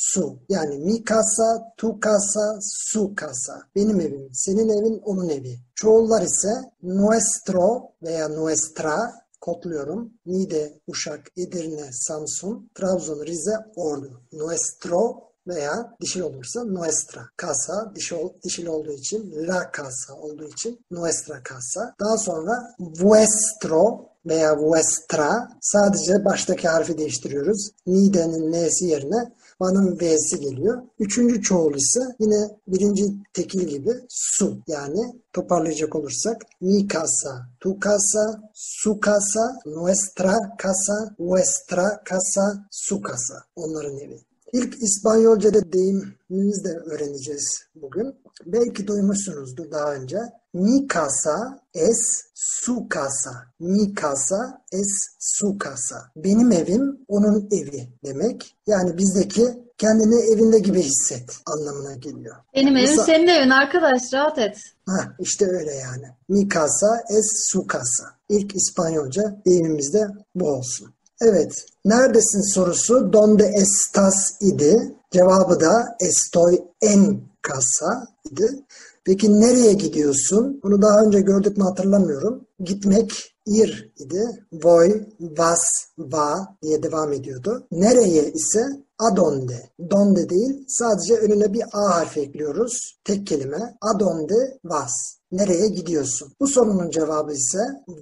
[0.00, 0.38] su.
[0.48, 3.62] Yani mi casa, tu casa, su casa.
[3.76, 5.58] Benim evim, senin evin, onun evi.
[5.74, 6.52] Çoğullar ise
[6.82, 10.12] nuestro veya nuestra kodluyorum.
[10.26, 14.20] Niğde, Uşak, Edirne, Samsun, Trabzon, Rize, Ordu.
[14.32, 17.22] Nuestro veya dişil olursa nuestra.
[17.42, 21.94] Casa dişi, ol- dişil olduğu için la casa olduğu için nuestra casa.
[22.00, 27.70] Daha sonra vuestro veya vuestra sadece baştaki harfi değiştiriyoruz.
[27.86, 30.82] Niğde'nin n'si yerine Van'ın V'si geliyor.
[30.98, 34.58] Üçüncü çoğul ise yine birinci tekil gibi su.
[34.66, 43.44] Yani toparlayacak olursak mi casa, tu casa, su casa, nuestra casa, vuestra casa, su casa.
[43.56, 44.20] Onların evi.
[44.52, 48.14] İlk İspanyolca'da deyimimizi de öğreneceğiz bugün.
[48.46, 50.18] Belki duymuşsunuzdur daha önce.
[50.54, 53.30] Mi casa es su casa.
[53.60, 56.10] Mi casa es su casa.
[56.16, 58.56] Benim evim onun evi demek.
[58.66, 62.36] Yani bizdeki kendini evinde gibi hisset anlamına geliyor.
[62.54, 64.56] Benim evim Mesela- senin evin arkadaş rahat et.
[64.86, 66.06] Ha işte öyle yani.
[66.28, 68.04] Mi casa es su casa.
[68.28, 70.94] İlk İspanyolca deyimimizde bu olsun.
[71.20, 71.66] Evet.
[71.84, 74.94] Neredesin sorusu donde estás idi.
[75.10, 78.64] Cevabı da estoy en casa idi.
[79.04, 80.60] Peki nereye gidiyorsun?
[80.62, 82.46] Bunu daha önce gördük mü hatırlamıyorum.
[82.58, 84.46] Gitmek ir idi.
[84.52, 85.60] Voy, vas,
[85.98, 87.66] va diye devam ediyordu.
[87.72, 88.66] Nereye ise
[88.98, 89.70] adonde.
[89.90, 93.00] Donde değil sadece önüne bir a harfi ekliyoruz.
[93.04, 93.76] Tek kelime.
[93.80, 94.92] Adonde vas.
[95.32, 96.32] Nereye gidiyorsun?
[96.40, 97.58] Bu sorunun cevabı ise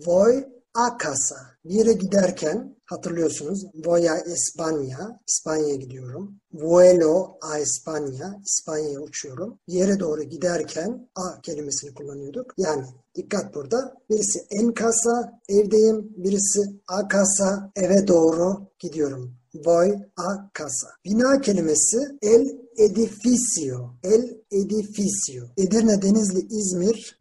[0.07, 0.45] voy
[0.75, 1.37] a casa.
[1.65, 5.19] Bir yere giderken hatırlıyorsunuz voy a España.
[5.28, 6.40] İspanya'ya gidiyorum.
[6.52, 8.43] Vuelo a España.
[8.47, 9.59] İspanya'ya uçuyorum.
[9.66, 12.55] Yere doğru giderken a kelimesini kullanıyorduk.
[12.56, 12.85] Yani
[13.15, 13.94] dikkat burada.
[14.10, 16.12] Birisi en casa evdeyim.
[16.16, 19.35] Birisi a casa eve doğru gidiyorum.
[19.55, 20.89] Voy a casa.
[21.05, 23.94] Bina kelimesi el edificio.
[24.02, 25.44] El edificio.
[25.56, 27.19] Edirne, Denizli, İzmir,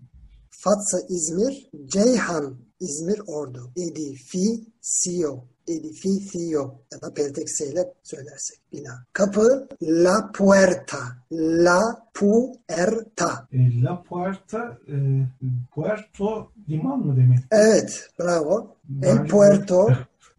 [0.50, 3.72] Fatsa, İzmir, Ceyhan, İzmir, Ordu.
[3.76, 5.44] Edificio.
[5.68, 9.04] Edificio ya da peltekse ile söylersek bina.
[9.14, 10.98] Kapı la puerta.
[11.32, 13.48] La puerta.
[13.54, 15.26] E, La Puerta, e,
[15.76, 17.40] Puerto liman mı demek?
[17.52, 18.76] Evet, bravo.
[19.04, 19.88] El puerto,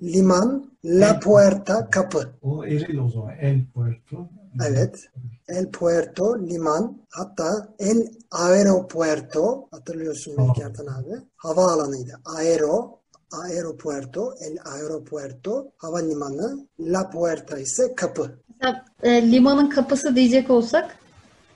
[0.02, 2.28] liman, la puerta, kapı.
[2.42, 3.34] O eril o zaman.
[3.40, 4.28] El Puerto.
[4.68, 5.09] Evet.
[5.48, 6.98] El Puerto, liman.
[7.10, 11.22] Hatta El Aeropuerto, hatırlıyorsun belki Ertan abi.
[11.36, 12.20] Havaalanıydı.
[12.36, 12.98] Aero,
[13.32, 16.66] Aeropuerto, El Aeropuerto, havalimanı.
[16.80, 18.30] La Puerta ise kapı.
[18.60, 20.96] Mesela, e, limanın kapısı diyecek olsak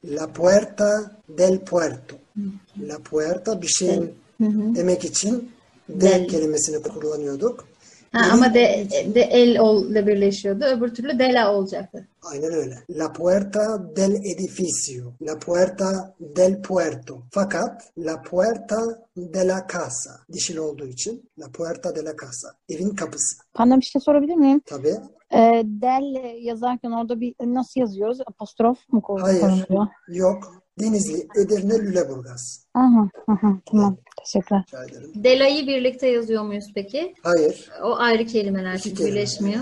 [0.05, 2.17] La Puerta del Puerto.
[2.81, 4.15] La Puerta bir şeyin
[4.75, 5.51] demek için
[5.89, 6.29] del Del.
[6.29, 7.65] kelimesini kullanıyorduk.
[8.13, 10.65] Ha, ama de, de el ol ile birleşiyordu.
[10.65, 12.09] Öbür türlü dela olacaktı.
[12.23, 12.75] Aynen öyle.
[12.91, 15.13] La puerta del edificio.
[15.23, 17.19] La puerta del puerto.
[17.31, 18.81] Fakat la puerta
[19.17, 20.11] de la casa.
[20.33, 22.49] Dişil olduğu için la puerta de la casa.
[22.69, 23.37] Evin kapısı.
[23.55, 24.61] Pardon bir şey sorabilir miyim?
[24.67, 24.95] Tabii.
[25.35, 28.19] Ee, del yazarken orada bir nasıl yazıyoruz?
[28.27, 29.67] Apostrof mu koy- Hayır.
[30.09, 30.62] Yok.
[30.83, 32.65] Denizli, Edirne, Lüleburgaz.
[32.75, 33.97] Aha, aha, tamam.
[34.25, 34.65] Teşekkürler.
[35.15, 37.15] Dela'yı birlikte yazıyor muyuz peki?
[37.23, 37.71] Hayır.
[37.83, 39.11] O ayrı kelimeler İki çünkü kelime.
[39.15, 39.61] birleşmiyor.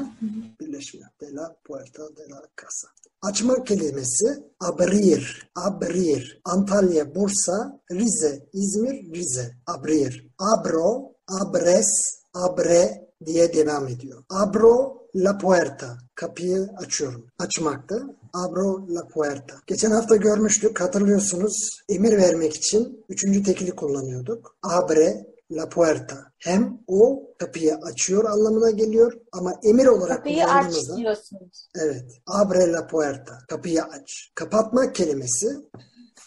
[0.60, 1.08] Birleşmiyor.
[1.20, 2.88] De la puerta de la casa.
[3.22, 6.40] Açma kelimesi abrir, abrir.
[6.44, 9.50] Antalya, Bursa, Rize, İzmir, Rize.
[9.66, 10.26] Abrir.
[10.38, 11.88] Abro, abres,
[12.34, 14.24] abre diye devam ediyor.
[14.30, 15.98] Abro la puerta.
[16.14, 17.26] Kapıyı açıyorum.
[17.38, 18.06] Açmaktı.
[18.34, 19.54] Abro la puerta.
[19.66, 20.80] Geçen hafta görmüştük.
[20.80, 21.80] Hatırlıyorsunuz.
[21.88, 24.56] Emir vermek için üçüncü tekili kullanıyorduk.
[24.62, 26.16] Abre la puerta.
[26.38, 31.68] Hem o kapıyı açıyor anlamına geliyor ama emir olarak Kapıyı aç kullandığımızda diyorsunuz.
[31.76, 32.04] Evet.
[32.26, 33.38] Abre la puerta.
[33.48, 34.30] Kapıyı aç.
[34.34, 35.48] Kapatmak kelimesi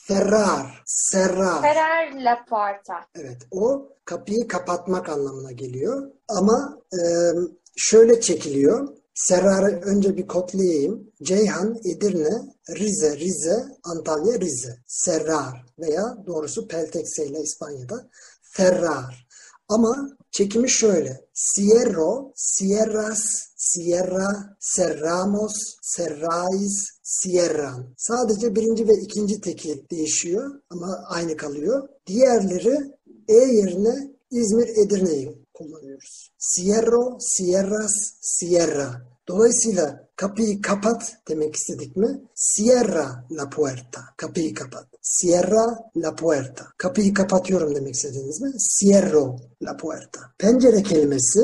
[0.08, 1.62] ferrar, serrar.
[1.62, 2.94] Ferrar la puerta.
[3.16, 3.38] Evet.
[3.52, 6.12] O kapıyı kapatmak anlamına geliyor.
[6.28, 7.02] Ama e,
[7.76, 8.88] şöyle çekiliyor.
[9.14, 11.12] Serrar'ı önce bir kodlayayım.
[11.24, 14.78] Ceyhan, Edirne, Rize, Rize, Antalya, Rize.
[14.88, 18.10] Serrar veya doğrusu Peltekse ile İspanya'da
[18.42, 19.28] Ferrar.
[19.70, 21.26] Ama çekimi şöyle.
[21.34, 23.24] Cierro, cierras,
[23.58, 25.54] cierra, cerramos,
[25.96, 27.94] cerrais, cierran.
[27.98, 31.90] Sadece birinci ve ikinci tekil değişiyor ama aynı kalıyor.
[32.08, 32.94] Diğerleri
[33.28, 36.32] E yerine İzmir, Edirne'yi kullanıyoruz.
[36.56, 37.94] Cierro, cierras,
[38.40, 39.02] cierra.
[39.28, 42.22] Dolayısıyla kapıyı kapat demek istedik mi?
[42.36, 44.02] Cierra la puerta.
[44.18, 44.88] Kapıyı kapat.
[45.22, 46.66] Cierra la puerta.
[46.78, 48.52] Kapıyı kapatıyorum demek istediniz mi?
[48.80, 50.20] Cierro la puerta.
[50.38, 51.40] Pencere kelimesi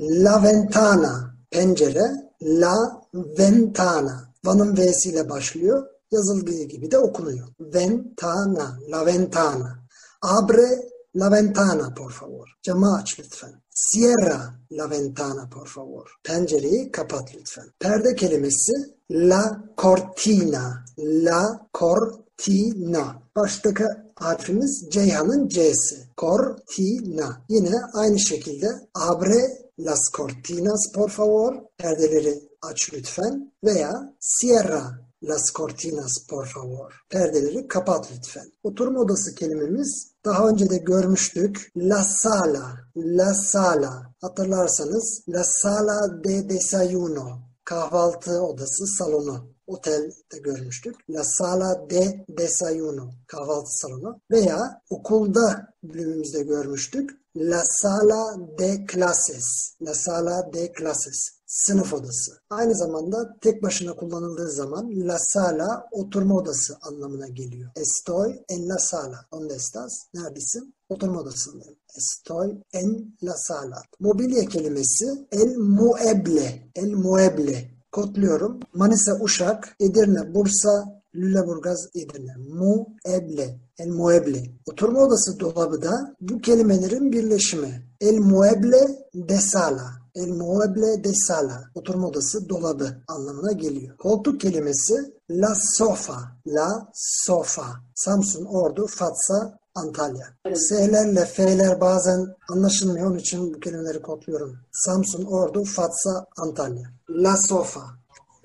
[0.00, 1.36] la ventana.
[1.50, 2.04] Pencere
[2.42, 4.32] la ventana.
[4.44, 5.86] Van'ın V'siyle başlıyor.
[6.12, 7.48] Yazıldığı gibi de okunuyor.
[7.60, 9.78] Ventana, la ventana.
[10.22, 10.82] Abre
[11.16, 12.48] la ventana por favor.
[12.62, 13.62] Camı aç lütfen.
[13.74, 16.06] Cierra la ventana por favor.
[16.24, 17.64] Pencereyi kapat lütfen.
[17.80, 18.72] Perde kelimesi
[19.10, 20.84] la cortina.
[20.98, 23.22] La cortina.
[23.36, 23.84] Baştaki
[24.14, 25.96] harfimiz Ceyhan'ın C'si.
[26.16, 27.44] Cortina.
[27.48, 31.54] Yine aynı şekilde abre las cortinas por favor.
[31.78, 33.52] Perdeleri aç lütfen.
[33.64, 36.92] Veya cierra Las cortinas por favor.
[37.10, 38.52] Perdeleri kapat lütfen.
[38.62, 41.72] Oturma odası kelimemiz daha önce de görmüştük.
[41.76, 44.14] La sala, la sala.
[44.20, 47.38] Hatırlarsanız la sala de desayuno.
[47.64, 49.56] Kahvaltı odası salonu.
[49.66, 50.96] Otelde görmüştük.
[51.10, 53.10] La sala de desayuno.
[53.26, 54.20] Kahvaltı salonu.
[54.30, 57.10] Veya okulda bölümümüzde görmüştük.
[57.36, 59.74] La sala de clases.
[59.82, 62.32] La sala de clases sınıf odası.
[62.50, 67.70] Aynı zamanda tek başına kullanıldığı zaman la sala oturma odası anlamına geliyor.
[67.76, 69.26] Estoy en la sala.
[69.32, 69.90] Donde estás?
[70.14, 70.74] Neredesin?
[70.88, 71.76] Oturma odasındayım.
[71.96, 73.82] Estoy en la sala.
[74.00, 76.70] Mobilya kelimesi el mueble.
[76.74, 77.70] El mueble.
[77.92, 78.60] Kodluyorum.
[78.74, 82.36] Manisa, Uşak, Edirne, Bursa, Lüleburgaz, Edirne.
[82.36, 83.60] Mueble.
[83.78, 84.50] El mueble.
[84.66, 87.82] Oturma odası dolabı da bu kelimelerin birleşimi.
[88.00, 89.95] El mueble de sala.
[90.16, 91.70] El mueble de sala.
[91.74, 93.96] Oturma odası dolabı anlamına geliyor.
[93.96, 94.94] Koltuk kelimesi
[95.30, 96.18] la sofa.
[96.46, 97.66] La sofa.
[97.94, 100.26] Samsun, Ordu, Fatsa, Antalya.
[100.54, 103.06] S'lerle F'ler bazen anlaşılmıyor.
[103.06, 104.56] Onun için bu kelimeleri kodluyorum.
[104.72, 106.88] Samsun, Ordu, Fatsa, Antalya.
[107.10, 107.80] La sofa.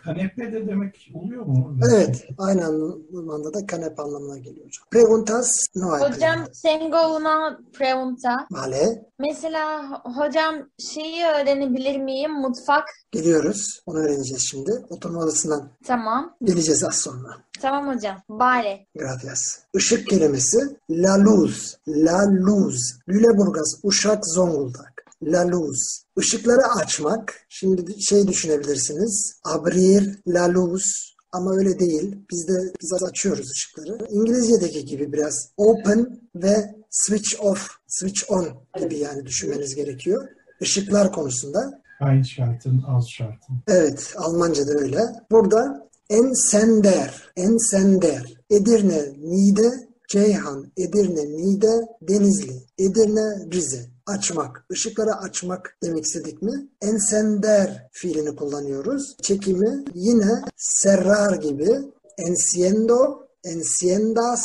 [0.03, 1.75] Kanepe de demek oluyor mu?
[1.91, 2.27] Evet.
[2.37, 4.85] Aynı anlamda da kanepe anlamına geliyor hocam.
[4.91, 6.01] Preguntas no hay.
[6.01, 8.47] Hocam tengo una pregunta.
[8.51, 9.05] Vale.
[9.19, 12.31] Mesela hocam şeyi öğrenebilir miyim?
[12.31, 12.85] Mutfak.
[13.11, 13.81] Geliyoruz.
[13.85, 14.71] Onu öğreneceğiz şimdi.
[14.89, 16.35] Oturma odasından Tamam.
[16.43, 17.29] geleceğiz az sonra.
[17.61, 18.17] Tamam hocam.
[18.29, 18.85] Bale.
[18.95, 19.59] Gracias.
[19.73, 20.57] Işık kelimesi
[20.89, 21.77] la luz.
[21.87, 22.99] La luz.
[23.09, 24.90] Lüleburgaz, Uşak, Zonguldak.
[25.23, 26.03] La luz.
[26.17, 27.45] Işıkları açmak.
[27.49, 29.39] Şimdi şey düşünebilirsiniz.
[29.43, 31.15] Abrir la luz.
[31.31, 32.15] Ama öyle değil.
[32.31, 33.97] Biz de biz açıyoruz ışıkları.
[34.09, 38.47] İngilizce'deki gibi biraz open ve switch off, switch on
[38.79, 40.27] gibi yani düşünmeniz gerekiyor.
[40.61, 41.81] Işıklar konusunda.
[42.01, 43.61] Einschalten, ausschalten.
[43.67, 45.01] Evet, Almanca'da öyle.
[45.31, 48.33] Burada ensender, ensender.
[48.49, 49.71] Edirne, Niğde,
[50.11, 53.85] Ceyhan, Edirne, Niğde, Denizli, Edirne, Rize.
[54.05, 56.69] Açmak, ışıkları açmak demek istedik mi?
[56.81, 59.15] Ensender fiilini kullanıyoruz.
[59.21, 61.69] Çekimi yine serrar gibi
[62.17, 64.41] enciendo, enciendas,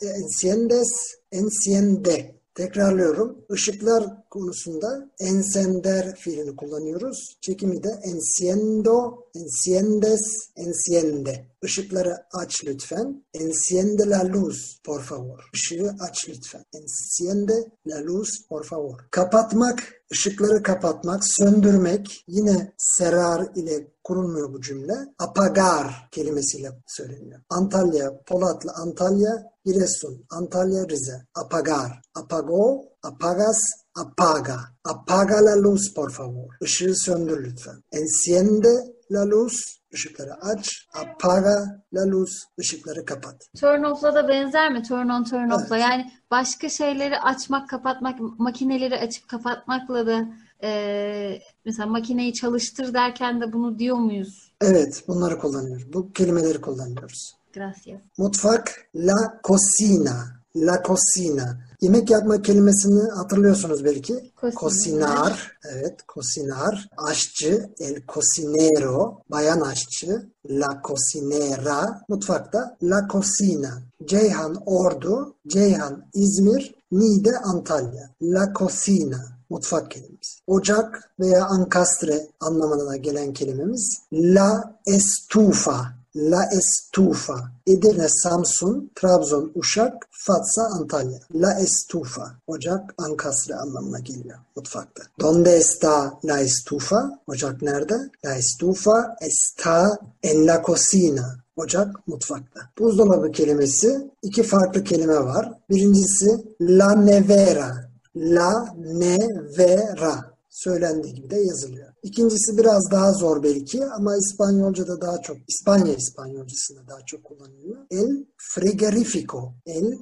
[0.00, 0.88] enciendes,
[1.32, 2.35] enciende.
[2.56, 3.44] Tekrarlıyorum.
[3.54, 7.36] Işıklar konusunda encender fiilini kullanıyoruz.
[7.40, 11.46] Çekimi de enciendo, enciendes, enciende.
[11.62, 13.24] Işıkları aç lütfen.
[13.34, 15.50] Enciende la luz, por favor.
[15.54, 16.64] Işığı aç lütfen.
[16.74, 17.52] Enciende
[17.86, 18.98] la luz, por favor.
[19.10, 22.24] Kapatmak, ışıkları kapatmak, söndürmek.
[22.28, 24.94] Yine serar ile kurulmuyor bu cümle.
[25.18, 27.40] Apagar kelimesiyle söyleniyor.
[27.50, 31.26] Antalya, Polatlı Antalya, Giresun, Antalya, Rize.
[31.34, 32.02] Apagar.
[32.14, 33.58] Apago, apagas,
[33.94, 34.60] apaga.
[34.84, 36.54] Apaga la luz por favor.
[36.60, 37.82] Işığı söndür lütfen.
[37.92, 39.80] Enciende la luz.
[39.92, 40.86] Işıkları aç.
[40.94, 42.44] Apaga la luz.
[42.58, 43.46] Işıkları kapat.
[43.60, 44.82] Turn off'la da benzer mi?
[44.82, 45.76] Turn on, turn off'la.
[45.76, 45.88] Evet.
[45.90, 50.28] Yani başka şeyleri açmak, kapatmak, makineleri açıp kapatmakla da
[50.62, 54.52] Ee, mesela makineyi çalıştır derken de bunu diyor muyuz?
[54.60, 55.92] Evet, bunları kullanıyoruz.
[55.92, 57.36] Bu kelimeleri kullanıyoruz.
[57.54, 58.00] Gracias.
[58.18, 60.24] Mutfak, la cocina.
[60.56, 61.65] La cocina.
[61.80, 64.32] Yemek yapma kelimesini hatırlıyorsunuz belki.
[64.60, 65.52] Cocinar.
[65.72, 66.88] Evet, cocinar.
[66.96, 69.18] Aşçı, el cocinero.
[69.30, 70.30] Bayan aşçı.
[70.50, 72.04] La cocinera.
[72.08, 73.82] Mutfakta la cocina.
[74.04, 75.34] Ceyhan Ordu.
[75.48, 76.74] Ceyhan İzmir.
[76.92, 78.10] Niğde Antalya.
[78.22, 79.36] La cocina.
[79.50, 80.40] Mutfak kelimesi.
[80.46, 85.96] Ocak veya ankastre anlamına gelen kelimemiz la estufa.
[86.16, 87.52] La Estufa.
[87.66, 91.18] Edirne, Samsun, Trabzon, Uşak, Fatsa, Antalya.
[91.34, 92.32] La Estufa.
[92.46, 95.02] Ocak, ankastre anlamına geliyor mutfakta.
[95.20, 97.20] Donde está la estufa?
[97.26, 98.10] Ocak nerede?
[98.24, 101.36] La estufa está en la cocina.
[101.56, 102.60] Ocak mutfakta.
[102.78, 105.52] Buzdolabı kelimesi iki farklı kelime var.
[105.70, 107.90] Birincisi la nevera.
[108.16, 111.92] La nevera söylendiği gibi de yazılıyor.
[112.02, 117.86] İkincisi biraz daha zor belki ama İspanyolca'da daha çok, İspanya İspanyolcasında daha çok kullanılıyor.
[117.90, 119.54] El frigerifico.
[119.66, 119.98] El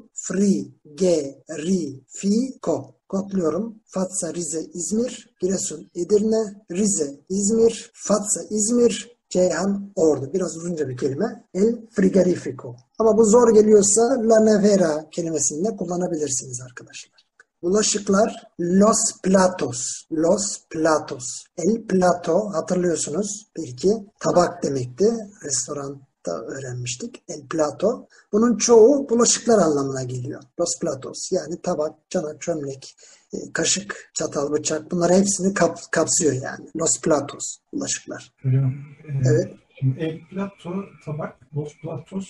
[1.74, 2.94] frigerifico.
[3.08, 3.80] Kodluyorum.
[3.86, 10.32] Fatsa, Rize, İzmir, Giresun, Edirne, Rize, İzmir, Fatsa, İzmir, Ceyhan, Ordu.
[10.32, 11.44] Biraz uzunca bir kelime.
[11.54, 12.76] El frigerifico.
[12.98, 17.23] Ama bu zor geliyorsa la nevera kelimesini de kullanabilirsiniz arkadaşlar.
[17.64, 18.30] Bulaşıklar
[18.60, 19.78] los platos.
[20.12, 21.24] Los platos.
[21.56, 23.88] El plato hatırlıyorsunuz belki
[24.20, 25.04] tabak demekti.
[25.44, 27.22] Restoranda öğrenmiştik.
[27.28, 28.06] El plato.
[28.32, 30.42] Bunun çoğu bulaşıklar anlamına geliyor.
[30.60, 32.96] Los platos yani tabak, çanak, çömlek,
[33.32, 36.68] e, kaşık, çatal, bıçak bunları hepsini kap, kapsıyor yani.
[36.76, 37.56] Los platos.
[37.72, 38.32] Bulaşıklar.
[38.42, 38.72] Hocam,
[39.08, 39.54] e, Evet.
[39.80, 40.70] şimdi el plato,
[41.04, 42.28] tabak, los platos,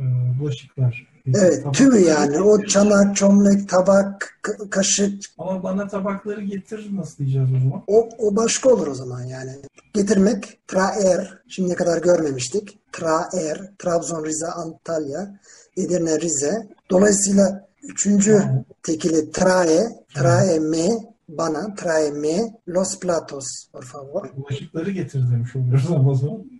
[0.00, 0.04] e,
[0.40, 1.15] bulaşıklar.
[1.34, 2.40] Evet tümü yani.
[2.40, 7.82] O çanak, çömlek, tabak, ka- kaşık Ama bana tabakları getir nasıl diyeceğiz o zaman?
[7.86, 9.50] O, o başka olur o zaman yani.
[9.94, 12.78] Getirmek, traer, şimdiye kadar görmemiştik.
[12.92, 15.40] Traer, Trabzon, Rize, Antalya,
[15.76, 16.68] Edirne, Rize.
[16.90, 18.42] Dolayısıyla üçüncü
[18.82, 20.88] tekili trae, trae me,
[21.28, 24.30] bana, trae me, los platos, por favor.
[24.36, 26.55] Bulaşıkları getir demiş oluyoruz ama o zaman.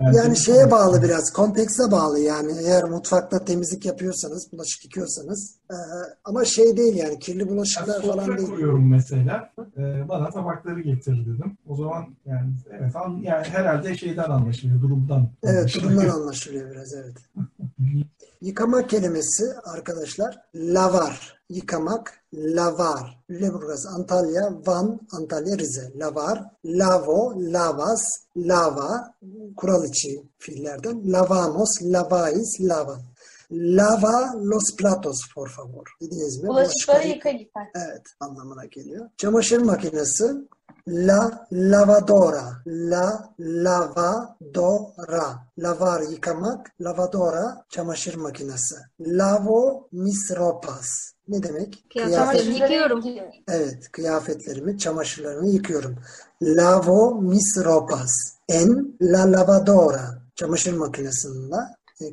[0.00, 2.52] Yani şeye bağlı biraz, kontekste bağlı yani.
[2.66, 5.56] Eğer mutfakta temizlik yapıyorsanız, bulaşık yıkıyorsanız.
[5.70, 5.76] eee,
[6.24, 8.48] ama şey değil yani, kirli bulaşıklar falan sofra değil.
[8.48, 9.50] kuruyorum mesela.
[9.76, 11.58] E, bana tabakları getir dedim.
[11.68, 15.28] O zaman yani evet an- yani herhalde şeyden anlaşılıyor, durumdan.
[15.44, 17.16] Evet, durumdan anlaşılıyor biraz, evet.
[18.40, 21.38] Yıkama kelimesi arkadaşlar lavar.
[21.48, 23.18] Yıkamak, lavar.
[23.30, 25.92] Lüleburgaz, Antalya, Van, Antalya, Rize.
[25.96, 28.02] Lavar, lavo, lavas,
[28.36, 29.14] lava.
[29.56, 31.12] Kural içi fiillerden.
[31.12, 33.00] Lavamos, lavais, lavan.
[33.52, 35.84] Lava los platos, por favor.
[36.00, 36.48] Dediniz mi?
[36.48, 37.70] Bulaşıkları yıka lütfen.
[37.74, 39.06] Evet, anlamına geliyor.
[39.16, 40.24] Çamaşır makinesi
[40.88, 45.38] la lavadora, la lavadora.
[45.58, 48.74] Lavar yıkamak, lavadora çamaşır makinesi.
[49.00, 50.86] Lavo mis ropas.
[51.28, 51.84] Ne demek?
[51.92, 53.02] Kıyafetlerimi Kıyafet- yıkıyorum.
[53.48, 55.96] Evet, kıyafetlerimi, çamaşırlarımı yıkıyorum.
[56.42, 58.10] Lavo mis ropas.
[58.48, 60.18] En la lavadora.
[60.34, 61.56] Çamaşır makinesinde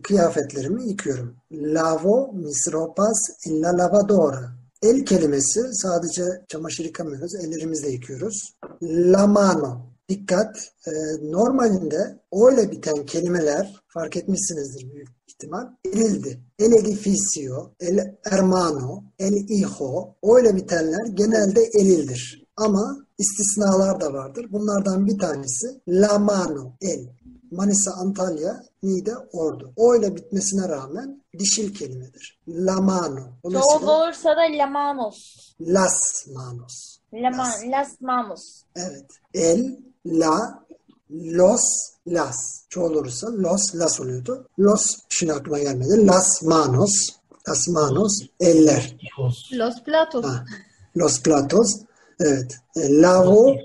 [0.03, 1.35] kıyafetlerimi yıkıyorum.
[1.51, 4.55] Lavo mis ropas en la lavadora.
[4.81, 8.55] El kelimesi sadece çamaşır yıkamıyoruz, ellerimizle yıkıyoruz.
[8.83, 9.95] La mano.
[10.09, 10.91] Dikkat, e,
[11.31, 15.67] normalinde o biten kelimeler fark etmişsinizdir büyük ihtimal.
[15.85, 16.39] Erildi.
[16.59, 22.45] El edificio, el hermano, el hijo, o bitenler genelde erildir.
[22.55, 24.45] Ama istisnalar da vardır.
[24.51, 27.09] Bunlardan bir tanesi la mano, el.
[27.55, 29.73] Manisa, Antalya, Niğde, Ordu.
[29.75, 32.39] O ile bitmesine rağmen dişil kelimedir.
[32.47, 33.19] La mano.
[33.43, 35.17] Çoğul Dolayısıyla olursa da lamanos.
[35.61, 36.97] las manos.
[37.13, 38.63] Lama, las manos.
[38.75, 39.05] Evet.
[39.33, 40.65] El, la,
[41.09, 41.61] los,
[42.07, 42.37] las.
[42.69, 44.49] Çoğul olursa los, las oluyordu.
[44.59, 46.07] Los şimdi aklıma gelmedi.
[46.07, 47.09] Las manos.
[47.47, 48.19] Las manos.
[48.39, 48.95] Eller.
[49.51, 50.25] Los platos.
[50.25, 50.45] Ha.
[50.95, 51.67] Los platos.
[52.19, 52.57] Evet.
[52.75, 53.55] E, lavo,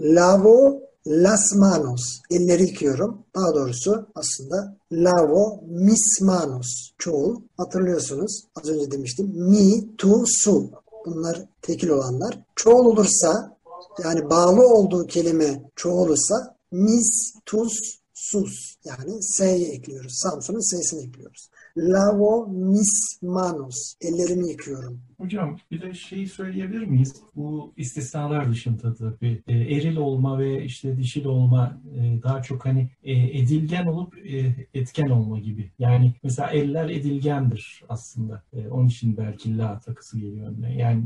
[0.00, 2.20] lavo las manos.
[2.30, 3.24] Elleri yıkıyorum.
[3.34, 6.90] Daha doğrusu aslında lavo mis manos.
[6.98, 7.40] Çoğul.
[7.56, 8.44] Hatırlıyorsunuz.
[8.56, 9.26] Az önce demiştim.
[9.26, 10.70] Mi, tu, su.
[11.06, 12.38] Bunlar tekil olanlar.
[12.56, 13.56] Çoğul olursa
[14.04, 18.76] yani bağlı olduğu kelime çoğul olursa mis, tuz, sus.
[18.84, 20.12] Yani s'yi ekliyoruz.
[20.22, 21.50] Samsun'un s'sini ekliyoruz.
[21.76, 23.94] Lavo mis manos.
[24.00, 25.00] Ellerimi yıkıyorum.
[25.20, 27.16] Hocam bir de şeyi söyleyebilir miyiz?
[27.36, 32.90] Bu istisnalar dışında tabii e, eril olma ve işte dişil olma e, daha çok hani
[33.02, 35.70] e, edilgen olup e, etken olma gibi.
[35.78, 38.42] Yani mesela eller edilgendir aslında.
[38.52, 40.78] E, onun için belki la takısı geliyor önüne.
[40.78, 41.04] Yani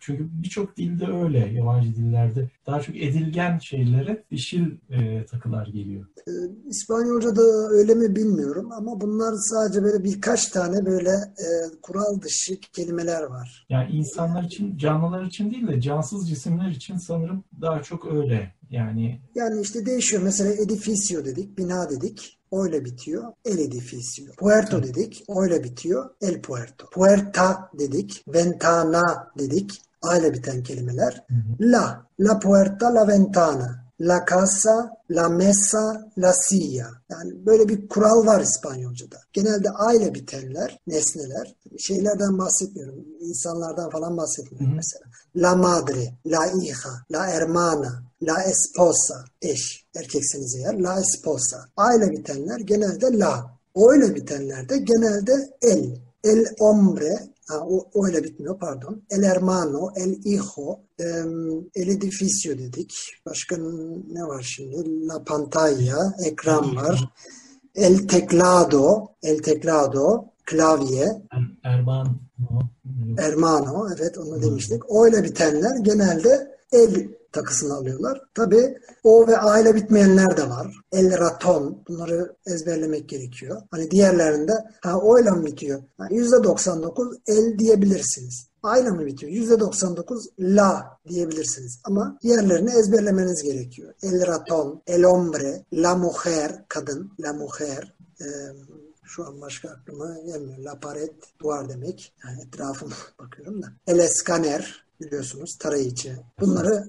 [0.00, 6.06] çünkü birçok dilde öyle yabancı dillerde daha çok edilgen şeylere dişil e, takılar geliyor.
[6.28, 6.32] Ee,
[6.68, 11.46] İspanyolca'da öyle mi bilmiyorum ama bunlar sadece böyle birkaç tane böyle e,
[11.82, 13.51] kural dışı kelimeler var.
[13.68, 18.54] Yani insanlar için, canlılar için değil de cansız cisimler için sanırım daha çok öyle.
[18.70, 20.22] Yani Yani işte değişiyor.
[20.22, 22.38] Mesela edificio dedik, bina dedik.
[22.52, 23.32] Öyle bitiyor.
[23.44, 24.32] El edificio.
[24.38, 25.24] Puerto dedik.
[25.28, 26.10] Öyle bitiyor.
[26.22, 26.86] El puerto.
[26.92, 28.24] Puerta dedik.
[28.28, 29.82] Ventana dedik.
[30.02, 31.24] A ile biten kelimeler.
[31.60, 32.06] La.
[32.20, 33.81] La puerta, la ventana.
[34.02, 36.88] La casa, la mesa, la silla.
[37.10, 39.16] Yani böyle bir kural var İspanyolca'da.
[39.32, 41.56] Genelde A ile bitenler, nesneler.
[41.78, 43.04] Şeylerden bahsetmiyorum.
[43.20, 44.76] insanlardan falan bahsetmiyorum Hı hı.
[44.76, 45.04] mesela.
[45.36, 49.86] La madre, la hija, la hermana, la esposa, eş.
[49.96, 51.68] Erkekseniz eğer, la esposa.
[51.76, 53.58] A ile bitenler genelde la.
[53.74, 55.96] O ile bitenler de genelde el.
[56.24, 59.02] El hombre, ha, o, o ile bitmiyor pardon.
[59.10, 60.80] El hermano, el hijo,
[61.74, 62.92] el edificio dedik.
[63.26, 63.56] Başka
[64.12, 65.08] ne var şimdi?
[65.08, 67.12] La pantalla, ekran var.
[67.74, 71.04] El teclado, el teclado, klavye.
[71.30, 72.18] Er- Erman
[72.50, 72.60] o,
[73.16, 74.82] Hermano, evet onu demiştik.
[74.90, 78.22] O ile bitenler genelde el takısını alıyorlar.
[78.34, 80.76] Tabi O ve A ile bitmeyenler de var.
[80.92, 81.82] El raton.
[81.88, 83.62] Bunları ezberlemek gerekiyor.
[83.70, 84.52] Hani diğerlerinde
[84.82, 85.82] ha O ile mi bitiyor?
[85.98, 88.46] Ha, %99 el diyebilirsiniz.
[88.62, 89.32] A ile mi bitiyor?
[89.32, 91.80] %99 la diyebilirsiniz.
[91.84, 93.94] Ama diğerlerini ezberlemeniz gerekiyor.
[94.02, 98.26] El raton, el hombre, la mujer, kadın, la mujer, eee,
[99.04, 100.58] şu an başka aklıma gelmiyor.
[100.58, 102.12] La pared, duvar demek.
[102.24, 103.66] Yani etrafıma bakıyorum da.
[103.86, 106.16] El eskaner biliyorsunuz tarayıcı.
[106.40, 106.84] Bunları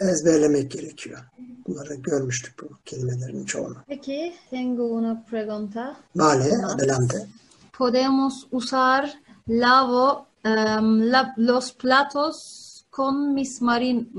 [0.00, 1.18] ezberlemek gerekiyor.
[1.66, 3.76] Bunları görmüştük bu kelimelerin çoğunu.
[3.88, 5.96] Peki, tengo una pregunta.
[6.16, 7.26] Vale, adelante.
[7.78, 9.14] ¿Podemos usar
[9.48, 12.36] lavo em, la- los platos
[12.90, 14.10] con mis, marin,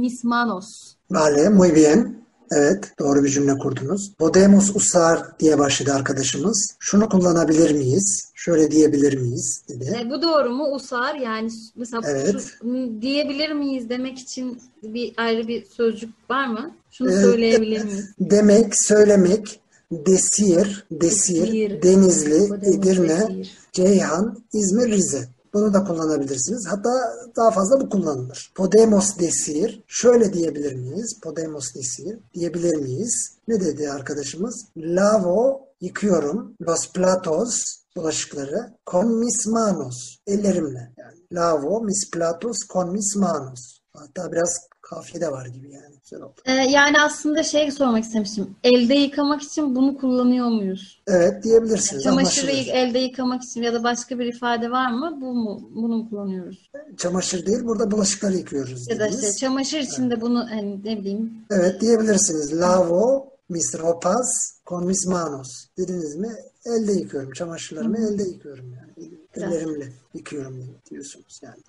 [0.00, 0.96] mis manos?
[1.10, 2.21] Vale, muy bien.
[2.56, 4.12] Evet, doğru bir cümle kurdunuz.
[4.18, 6.76] Podemos usar diye başladı arkadaşımız.
[6.78, 8.30] Şunu kullanabilir miyiz?
[8.34, 9.62] Şöyle diyebilir miyiz?
[9.68, 9.98] dedi.
[10.02, 10.74] E, bu doğru mu?
[10.74, 12.36] Usar yani mesela Evet.
[12.60, 16.70] şu- diyebilir miyiz demek için bir ayrı bir sözcük var mı?
[16.90, 17.24] Şunu Evet.
[17.24, 18.10] söyleyebilir miyiz?
[18.20, 19.60] Demek, söylemek,
[19.92, 21.82] desir, desir, Desir.
[21.82, 23.50] Denizli, Podemos Edirne, decir.
[23.72, 25.28] Ceyhan, İzmir, Rize.
[25.54, 26.66] Bunu da kullanabilirsiniz.
[26.68, 26.90] Hatta
[27.36, 28.52] daha fazla bu kullanılır.
[28.54, 29.84] Podemos decir.
[29.86, 31.20] Şöyle diyebilir miyiz?
[31.22, 32.18] Podemos decir.
[32.34, 33.36] Diyebilir miyiz?
[33.48, 34.64] Ne dedi arkadaşımız?
[34.76, 36.56] Lavo, yıkıyorum.
[36.60, 37.62] Los platos,
[37.96, 38.72] bulaşıkları.
[38.90, 40.16] Con mis manos.
[40.26, 40.92] Ellerimle.
[40.98, 43.78] Yani lavo, mis platos, con mis manos.
[43.92, 45.94] Hatta biraz kafiye de var gibi yani.
[46.02, 46.40] Güzel oldu.
[46.44, 48.56] E, yani aslında şey sormak istemiştim.
[48.64, 51.02] Elde yıkamak için bunu kullanıyor muyuz?
[51.06, 52.02] Evet diyebilirsiniz.
[52.02, 52.74] Çamaşırı Anlaşılır.
[52.74, 55.18] elde yıkamak için ya da başka bir ifade var mı?
[55.20, 55.70] Bu mu?
[55.74, 56.70] Bunu mu kullanıyoruz?
[56.96, 61.32] Çamaşır değil, burada bulaşıkları yıkıyoruz Ya da işte çamaşır için de bunu hani ne bileyim
[61.50, 62.60] Evet diyebilirsiniz.
[62.60, 64.28] Lavo mis ropas
[64.66, 65.48] con mis manos.
[65.78, 66.28] Dediniz mi?
[66.66, 67.32] Elde yıkıyorum.
[67.32, 69.10] Çamaşırlarımı elde yıkıyorum yani.
[69.34, 71.62] Ellerimle yıkıyorum diyorsunuz yani.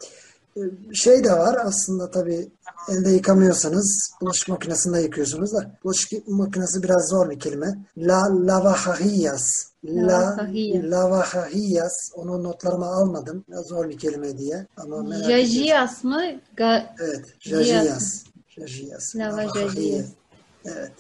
[0.58, 2.52] Ee, Şey de var aslında tabii
[2.90, 7.68] elde yıkamıyorsanız bulaşık makinesinde yıkıyorsunuz da bulaşık makinesi biraz zor bir kelime.
[7.98, 9.44] La lavavajillas.
[9.86, 10.38] La
[10.92, 11.94] lavavajillas.
[12.16, 13.46] Onu notlarıma almadım.
[13.50, 14.68] Biraz zor bir kelime diye.
[14.78, 15.30] Ama merak.
[15.30, 16.22] Jajias mı?
[16.58, 17.26] Ga Evet.
[17.40, 17.66] Jiyas.
[17.68, 18.24] Jajiyas.
[18.48, 19.16] Jajiyas.
[19.54, 20.06] Jajiyas.
[20.66, 20.92] Evet.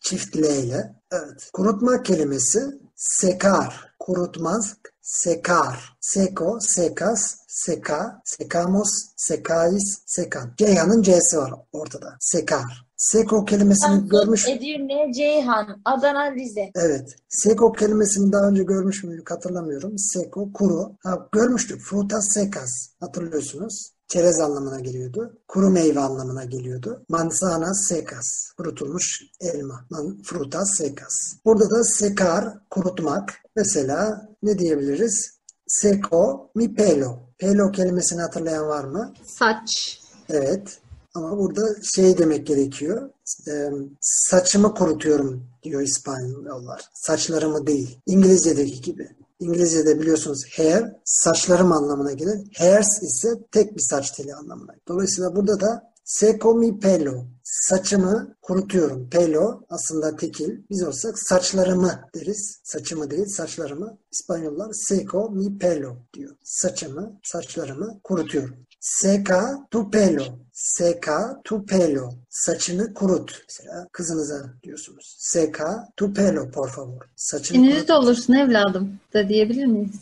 [0.00, 0.94] Çift L ile.
[1.12, 1.50] Evet.
[1.52, 2.60] Kurutma kelimesi
[2.96, 3.92] sekar.
[3.98, 4.76] Kurutmaz.
[5.02, 5.95] Sekar.
[6.12, 10.52] Seko, sekas, seka, sekamos, sekais, sekan.
[10.56, 12.16] Ceyhan'ın C'si var ortada.
[12.20, 12.86] Sekar.
[12.96, 14.48] Seko kelimesini Samsun, görmüş.
[14.48, 16.70] Edirne, Ceyhan, Adana, Rize.
[16.74, 17.16] Evet.
[17.28, 19.98] Seko kelimesini daha önce görmüş müydük hatırlamıyorum.
[19.98, 20.92] Seko, kuru.
[21.02, 21.80] Ha, görmüştük.
[21.80, 22.70] Frutas secas.
[23.00, 23.92] Hatırlıyorsunuz.
[24.08, 25.38] Çerez anlamına geliyordu.
[25.48, 27.04] Kuru meyve anlamına geliyordu.
[27.08, 28.52] Manzana secas.
[28.56, 29.86] Kurutulmuş elma.
[29.90, 31.14] Man, frutas secas.
[31.44, 33.34] Burada da sekar, kurutmak.
[33.56, 35.35] Mesela ne diyebiliriz?
[35.66, 37.18] Seko mi pelo.
[37.38, 39.14] Pelo kelimesini hatırlayan var mı?
[39.24, 40.00] saç.
[40.28, 40.78] Evet.
[41.14, 43.10] Ama burada şey demek gerekiyor.
[43.46, 43.70] Eee,
[44.00, 46.80] saçımı kurutuyorum diyor İspanyollar.
[46.94, 47.98] Saçlarımı değil.
[48.06, 49.08] İngilizce'deki gibi.
[49.40, 52.38] İngilizce'de biliyorsunuz hair saçlarım anlamına gelir.
[52.58, 54.72] Hairs ise tek bir saç teli anlamına.
[54.88, 57.24] Dolayısıyla burada da Seco mi pelo.
[57.46, 59.10] Saçımı kurutuyorum.
[59.10, 60.58] Pelo aslında tekil.
[60.70, 62.60] Biz olsak saçlarımı deriz.
[62.64, 63.98] Saçımı değil saçlarımı.
[64.12, 66.36] İspanyollar seco mi pelo diyor.
[66.42, 68.56] Saçımı, saçlarımı kurutuyorum.
[68.80, 70.24] Seca tu pelo.
[70.52, 72.10] Seca tu pelo.
[72.30, 73.42] Saçını kurut.
[73.48, 75.16] Mesela kızınıza diyorsunuz.
[75.18, 77.02] Seca tu pelo por favor.
[77.16, 77.88] Saçını İngiliz kurut.
[77.88, 79.94] de olursun evladım da diyebilir miyiz?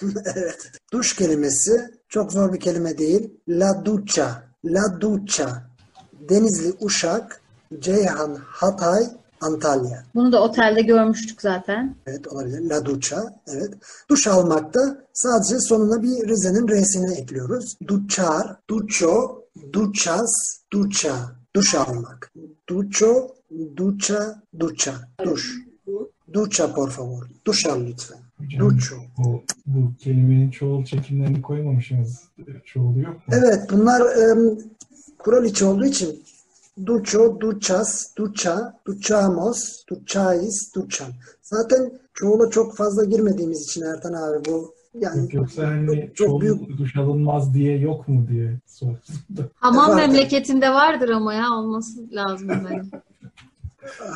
[0.34, 0.70] evet.
[0.92, 3.30] Duş kelimesi çok zor bir kelime değil.
[3.48, 4.42] La ducha.
[4.64, 5.65] La ducha.
[6.28, 7.40] Denizli, Uşak,
[7.80, 9.04] Ceyhan, Hatay,
[9.40, 10.02] Antalya.
[10.14, 11.96] Bunu da otelde görmüştük zaten.
[12.06, 12.70] Evet olabilir.
[12.70, 13.34] La ducha.
[13.46, 13.74] Evet.
[14.10, 17.76] Duş almakta sadece sonuna bir Rize'nin R'sini ekliyoruz.
[17.88, 19.42] Duchar, ducho,
[19.72, 20.30] duchas,
[20.72, 21.14] ducha.
[21.56, 22.32] Duş almak.
[22.68, 23.28] Ducho,
[23.76, 24.92] ducha, ducha.
[25.24, 25.56] Duş.
[26.32, 27.22] Ducha por favor.
[27.46, 28.18] Duş al lütfen.
[28.38, 28.96] Hocam, Ducho.
[29.18, 32.20] bu, bu kelimenin çoğul çekimlerini koymamışsınız.
[32.64, 33.34] Çoğulu yok mu?
[33.34, 34.02] Evet bunlar
[35.18, 36.22] kural içi olduğu için
[36.86, 41.08] ducho, duchas, ducha, duchamos, duchais, duchan.
[41.42, 46.40] Zaten çoğula çok fazla girmediğimiz için Ertan abi bu yani Yok, Yoksa hani çok, çok
[46.40, 48.96] büyük duş alınmaz diye yok mu diye sordum.
[49.54, 50.02] Hamam Vardır.
[50.02, 52.90] memleketinde vardır ama ya olması lazım benim.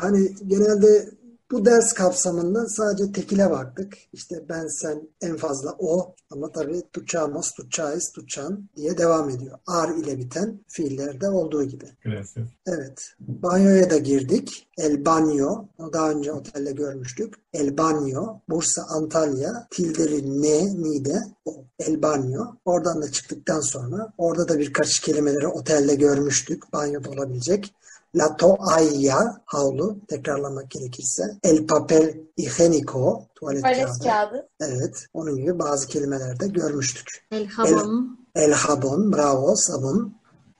[0.01, 1.09] hani genelde
[1.51, 3.97] bu ders kapsamında sadece tekile baktık.
[4.13, 9.59] İşte ben, sen, en fazla o ama tabii duchamos, duchais, duchan diye devam ediyor.
[9.67, 11.85] Ar ile biten fiillerde olduğu gibi.
[12.03, 12.47] Gracias.
[12.67, 13.13] Evet.
[13.19, 14.67] Banyoya da girdik.
[14.77, 15.65] El Banyo.
[15.93, 17.33] Daha önce otelde görmüştük.
[17.53, 18.39] El Banyo.
[18.49, 19.67] Bursa, Antalya.
[19.71, 21.65] Tildeli ne, ni'de o.
[21.79, 22.45] El Banyo.
[22.65, 26.73] Oradan da çıktıktan sonra orada da birkaç kelimeleri otelde görmüştük.
[26.73, 27.73] Banyoda olabilecek.
[28.15, 31.23] La toalla, havlu, tekrarlamak gerekirse.
[31.43, 34.03] El papel higiénico, tuvalet Tuvalet kağıdı.
[34.03, 34.49] kağıdı.
[34.59, 37.07] Evet, onun gibi bazı kelimelerde görmüştük.
[37.31, 38.17] El hamam.
[38.35, 40.15] El jabón, bravo, sabun.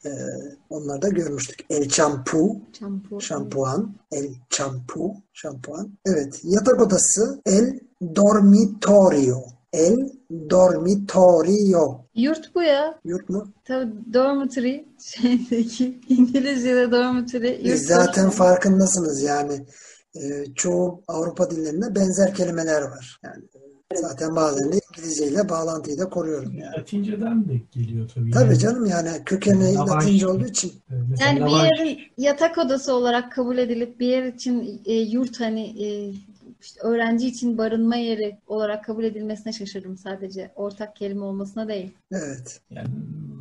[0.05, 0.09] Ee,
[0.69, 1.59] onları da görmüştük.
[1.69, 3.19] El champú, Şampuan.
[3.19, 3.95] şampuan.
[4.11, 5.97] El champú, şampuan.
[6.05, 7.41] Evet, yatak odası.
[7.45, 7.79] El
[8.15, 9.43] dormitorio.
[9.73, 10.09] El
[10.49, 12.05] dormitorio.
[12.15, 12.99] Yurt bu ya.
[13.05, 13.47] Yurt mu?
[13.65, 17.65] Tabii dormitory şeydeki İngilizce'de dormitory yurt.
[17.65, 18.35] Biz zaten boş.
[18.35, 19.65] farkındasınız yani.
[20.15, 23.19] e, çoğu Avrupa dillerinde benzer kelimeler var.
[23.23, 23.43] Yani
[23.91, 26.73] e, zaten bazen de İngilizce ile bağlantıyı da koruyorum yani.
[26.79, 28.31] Latinceden de geliyor tabii.
[28.31, 29.89] Tabii Yani, canım yani kökeni Lavaş.
[29.91, 30.69] Latince olduğu için.
[30.69, 35.39] e, mesela Yani bir yerin yatak odası olarak kabul edilip bir yer için e, yurt
[35.39, 36.13] hani e,
[36.61, 40.51] işte öğrenci için barınma yeri olarak kabul edilmesine şaşırdım sadece.
[40.55, 41.91] Ortak kelime olmasına değil.
[42.11, 42.59] Evet.
[42.69, 42.89] Yani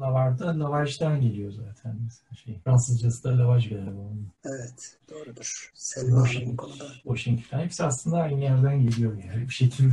[0.01, 1.97] lavarda lavajdan geliyor zaten.
[2.05, 3.90] Mesela şey, Fransızcası da lavaj galiba.
[3.90, 4.28] onun.
[4.44, 4.97] Evet.
[5.10, 5.70] Doğrudur.
[5.74, 6.84] Selma Hanım bu Washing, konuda.
[7.02, 7.62] washing falan.
[7.62, 9.92] Hepsi aslında aynı yerden geliyor yani bir şekilde.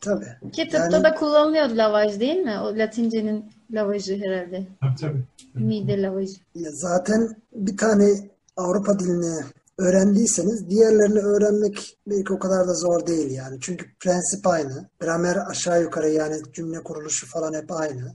[0.00, 0.50] Tabii.
[0.52, 2.58] Ki tıpta Yani- da kullanılıyordu lavaj değil mi?
[2.62, 4.62] O Latince'nin lavajı herhalde.
[4.80, 5.22] Tabii tabii.
[5.54, 6.34] Mide lavajı.
[6.54, 8.08] Ya zaten bir tane
[8.56, 9.40] Avrupa dilini
[9.78, 13.58] öğrendiyseniz diğerlerini öğrenmek belki o kadar da zor değil yani.
[13.60, 14.90] Çünkü prensip aynı.
[15.00, 18.14] Gramer aşağı yukarı yani cümle kuruluşu falan hep aynı.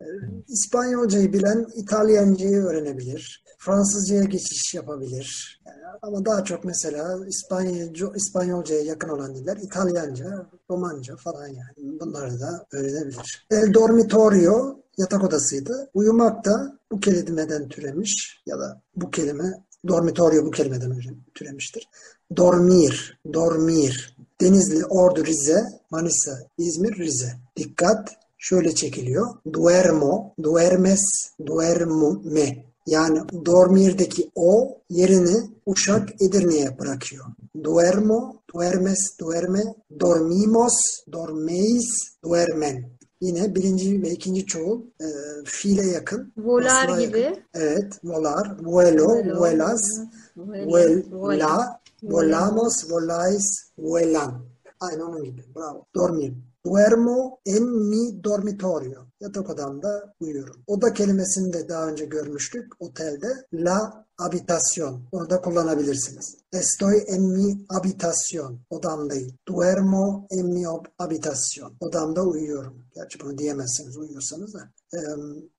[0.00, 0.44] Evet.
[0.48, 3.44] İspanyolcayı bilen İtalyancayı öğrenebilir.
[3.58, 5.60] Fransızcaya geçiş yapabilir.
[6.02, 12.00] Ama daha çok mesela İspanyolca, İspanyolcaya yakın olan diller İtalyanca, Romanca falan yani.
[12.00, 13.46] Bunları da öğrenebilir.
[13.50, 15.90] El dormitorio yatak odasıydı.
[15.94, 19.52] Uyumak da bu kelimeden türemiş ya da bu kelime
[19.88, 20.92] dormitorio bu kelimeden
[21.34, 21.88] türemiştir.
[22.36, 24.16] Dormir, dormir.
[24.40, 27.32] Denizli, Ordu, Rize, Manisa, İzmir, Rize.
[27.56, 29.26] Dikkat şöyle çekiliyor.
[29.52, 31.00] Duermo, duermes,
[31.46, 32.64] duerme.
[32.86, 35.36] Yani dormirdeki o yerini
[35.66, 37.24] Uşak Edirne'ye bırakıyor.
[37.64, 39.62] Duermo, duermes, duerme,
[40.00, 40.74] dormimos,
[41.12, 41.86] dormeis,
[42.24, 42.95] duermen.
[43.20, 45.06] Yine birinci ve ikinci çoğul e,
[45.44, 46.32] fiile yakın.
[46.36, 47.18] Volar gibi.
[47.20, 47.42] yakın.
[47.54, 50.00] Evet, volar, vuelo, vuelas,
[50.36, 53.44] vuela, vuela, volamos, volais,
[53.78, 54.44] vuelan.
[54.80, 55.42] Aynı onun gibi.
[55.56, 55.84] Bravo.
[55.94, 56.32] Dormir.
[56.66, 59.06] Duermo en mi dormitorio.
[59.20, 60.56] Yatak odamda uyuyorum.
[60.66, 63.26] Oda kelimesini de daha önce görmüştük otelde.
[63.52, 65.08] La habitación.
[65.12, 66.36] Onu da kullanabilirsiniz.
[66.52, 68.66] Estoy en mi habitación.
[68.70, 69.30] Odamdayım.
[69.48, 70.64] Duermo en mi
[70.98, 71.76] habitación.
[71.80, 72.84] Odamda uyuyorum.
[72.94, 74.72] Gerçi bunu diyemezsiniz uyuyorsanız da.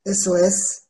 [0.05, 0.27] Es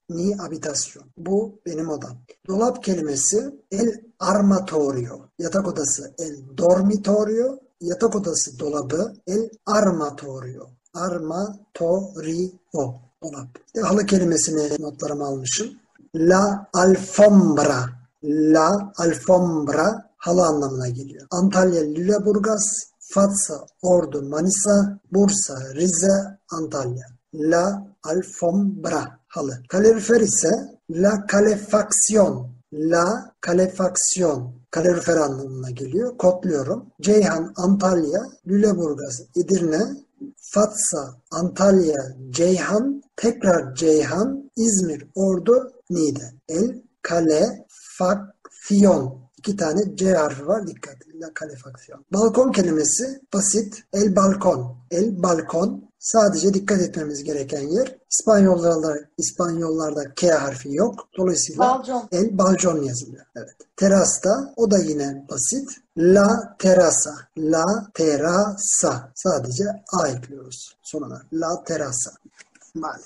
[0.09, 1.11] mi habitación.
[1.17, 2.17] Bu benim odam.
[2.47, 3.37] Dolap kelimesi
[3.71, 3.89] el
[4.19, 5.29] armatorio.
[5.39, 7.59] Yatak odası el dormitorio.
[7.81, 10.69] Yatak odası dolabı el armatorio.
[10.93, 12.51] Armatorio.
[13.23, 13.49] Dolap.
[13.83, 15.79] Halı kelimesini notlarıma almışım.
[16.15, 17.85] La alfombra.
[18.23, 21.27] La alfombra halı anlamına geliyor.
[21.31, 27.05] Antalya, Lüleburgaz, Fatsa, Ordu, Manisa, Bursa, Rize, Antalya.
[27.33, 29.63] La alfombra halı.
[29.69, 30.51] Kalorifer ise
[30.89, 32.57] la calefacción.
[32.73, 34.51] La calefacción.
[34.71, 36.17] Kalorifer anlamına geliyor.
[36.17, 36.85] Kodluyorum.
[37.01, 39.81] Ceyhan, Antalya, Lüleburgaz, Edirne,
[40.53, 46.33] Fatsa, Antalya, Ceyhan, tekrar Ceyhan, İzmir, Ordu, Niğde.
[46.49, 49.27] El kalefacción.
[49.37, 50.67] İki tane C harfi var.
[50.67, 50.95] Dikkat.
[51.21, 52.05] La kalefacción.
[52.13, 53.83] Balkon kelimesi basit.
[53.93, 54.77] El balkon.
[54.91, 55.87] El balkon.
[55.99, 61.07] Sadece dikkat etmemiz gereken yer İspanyollarda İspanyollarda K harfi yok.
[61.17, 62.09] Dolayısıyla Balcon.
[62.11, 63.25] El balcon yazılıyor.
[63.35, 63.55] Evet.
[63.75, 65.69] Terasta o da yine basit.
[65.97, 67.15] La terasa.
[67.37, 69.11] La terasa.
[69.15, 71.21] Sadece A ekliyoruz sonuna.
[71.33, 72.11] La terasa.
[72.75, 73.03] Vale.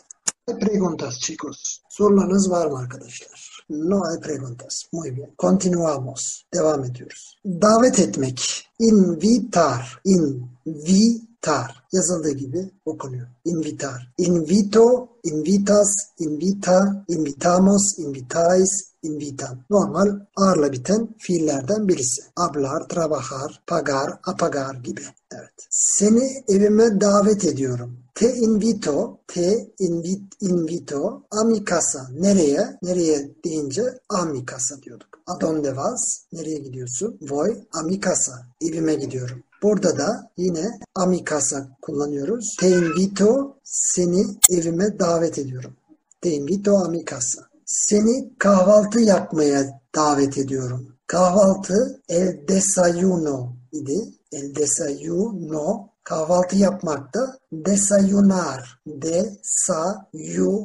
[0.60, 1.78] Preguntas chicos.
[1.90, 3.66] Sorularınız var mı arkadaşlar?
[3.70, 4.84] No hay preguntas.
[4.94, 5.34] Muy bien.
[5.40, 6.44] Continuamos.
[6.54, 7.38] Devam ediyoruz.
[7.46, 8.68] Davet etmek.
[8.80, 10.02] Invitar.
[10.06, 11.81] Invitar.
[11.92, 13.28] Yazıldığı gibi okunuyor.
[13.46, 14.14] Invitar.
[14.18, 15.88] Invito, invitas,
[16.20, 19.66] invita, invitamos, invitais, invitan.
[19.70, 22.22] Normal ağırla biten fiillerden birisi.
[22.36, 25.02] Hablar, trabajar, pagar, apagar gibi.
[25.32, 25.68] Evet.
[25.70, 27.98] Seni evime davet ediyorum.
[28.16, 32.10] Te invito, te invit, invito a mi casa.
[32.20, 32.78] Nereye?
[32.82, 34.46] Nereye deyince a mi
[34.82, 35.20] diyorduk.
[35.28, 36.02] A donde vas?
[36.34, 37.18] Nereye gidiyorsun?
[37.22, 38.34] Voy a mi casa.
[38.62, 39.44] Evime gidiyorum.
[39.64, 42.56] Burada da yine a mi casa kullanıyoruz.
[42.60, 45.74] Te invito, seni evime davet ediyorum.
[46.22, 47.42] Te invito a mi casa.
[47.66, 50.96] Seni kahvaltı yapmaya davet ediyorum.
[51.08, 54.00] Kahvaltı el desayuno idi.
[54.32, 58.80] El desayuno kahvaltı yapmakta desayunar.
[58.88, 60.62] Desayunar.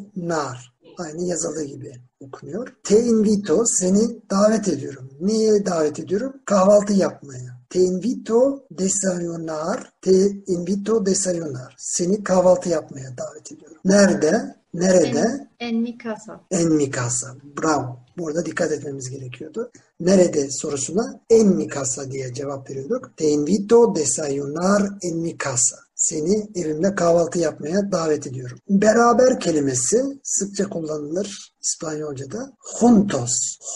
[0.99, 2.77] Aynı yazıldığı gibi okunuyor.
[2.85, 5.11] Te invito seni davet ediyorum.
[5.21, 6.33] Niye davet ediyorum?
[6.45, 7.56] Kahvaltı yapmaya.
[7.69, 9.93] Te invito desayunar.
[10.01, 11.75] Te invito desayunar.
[11.79, 13.77] Seni kahvaltı yapmaya davet ediyorum.
[13.85, 14.57] Nerede?
[14.75, 15.49] Nerede?
[15.59, 16.41] En, en mi casa.
[16.51, 17.37] En mi casa.
[17.57, 17.99] Bravo.
[18.19, 19.71] Burada dikkat etmemiz gerekiyordu.
[20.01, 23.17] Nerede sorusuna en mi casa diye cevap veriyorduk.
[23.17, 25.86] Te invito desayunar en mi casa.
[26.09, 28.59] Seni evimde kahvaltı yapmaya davet ediyorum.
[28.69, 32.53] Beraber kelimesi sıkça kullanılır İspanyolca'da.
[32.81, 33.33] Juntos.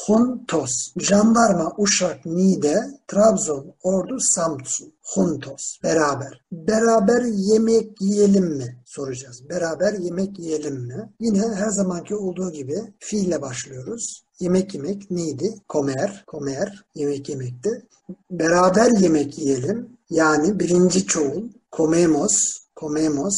[0.06, 0.70] Juntos.
[0.96, 4.92] Jandarma, Uşak, Niğde, Trabzon, Ordu, Samsun.
[5.14, 5.78] Juntos.
[5.82, 6.44] Beraber.
[6.52, 8.82] Beraber yemek yiyelim mi?
[8.86, 9.48] Soracağız.
[9.48, 11.12] Beraber yemek yiyelim mi?
[11.20, 14.24] Yine her zamanki olduğu gibi fiille başlıyoruz.
[14.40, 15.54] Yemek yemek neydi?
[15.68, 17.86] Comer, comer, yemek yemekti.
[18.30, 19.99] Beraber yemek yiyelim.
[20.10, 21.48] Yani birinci çoğul.
[21.72, 22.32] Comemos,
[22.80, 23.34] comemos,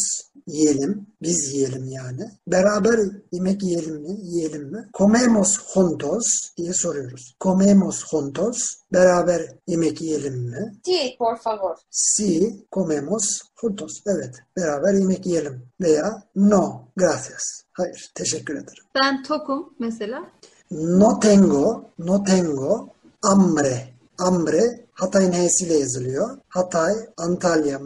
[0.47, 1.07] yiyelim.
[1.23, 2.31] Biz yiyelim yani.
[2.47, 3.01] Beraber
[3.33, 4.17] yemek yiyelim mi?
[4.23, 4.89] Yiyelim mi?
[4.99, 6.25] Comemos juntos
[6.57, 7.35] diye soruyoruz.
[7.41, 8.59] Comemos juntos.
[8.93, 10.81] Beraber yemek yiyelim mi?
[10.87, 11.77] Sí, por favor.
[11.91, 13.93] Si comemos juntos.
[14.07, 14.35] Evet.
[14.57, 15.63] Beraber yemek yiyelim.
[15.81, 17.63] Veya no, gracias.
[17.73, 18.85] Hayır, teşekkür ederim.
[19.03, 20.31] Ben tokum mesela.
[20.71, 22.89] No tengo, no tengo
[23.23, 23.93] hambre.
[24.19, 26.39] Hambre Hatay'ın H'siyle yazılıyor.
[26.49, 27.81] Hatay, Antalya,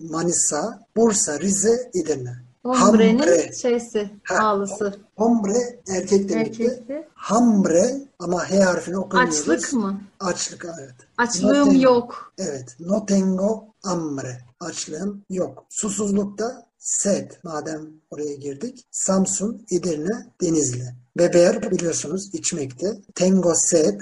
[0.00, 2.36] Manisa, Bursa, Rize, Edirne.
[2.64, 3.52] Hombre'nin Hambre.
[3.52, 4.38] şeysi, Ha.
[4.46, 4.94] ağlısı.
[5.16, 6.62] Hombre erkek demekti.
[6.64, 7.08] Erkekti.
[7.14, 9.48] Hambre ama H harfini okumuyoruz.
[9.48, 10.00] Açlık mı?
[10.20, 10.94] Açlık evet.
[11.18, 11.82] Açlığım tengo.
[11.84, 12.32] yok.
[12.38, 12.76] Evet.
[12.80, 14.38] No tengo hambre.
[14.60, 15.64] Açlığım yok.
[15.68, 17.30] Susuzlukta sed.
[17.42, 18.86] Madem oraya girdik.
[18.90, 20.94] Samsun, Edirne, Denizli.
[21.18, 22.86] Beber biliyorsunuz içmekte.
[23.14, 24.00] Tengo sed.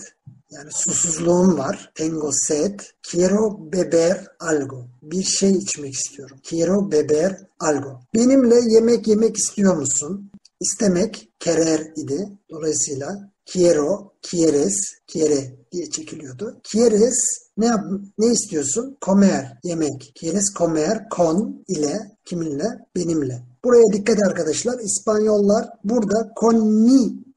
[0.51, 1.93] Yani susuzluğum var.
[1.95, 2.81] Tengo sed.
[3.11, 4.87] Quiero beber algo.
[5.03, 6.37] Bir şey içmek istiyorum.
[6.49, 8.01] Quiero beber algo.
[8.15, 10.31] Benimle yemek yemek istiyor musun?
[10.61, 12.29] İstemek querer idi.
[12.51, 14.75] Dolayısıyla quiero, quieres,
[15.13, 16.61] quiere diye çekiliyordu.
[16.73, 17.85] Quieres ne yap
[18.19, 18.97] ne istiyorsun?
[19.05, 20.13] Comer, yemek.
[20.21, 22.67] Quieres comer con ile kiminle?
[22.97, 23.43] Benimle.
[23.65, 24.79] Buraya dikkat arkadaşlar.
[24.79, 26.87] İspanyollar burada con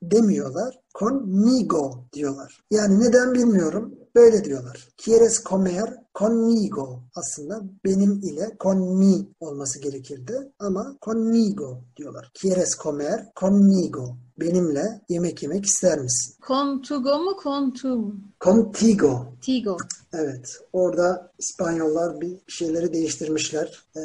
[0.02, 0.83] demiyorlar.
[0.94, 2.64] Conmigo diyorlar.
[2.72, 3.96] Yani neden bilmiyorum.
[4.16, 4.88] Böyle diyorlar.
[5.06, 7.00] Quieres comer conmigo.
[7.16, 10.52] Aslında benim ile con mi olması gerekirdi.
[10.60, 12.32] Ama conmigo diyorlar.
[12.42, 14.18] Quieres comer conmigo.
[14.40, 16.36] Benimle yemek yemek ister misin?
[16.48, 18.16] Contugo mu contu mu?
[18.42, 19.26] Contigo.
[19.42, 19.78] Tigo.
[20.14, 20.58] Evet.
[20.74, 23.84] Orada İspanyollar bir şeyleri değiştirmişler.
[23.96, 24.00] Ee,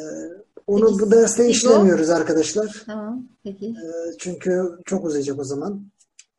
[0.66, 1.50] onu Peki, bu derste Tigo?
[1.50, 2.82] işlemiyoruz arkadaşlar.
[2.86, 3.26] Tamam.
[3.44, 3.66] Peki.
[3.66, 5.82] Ee, Çünkü çok uzayacak o zaman.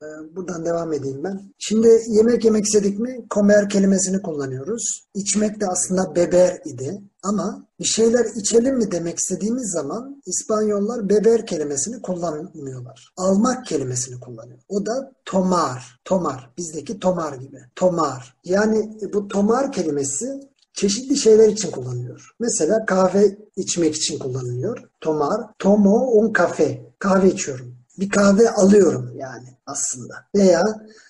[0.04, 1.54] Ee, Buradan devam edeyim ben.
[1.58, 5.04] Şimdi yemek yemek istedik mi comer kelimesini kullanıyoruz.
[5.16, 7.02] İçmek de aslında beber idi.
[7.24, 13.14] Ama bir şeyler içelim mi demek istediğimiz zaman İspanyollar beber kelimesini kullanmıyorlar.
[13.18, 14.60] Almak kelimesini kullanıyor.
[14.70, 16.00] O da tomar.
[16.06, 16.54] Tomar.
[16.58, 17.60] Bizdeki tomar gibi.
[17.76, 18.38] Tomar.
[18.44, 20.40] Yani bu tomar kelimesi
[20.74, 22.36] çeşitli şeyler için kullanılıyor.
[22.40, 24.90] Mesela kahve içmek için kullanılıyor.
[25.02, 25.42] Tomar.
[25.60, 26.82] Tomo un café.
[27.00, 27.79] Kahve içiyorum.
[28.00, 30.14] Bir kahve alıyorum yani aslında.
[30.36, 30.64] Veya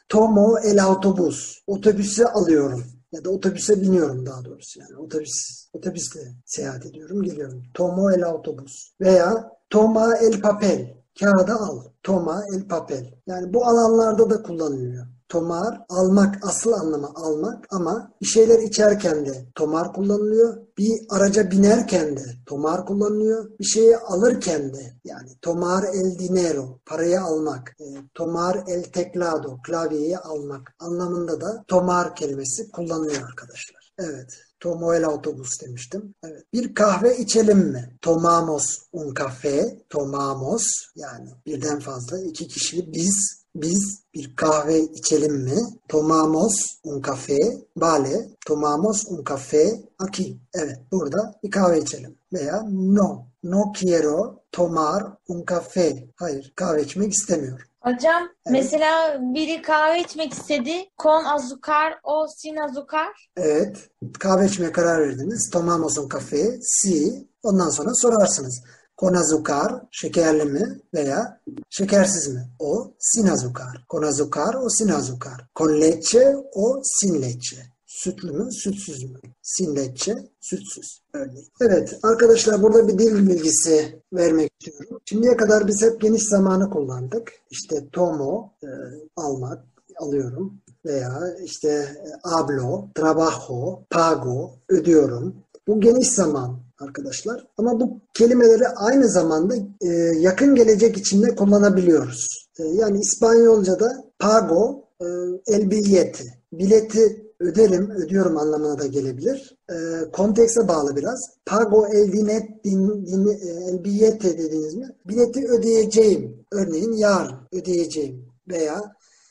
[0.09, 1.63] tomo el autobus.
[1.67, 2.83] Otobüse alıyorum.
[3.11, 4.97] Ya da otobüse biniyorum daha doğrusu yani.
[4.97, 7.63] Otobüs, otobüsle seyahat ediyorum, geliyorum.
[7.73, 8.91] Tomo el autobus.
[9.01, 10.97] Veya toma el papel.
[11.19, 11.83] Kağıda al.
[12.03, 13.13] Toma el papel.
[13.27, 15.07] Yani bu alanlarda da kullanılıyor.
[15.29, 20.57] Tomar almak asıl anlamı almak ama bir şeyler içerken de tomar kullanılıyor.
[20.77, 23.59] Bir araca binerken de tomar kullanılıyor.
[23.59, 27.75] Bir şeyi alırken de yani tomar el dinero parayı almak.
[27.79, 33.93] E, tomar el teclado klavyeyi almak anlamında da tomar kelimesi kullanılıyor arkadaşlar.
[33.99, 34.29] Evet.
[34.59, 36.15] Tomo el autobus demiştim.
[36.23, 36.43] Evet.
[36.53, 37.97] Bir kahve içelim mi?
[38.01, 39.79] Tomamos un café.
[39.89, 40.63] Tomamos
[40.95, 45.57] yani birden fazla iki kişi biz biz bir kahve içelim mi?
[45.87, 46.53] Tomamos
[46.83, 47.37] un café.
[47.77, 48.27] Vale.
[48.47, 50.37] Tomamos un café aquí.
[50.53, 50.77] Evet.
[50.91, 52.17] Burada bir kahve içelim.
[52.33, 53.25] Veya no.
[53.43, 56.07] No quiero tomar un café.
[56.15, 56.53] Hayır.
[56.55, 57.65] Kahve içmek istemiyorum.
[57.81, 58.31] Hocam Evet.
[58.45, 60.89] mesela biri kahve içmek istedi.
[60.97, 63.29] Con azúcar o sin azúcar.
[63.37, 63.89] Evet.
[64.19, 65.49] Kahve içmeye karar verdiniz.
[65.49, 66.59] Tomamos un café.
[66.61, 67.27] Si.
[67.43, 68.61] Ondan sonra sorarsınız.
[68.99, 72.41] Con azúcar, şekerli mi veya şekersiz mi?
[72.59, 73.85] O sin azúcar.
[73.89, 75.49] Con azúcar o sin azúcar.
[75.55, 77.57] Con leche o sin leche.
[77.85, 79.19] Sütlü mü, sütsüz mü?
[79.41, 81.01] Sin leche, sütsüz.
[81.13, 81.47] Örneğin.
[81.61, 84.99] Evet arkadaşlar burada bir dil bilgisi vermek istiyorum.
[85.05, 87.33] Şimdiye kadar biz hep geniş zamanı kullandık.
[87.49, 88.67] İşte tomo, e,
[89.15, 89.63] almak,
[89.99, 95.35] alıyorum veya işte e, hablo, trabajo, pago, ödüyorum.
[95.69, 97.47] Bu geniş zaman arkadaşlar.
[97.57, 99.87] Ama bu kelimeleri aynı zamanda e,
[100.19, 102.49] yakın gelecek içinde kullanabiliyoruz.
[102.59, 105.05] E, yani İspanyolca'da pago, e,
[105.47, 106.23] el billete,
[106.53, 109.57] bileti öderim, ödüyorum anlamına da gelebilir.
[109.69, 109.75] E,
[110.11, 111.19] kontekse bağlı biraz.
[111.45, 114.87] Pago el dinet, din, din, e, el billete dediniz mi?
[115.05, 116.45] Bileti ödeyeceğim.
[116.51, 118.25] Örneğin yarın ödeyeceğim.
[118.47, 118.81] Veya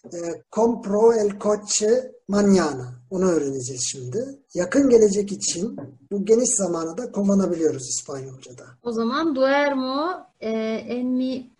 [0.04, 0.18] e,
[0.52, 2.98] compro el coche mañana.
[3.10, 4.38] Onu öğreneceğiz şimdi.
[4.54, 5.76] Yakın gelecek için
[6.10, 8.64] bu geniş zamanı da kullanabiliyoruz İspanyolca'da.
[8.82, 10.50] O zaman duermo e,
[10.88, 11.50] en mi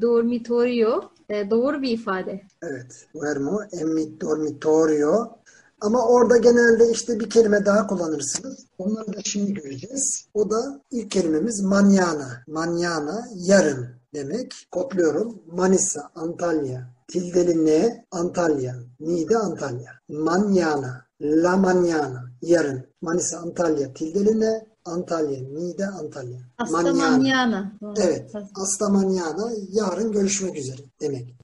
[0.00, 2.42] dormitorio e, doğru bir ifade.
[2.62, 3.06] Evet.
[3.14, 5.36] Duermo en mi dormitorio.
[5.80, 8.66] Ama orada genelde işte bir kelime daha kullanırsınız.
[8.78, 10.26] Onları da şimdi göreceğiz.
[10.34, 12.44] O da ilk kelimemiz mañana.
[12.48, 14.66] Mañana yarın demek.
[14.72, 15.42] Kopluyorum.
[15.52, 16.88] Manisa, Antalya.
[17.08, 18.04] Tildeli ne?
[18.10, 18.74] Antalya.
[19.00, 19.92] Niğde Antalya.
[20.10, 21.05] Mañana.
[21.20, 22.30] La mañana.
[22.42, 22.86] Yarın.
[23.00, 23.92] Manisa, Antalya.
[23.92, 24.66] Tildeli ne?
[24.84, 25.40] Antalya.
[25.40, 26.38] Niğde Antalya.
[27.82, 27.94] Doğru.
[28.00, 28.30] Evet.
[28.54, 31.36] Hasta mañana yarın görüşmek üzere demek.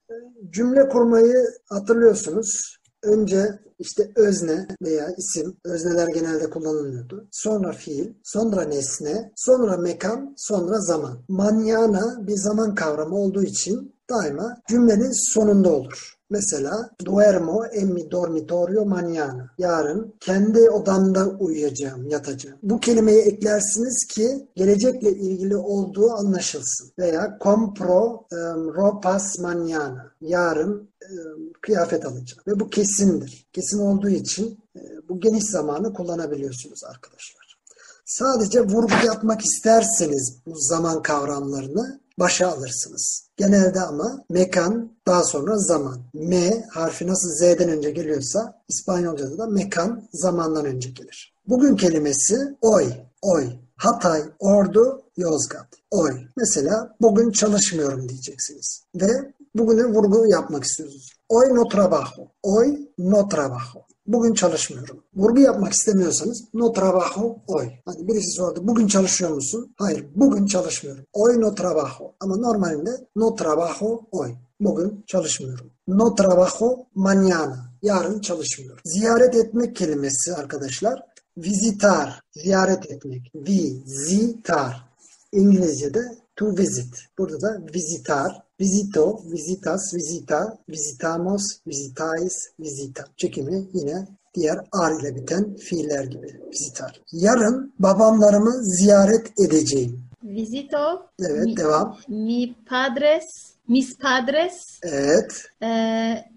[0.50, 2.76] Cümle kurmayı hatırlıyorsunuz.
[3.02, 7.28] Önce işte özne veya isim, özneler genelde kullanılıyordu.
[7.30, 11.18] Sonra fiil, sonra nesne, sonra mekan, sonra zaman.
[11.28, 16.14] Mañana bir zaman kavramı olduğu için daima cümlenin sonunda olur.
[16.32, 19.50] Mesela duermo en mi dormitorio mañana.
[19.58, 22.58] Yarın kendi odamda uyuyacağım, yatacağım.
[22.62, 26.92] Bu kelimeyi eklersiniz ki gelecekle ilgili olduğu anlaşılsın.
[26.98, 30.10] Veya compro em, ropas mañana.
[30.20, 32.42] Yarın em, kıyafet alacağım.
[32.46, 33.48] Ve bu kesindir.
[33.52, 37.58] Kesin olduğu için e, bu geniş zamanı kullanabiliyorsunuz arkadaşlar.
[38.04, 43.28] Sadece vurgu yapmak isterseniz bu zaman kavramlarını başa alırsınız.
[43.42, 45.98] Genelde ama mekan daha sonra zaman.
[46.14, 51.34] M harfi nasıl Z'den önce geliyorsa İspanyolca'da da mekan zamandan önce gelir.
[51.48, 52.92] Bugün kelimesi oy,
[53.22, 53.46] oy.
[53.76, 55.66] Hatay, Ordu, Yozgat.
[55.90, 56.10] Oy.
[56.36, 58.82] Mesela bugün çalışmıyorum diyeceksiniz.
[58.94, 61.12] Ve bugünü vurgu yapmak istiyorsunuz.
[61.30, 62.28] Hoy no trabajo.
[62.44, 63.91] Hoy no trabajo.
[64.06, 65.04] Bugün çalışmıyorum.
[65.14, 67.68] Vurgu yapmak istemiyorsanız no trabajo hoy.
[67.84, 69.74] Hani birisi sordu bugün çalışıyor musun?
[69.78, 71.04] Hayır bugün çalışmıyorum.
[71.14, 72.14] Hoy no trabajo.
[72.20, 74.34] Ama normalinde no trabajo hoy.
[74.60, 75.70] Bugün çalışmıyorum.
[75.88, 77.56] No trabajo mañana.
[77.82, 78.80] Yarın çalışmıyorum.
[78.84, 81.02] Ziyaret etmek kelimesi arkadaşlar.
[81.36, 82.20] Visitar.
[82.32, 83.32] Ziyaret etmek.
[83.34, 84.88] Visitar.
[85.32, 86.00] İngilizce'de
[86.36, 86.96] to visit.
[87.18, 93.04] Burada da visitar, visito, visitas, visita, visitamos, visitais, visita.
[93.16, 96.40] Çekimi yine diğer ar ile biten fiiller gibi.
[96.52, 97.00] Visitar.
[97.12, 100.00] Yarın babamlarımı ziyaret edeceğim.
[100.24, 101.98] Visito Evet mi, devam.
[102.08, 105.44] mi padres, mis padres Evet.
[105.62, 105.68] e,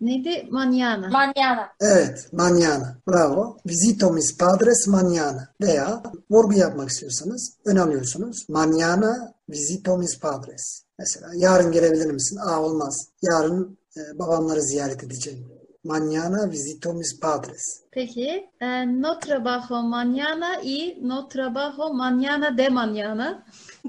[0.02, 0.48] neydi?
[0.52, 1.10] Mañana.
[1.10, 1.70] Mañana.
[1.82, 2.30] Evet.
[2.34, 2.98] Mañana.
[3.08, 3.58] Bravo.
[3.66, 5.50] Visito mis padres mañana.
[5.62, 8.46] Veya vurgu yapmak istiyorsanız ön alıyorsunuz.
[8.50, 10.84] Mañana visito mis padres.
[11.00, 12.38] Mesela yarın gelebilir misin?
[12.38, 13.08] Aa olmaz.
[13.22, 15.46] Yarın e, babamları ziyaret edeceğim.
[15.86, 17.82] Mañana visito mis padres.
[17.92, 18.50] Peki.
[18.62, 23.46] e, no trabajo mañana y no trabajo mañana de mañana.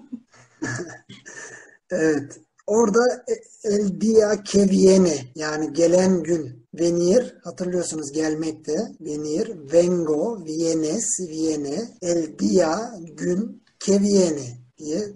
[1.90, 2.40] Evet.
[2.66, 6.66] Orada e- el día que viene yani gelen gün.
[6.74, 8.76] Venir hatırlıyorsunuz gelmekte.
[9.00, 11.88] Venir, vengo, vienes, viene.
[12.02, 15.12] El día gün que viene diye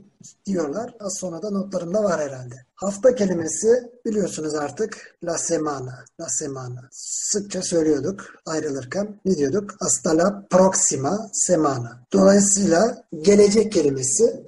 [0.47, 0.94] diyorlar.
[1.01, 2.55] Az sonra da notlarımda var herhalde.
[2.74, 3.68] Hafta kelimesi
[4.06, 6.89] biliyorsunuz artık la semana, la semana.
[6.93, 9.20] Sıkça söylüyorduk ayrılırken.
[9.24, 9.74] Ne diyorduk?
[9.81, 12.06] Hasta la próxima semana.
[12.12, 14.44] Dolayısıyla gelecek kelimesi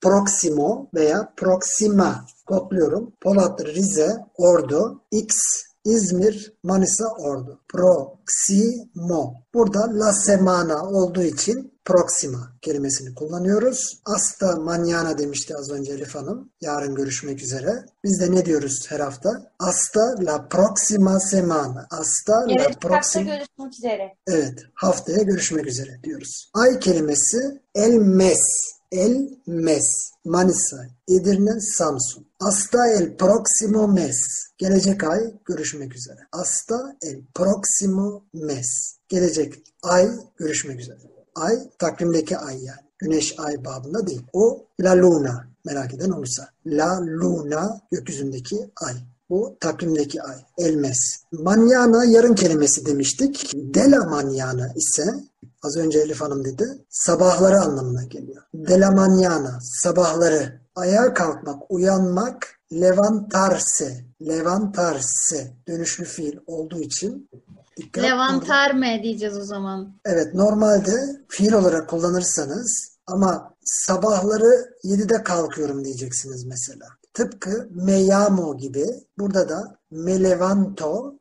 [0.00, 3.12] proximo veya proxima kodluyorum.
[3.20, 5.36] Polat, Rize, Ordu, X,
[5.84, 7.60] İzmir, Manisa, Ordu.
[7.68, 9.34] Proximo.
[9.54, 14.00] Burada la semana olduğu için proxima kelimesini kullanıyoruz.
[14.04, 16.50] Hasta mañana demişti az önce Elif Hanım.
[16.60, 17.86] Yarın görüşmek üzere.
[18.04, 19.30] Biz de ne diyoruz her hafta?
[19.58, 21.86] Hasta la próxima semana.
[21.90, 24.14] Hasta la Evet, hafta görüşmek üzere.
[24.26, 26.50] Evet, haftaya görüşmek üzere diyoruz.
[26.54, 27.38] Ay kelimesi
[27.74, 30.12] el mes, el mes.
[30.24, 30.76] Manisa,
[31.08, 32.26] Edirne, Samsun.
[32.40, 34.18] Hasta el próximo mes.
[34.58, 36.20] Gelecek ay görüşmek üzere.
[36.32, 38.96] Hasta el próximo mes.
[39.08, 40.98] Gelecek ay görüşmek üzere.
[41.34, 42.80] Ay takvimdeki ay yani.
[42.98, 44.22] Güneş ay babında değil.
[44.32, 46.48] O la luna merak eden olursa.
[46.66, 48.94] La luna gökyüzündeki ay.
[49.30, 50.36] Bu takvimdeki ay.
[50.58, 50.98] Elmes.
[51.32, 53.52] Manyana yarın kelimesi demiştik.
[53.54, 55.14] Dela manyana ise
[55.62, 56.64] az önce Elif Hanım dedi.
[56.88, 58.42] Sabahları anlamına geliyor.
[58.90, 60.60] Manyana sabahları.
[60.74, 64.04] Ayağa kalkmak, uyanmak levantarse.
[64.22, 67.30] Levantarse dönüşlü fiil olduğu için
[67.76, 68.04] dikkat.
[68.04, 69.94] Levantarme diyeceğiz o zaman.
[70.04, 70.92] Evet normalde
[71.28, 76.86] fiil olarak kullanırsanız ama sabahları 7'de kalkıyorum diyeceksiniz mesela.
[77.18, 78.86] Tıpkı me llamo gibi
[79.18, 81.14] burada da me levanto,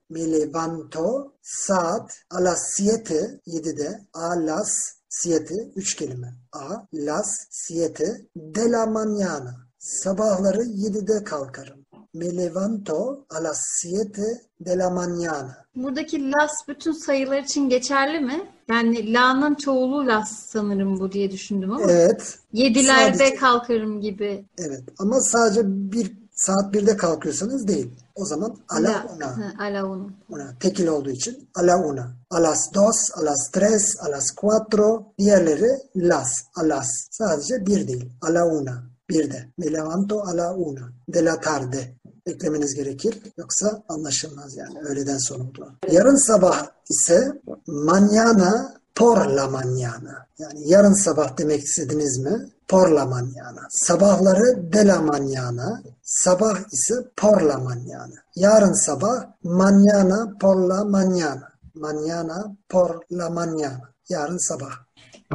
[1.42, 4.70] saat a las 7 7'de a las
[5.10, 6.36] 7 3 kelime.
[6.54, 9.68] A las 7 de la mañana.
[9.80, 11.87] Sabahları 7'de kalkarım.
[12.18, 14.22] Me levanto a las 7
[14.60, 15.66] de la mañana.
[15.76, 18.52] Buradaki las bütün sayılar için geçerli mi?
[18.70, 21.92] Yani la'nın çoğulu las sanırım bu diye düşündüm ama.
[21.92, 22.40] Evet.
[22.54, 24.46] Yedilerde Sadece- kalkarım gibi.
[24.58, 27.90] Evet ama sadece bir saat birde kalkıyorsanız değil.
[28.16, 29.38] O zaman a la una.
[29.38, 29.86] hı, ala.
[30.30, 30.54] Una.
[30.60, 32.12] Tekil olduğu için a la una.
[32.30, 35.04] A las dos, a las tres, a las cuatro.
[35.20, 36.90] Diğerleri las, a las.
[37.12, 38.10] Sadece bir değil.
[38.22, 38.84] A la una.
[39.10, 39.48] Bir de.
[39.58, 40.92] Me levanto a la una.
[41.14, 41.96] De la tarde.
[42.28, 43.18] Eklemeniz gerekir.
[43.38, 44.80] Yoksa anlaşılmaz yani.
[44.80, 45.74] Öğleden olduğu.
[45.92, 50.28] Yarın sabah ise mañana por la mañana.
[50.40, 52.50] Yani yarın sabah demek istediniz mi?
[52.68, 53.62] Por la mañana.
[53.70, 55.82] Sabahları de la mañana.
[56.04, 58.18] Sabah ise por la mañana.
[58.36, 61.48] Yarın sabah mañana por la mañana.
[61.76, 63.94] Mañana por la mañana.
[64.10, 64.74] Yarın sabah.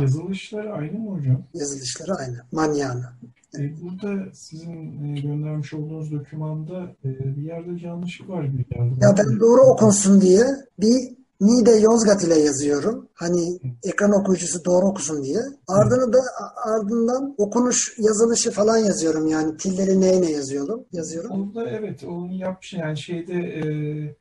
[0.00, 1.42] Yazılışları aynı mı hocam?
[1.54, 2.38] Yazılışları aynı.
[2.52, 3.12] Mañana.
[3.58, 8.94] E, burada sizin e, göndermiş olduğunuz dokümanda e, bir yerde yanlışlık var gibi geldi.
[9.00, 10.44] Ya ben doğru okunsun diye
[10.80, 13.08] bir Niğde Yozgat ile yazıyorum.
[13.14, 15.40] Hani ekran okuyucusu doğru okusun diye.
[15.68, 16.18] Ardını da
[16.64, 20.84] ardından okunuş yazılışı falan yazıyorum yani tilleri neyle yazıyorum.
[20.92, 21.30] Yazıyorum.
[21.30, 23.62] Onda evet onu yapmış yani şeyde e,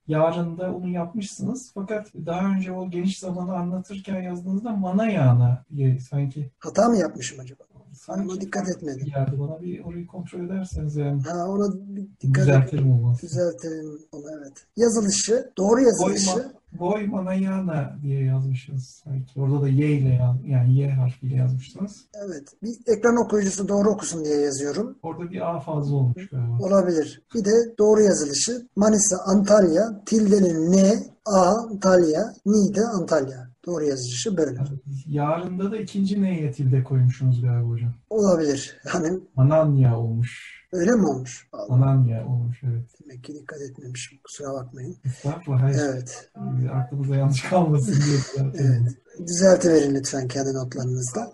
[0.08, 5.66] yarında onu yapmışsınız fakat daha önce o geniş zamanı anlatırken yazdığınızda mana yağına
[6.10, 7.64] sanki Hata mı yapmışım acaba?
[7.94, 9.06] Sanki Ona dikkat etmedim.
[9.06, 12.36] geldi bana bir orayı kontrol ederseniz yani Ha ona bir dikkat et.
[12.36, 13.22] düzeltirim olmaz.
[13.22, 14.54] Düzeltelim onu evet.
[14.78, 16.52] Yazılışı, doğru yazılışı.
[16.80, 19.40] Boy, boy manayana diye yazmışsınız sanki.
[19.42, 22.06] Orada da Y ile yaz, yani Y harfiyle yazmışsınız.
[22.26, 22.48] Evet.
[22.64, 24.96] Bir ekran okuyucusu doğru okusun diye yazıyorum.
[25.04, 26.58] Orada bir A fazla olmuş galiba.
[26.66, 27.22] Olabilir.
[27.36, 28.68] Bir de doğru yazılışı.
[28.76, 30.94] Manisa, Antalya, tildenin N,
[31.26, 33.51] A, Antalya, Niğde, Antalya.
[33.66, 34.60] Doğru yazılışı böyle.
[35.08, 37.94] Yarında da ikinci N'ye tilde koymuşsunuz galiba hocam.
[38.10, 38.78] Olabilir.
[38.88, 40.62] Hani Mananya olmuş.
[40.74, 41.48] öyle mi olmuş?
[41.54, 42.84] Allah, Mananya olmuş evet.
[43.04, 44.20] demek ki dikkat etmemişim.
[44.24, 44.98] Kusura bakmayın.
[45.06, 45.62] Estağfurullah.
[45.62, 45.78] Hayır.
[45.80, 46.30] Evet.
[46.74, 48.18] Aklımızda yanlış kalmasın diye.
[48.56, 48.82] Evet.
[49.28, 51.32] Düzeltiverin lütfen kendi notlarınızda.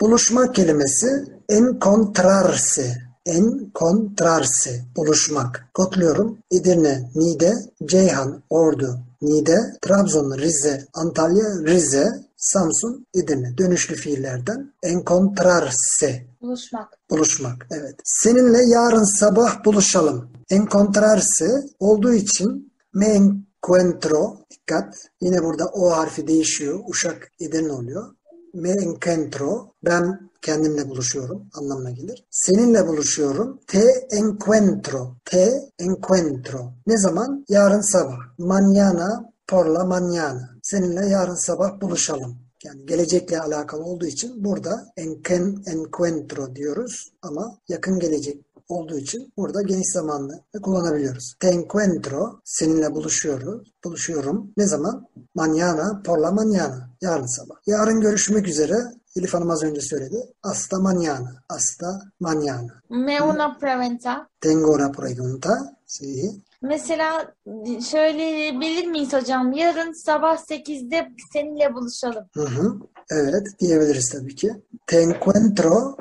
[0.00, 1.06] Buluşmak kelimesi
[1.48, 2.96] encontrarse.
[3.26, 4.84] Encontrarse.
[4.96, 5.68] Buluşmak.
[5.74, 6.38] Kodluyorum.
[6.50, 7.52] Edirne, Niğde,
[7.84, 13.58] Ceyhan, Ordu, Niğde, Trabzon, Rize, Antalya, Rize, Samsun, Edirne.
[13.58, 16.26] Dönüşlü fiillerden encontrarse.
[16.40, 16.98] Buluşmak.
[17.10, 17.66] Buluşmak.
[17.70, 17.94] Evet.
[18.04, 20.30] Seninle yarın sabah buluşalım.
[20.50, 21.48] Encontrarse
[21.78, 24.38] olduğu için me encuentro.
[24.50, 24.94] Dikkat.
[25.20, 26.80] Yine burada o harfi değişiyor.
[26.88, 28.14] Uşak Edirne oluyor.
[28.54, 29.72] Me encuentro.
[29.84, 32.24] Ben kendimle buluşuyorum anlamına gelir.
[32.30, 33.60] Seninle buluşuyorum.
[33.66, 35.16] Te encuentro.
[35.24, 36.72] Te encuentro.
[36.86, 37.44] Ne zaman?
[37.48, 38.18] Yarın sabah.
[38.38, 40.44] Mañana por la mañana.
[40.62, 42.38] Seninle yarın sabah buluşalım.
[42.64, 49.62] Yani gelecekle alakalı olduğu için burada enken, encuentro diyoruz ama yakın gelecek olduğu için burada
[49.62, 51.34] geniş zamanlı kullanabiliyoruz.
[51.40, 53.72] Te encuentro seninle buluşuyoruz.
[53.84, 54.52] Buluşuyorum.
[54.56, 55.06] Ne zaman?
[55.36, 56.88] Mañana por la mañana.
[57.00, 57.56] Yarın sabah.
[57.66, 58.76] Yarın görüşmek üzere.
[59.16, 60.16] Elif Hanım az önce söyledi.
[60.42, 61.42] Hasta mañana.
[61.48, 62.82] Hasta mañana.
[62.90, 64.28] Me una pregunta.
[64.40, 65.76] Tengo una pregunta.
[65.86, 66.42] Sí.
[66.62, 67.34] Mesela
[67.80, 69.52] söyleyebilir miyiz hocam?
[69.52, 72.24] Yarın sabah 8'de seninle buluşalım.
[72.34, 72.78] Hı hı.
[73.10, 74.52] Evet diyebiliriz tabii ki.
[74.86, 75.96] Te encuentro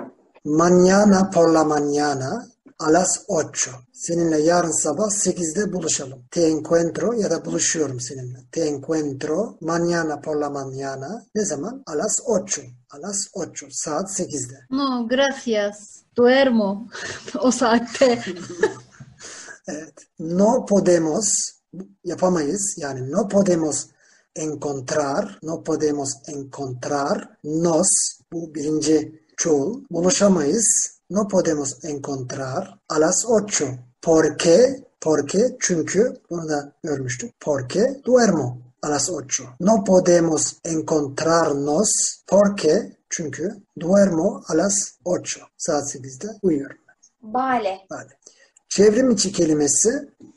[0.46, 2.46] mañana por la mañana
[2.80, 3.70] a las 8.
[3.94, 6.24] Seninle yarın sabah 8'de buluşalım.
[6.32, 8.40] Te encuentro ya da buluşuyorum seninle.
[8.52, 11.26] Te encuentro mañana por la mañana.
[11.36, 11.84] Ne zaman?
[11.86, 12.62] A las 8.
[12.90, 13.68] A las 8.
[13.72, 14.56] Saat 8'de.
[14.70, 16.04] No, gracias.
[16.18, 16.90] Duermo
[17.40, 18.24] o saatte.
[19.68, 19.94] Evet.
[20.20, 21.26] No podemos
[22.04, 22.76] yapamayız.
[22.78, 23.88] Yani no podemos
[24.36, 27.88] encontrar, no podemos encontrar, nos
[28.32, 29.84] bu birinci çoğul.
[29.92, 30.95] Buluşamayız.
[31.10, 33.66] No podemos encontrar a las ocho.
[34.02, 37.34] Porque, porque çünkü bunu da görmüştük.
[37.40, 39.44] Porque duermo a las ocho.
[39.60, 41.90] No podemos encontrarnos
[42.28, 44.74] porque çünkü duermo a las
[45.06, 45.42] ocho.
[45.58, 46.78] Saat 8'de uyuyorum.
[47.24, 47.80] Vale.
[47.92, 48.10] Vale.
[48.70, 49.90] Çevrim içi kelimesi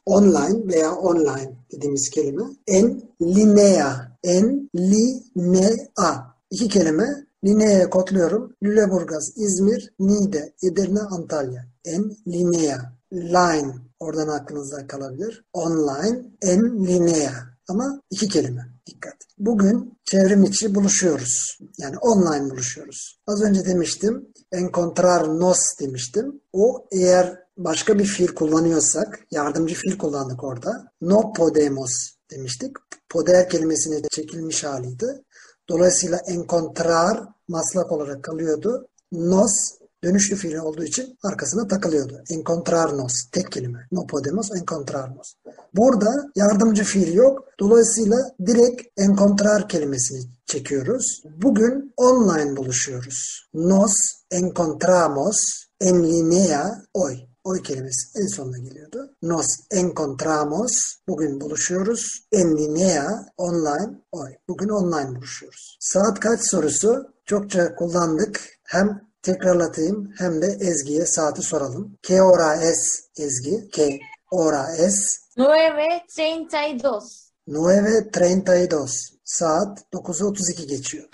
[0.07, 4.19] online veya online dediğimiz kelime en linea.
[4.25, 6.38] En linea.
[6.51, 7.29] İki kelime.
[7.45, 8.57] Linea'ya kodluyorum.
[8.63, 11.67] Lüleburgaz, İzmir, Niğde, Edirne, Antalya.
[11.85, 12.79] En linea.
[13.13, 13.75] Line.
[14.01, 15.45] Oradan aklınızda kalabilir.
[15.53, 16.25] Online.
[16.43, 17.33] En linea.
[17.69, 18.63] Ama iki kelime.
[18.87, 19.15] Dikkat.
[19.39, 21.59] Bugün çevrim içi buluşuyoruz.
[21.79, 23.21] Yani online buluşuyoruz.
[23.27, 24.29] Az önce demiştim.
[24.53, 26.41] Encontrarnos demiştim.
[26.53, 30.93] O eğer başka bir fiil kullanıyorsak, yardımcı fiil kullandık orada.
[31.01, 31.93] No podemos
[32.31, 32.77] demiştik.
[33.09, 35.25] Poder kelimesine çekilmiş haliydi.
[35.71, 38.89] Dolayısıyla encontrar maslak olarak kalıyordu.
[39.13, 39.53] Nos
[40.05, 42.23] dönüşlü fiil olduğu için arkasına takılıyordu.
[42.31, 43.79] Encontrarnos tek kelime.
[43.93, 45.35] No podemos encontrarnos.
[45.75, 47.45] Burada yardımcı fiil yok.
[47.61, 48.17] Dolayısıyla
[48.47, 51.23] direkt encontrar kelimesini çekiyoruz.
[51.43, 53.49] Bugün online buluşuyoruz.
[53.55, 53.93] Nos
[54.31, 55.37] encontramos
[55.81, 57.28] en línea hoy.
[57.49, 59.17] Hoy kelimesi en sonuna geliyordu.
[59.23, 60.73] Nos encontramos.
[61.09, 62.27] Bugün buluşuyoruz.
[62.33, 64.37] En línea online hoy.
[64.49, 65.77] Bugün online buluşuyoruz.
[65.81, 68.59] Saat kaç sorusu çokça kullandık.
[68.65, 71.99] Hem tekrarlatayım hem de Ezgi'ye saati soralım.
[72.03, 73.71] Que hora es Ezgi?
[73.71, 74.97] Que hora es?
[75.37, 77.03] 9.32.
[77.49, 78.89] 9.32.
[79.25, 81.09] Saat 9.32 geçiyor.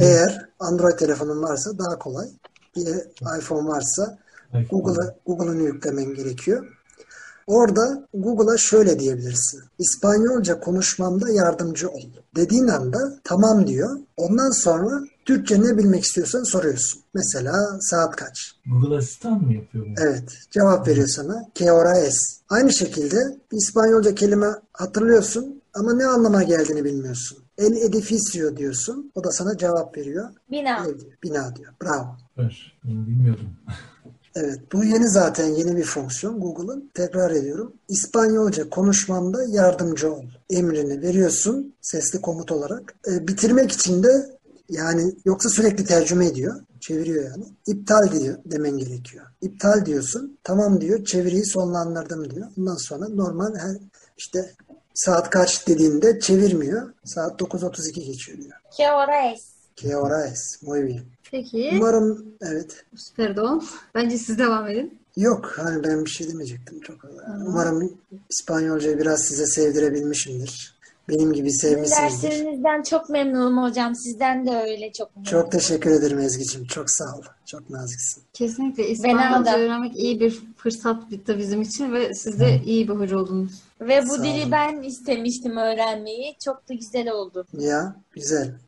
[0.00, 2.28] Eğer Android telefonun varsa daha kolay.
[2.76, 4.18] Bir de iPhone varsa
[4.70, 6.66] Google'a Google'ını yüklemen gerekiyor.
[7.46, 9.60] Orada Google'a şöyle diyebilirsin.
[9.78, 12.00] İspanyolca konuşmamda yardımcı ol.
[12.36, 13.98] Dediğin anda tamam diyor.
[14.16, 17.00] Ondan sonra Türkçe ne bilmek istiyorsan soruyorsun.
[17.14, 18.54] Mesela saat kaç?
[18.66, 19.94] Google Asistan mı yapıyor bunu?
[20.00, 20.32] Evet.
[20.50, 21.48] Cevap veriyor sana.
[21.54, 22.40] Que hora es?
[22.48, 23.16] Aynı şekilde
[23.52, 27.38] bir İspanyolca kelime hatırlıyorsun ama ne anlama geldiğini bilmiyorsun.
[27.60, 29.12] El edificio diyorsun.
[29.14, 30.28] O da sana cevap veriyor.
[30.50, 30.86] Bina.
[30.86, 31.12] Ev diyor.
[31.22, 31.72] Bina diyor.
[31.82, 32.16] Bravo.
[32.84, 33.48] Bunu bilmiyordum.
[34.34, 36.90] Evet, bu yeni zaten yeni bir fonksiyon Google'ın.
[36.94, 37.72] Tekrar ediyorum.
[37.88, 40.24] İspanyolca konuşmamda yardımcı ol.
[40.50, 42.94] Emrini veriyorsun sesli komut olarak.
[43.08, 44.38] E, bitirmek için de
[44.68, 46.60] yani yoksa sürekli tercüme ediyor.
[46.80, 47.44] Çeviriyor yani.
[47.66, 49.26] İptal diyor demen gerekiyor.
[49.40, 50.38] İptal diyorsun.
[50.44, 51.04] Tamam diyor.
[51.04, 52.48] Çeviriyi sonlandırdım diyor.
[52.56, 53.76] Bundan sonra normal her
[54.18, 54.54] işte
[54.94, 56.92] saat kaç dediğinde çevirmiyor.
[57.04, 58.52] Saat 9.32 geçiyor diyor.
[58.76, 59.46] Que hora es?
[59.76, 60.62] Que hora es?
[60.62, 61.02] Muy bien.
[61.30, 61.70] Peki.
[61.74, 62.84] Umarım evet.
[63.16, 63.64] Pardon.
[63.94, 64.98] Bence siz devam edin.
[65.16, 66.96] Yok hani ben bir şey demeyecektim çok.
[67.46, 67.98] Umarım
[68.30, 70.79] İspanyolcayı biraz size sevdirebilmişimdir.
[71.10, 72.28] Benim gibi Sizin sevmişsinizdir.
[72.30, 73.94] derslerinizden çok memnunum hocam.
[73.94, 75.30] Sizden de öyle çok memnunum.
[75.30, 76.64] Çok teşekkür ederim Ezgi'cim.
[76.64, 77.22] Çok sağ ol.
[77.46, 78.22] Çok naziksin.
[78.32, 83.18] Kesinlikle İspanyolca öğrenmek iyi bir fırsat bitti bizim için ve siz de iyi bir hoca
[83.18, 83.52] oldunuz.
[83.80, 84.52] Ve bu Sağ dili olun.
[84.52, 86.34] ben istemiştim öğrenmeyi.
[86.44, 87.46] Çok da güzel oldu.
[87.58, 88.54] Ya güzel.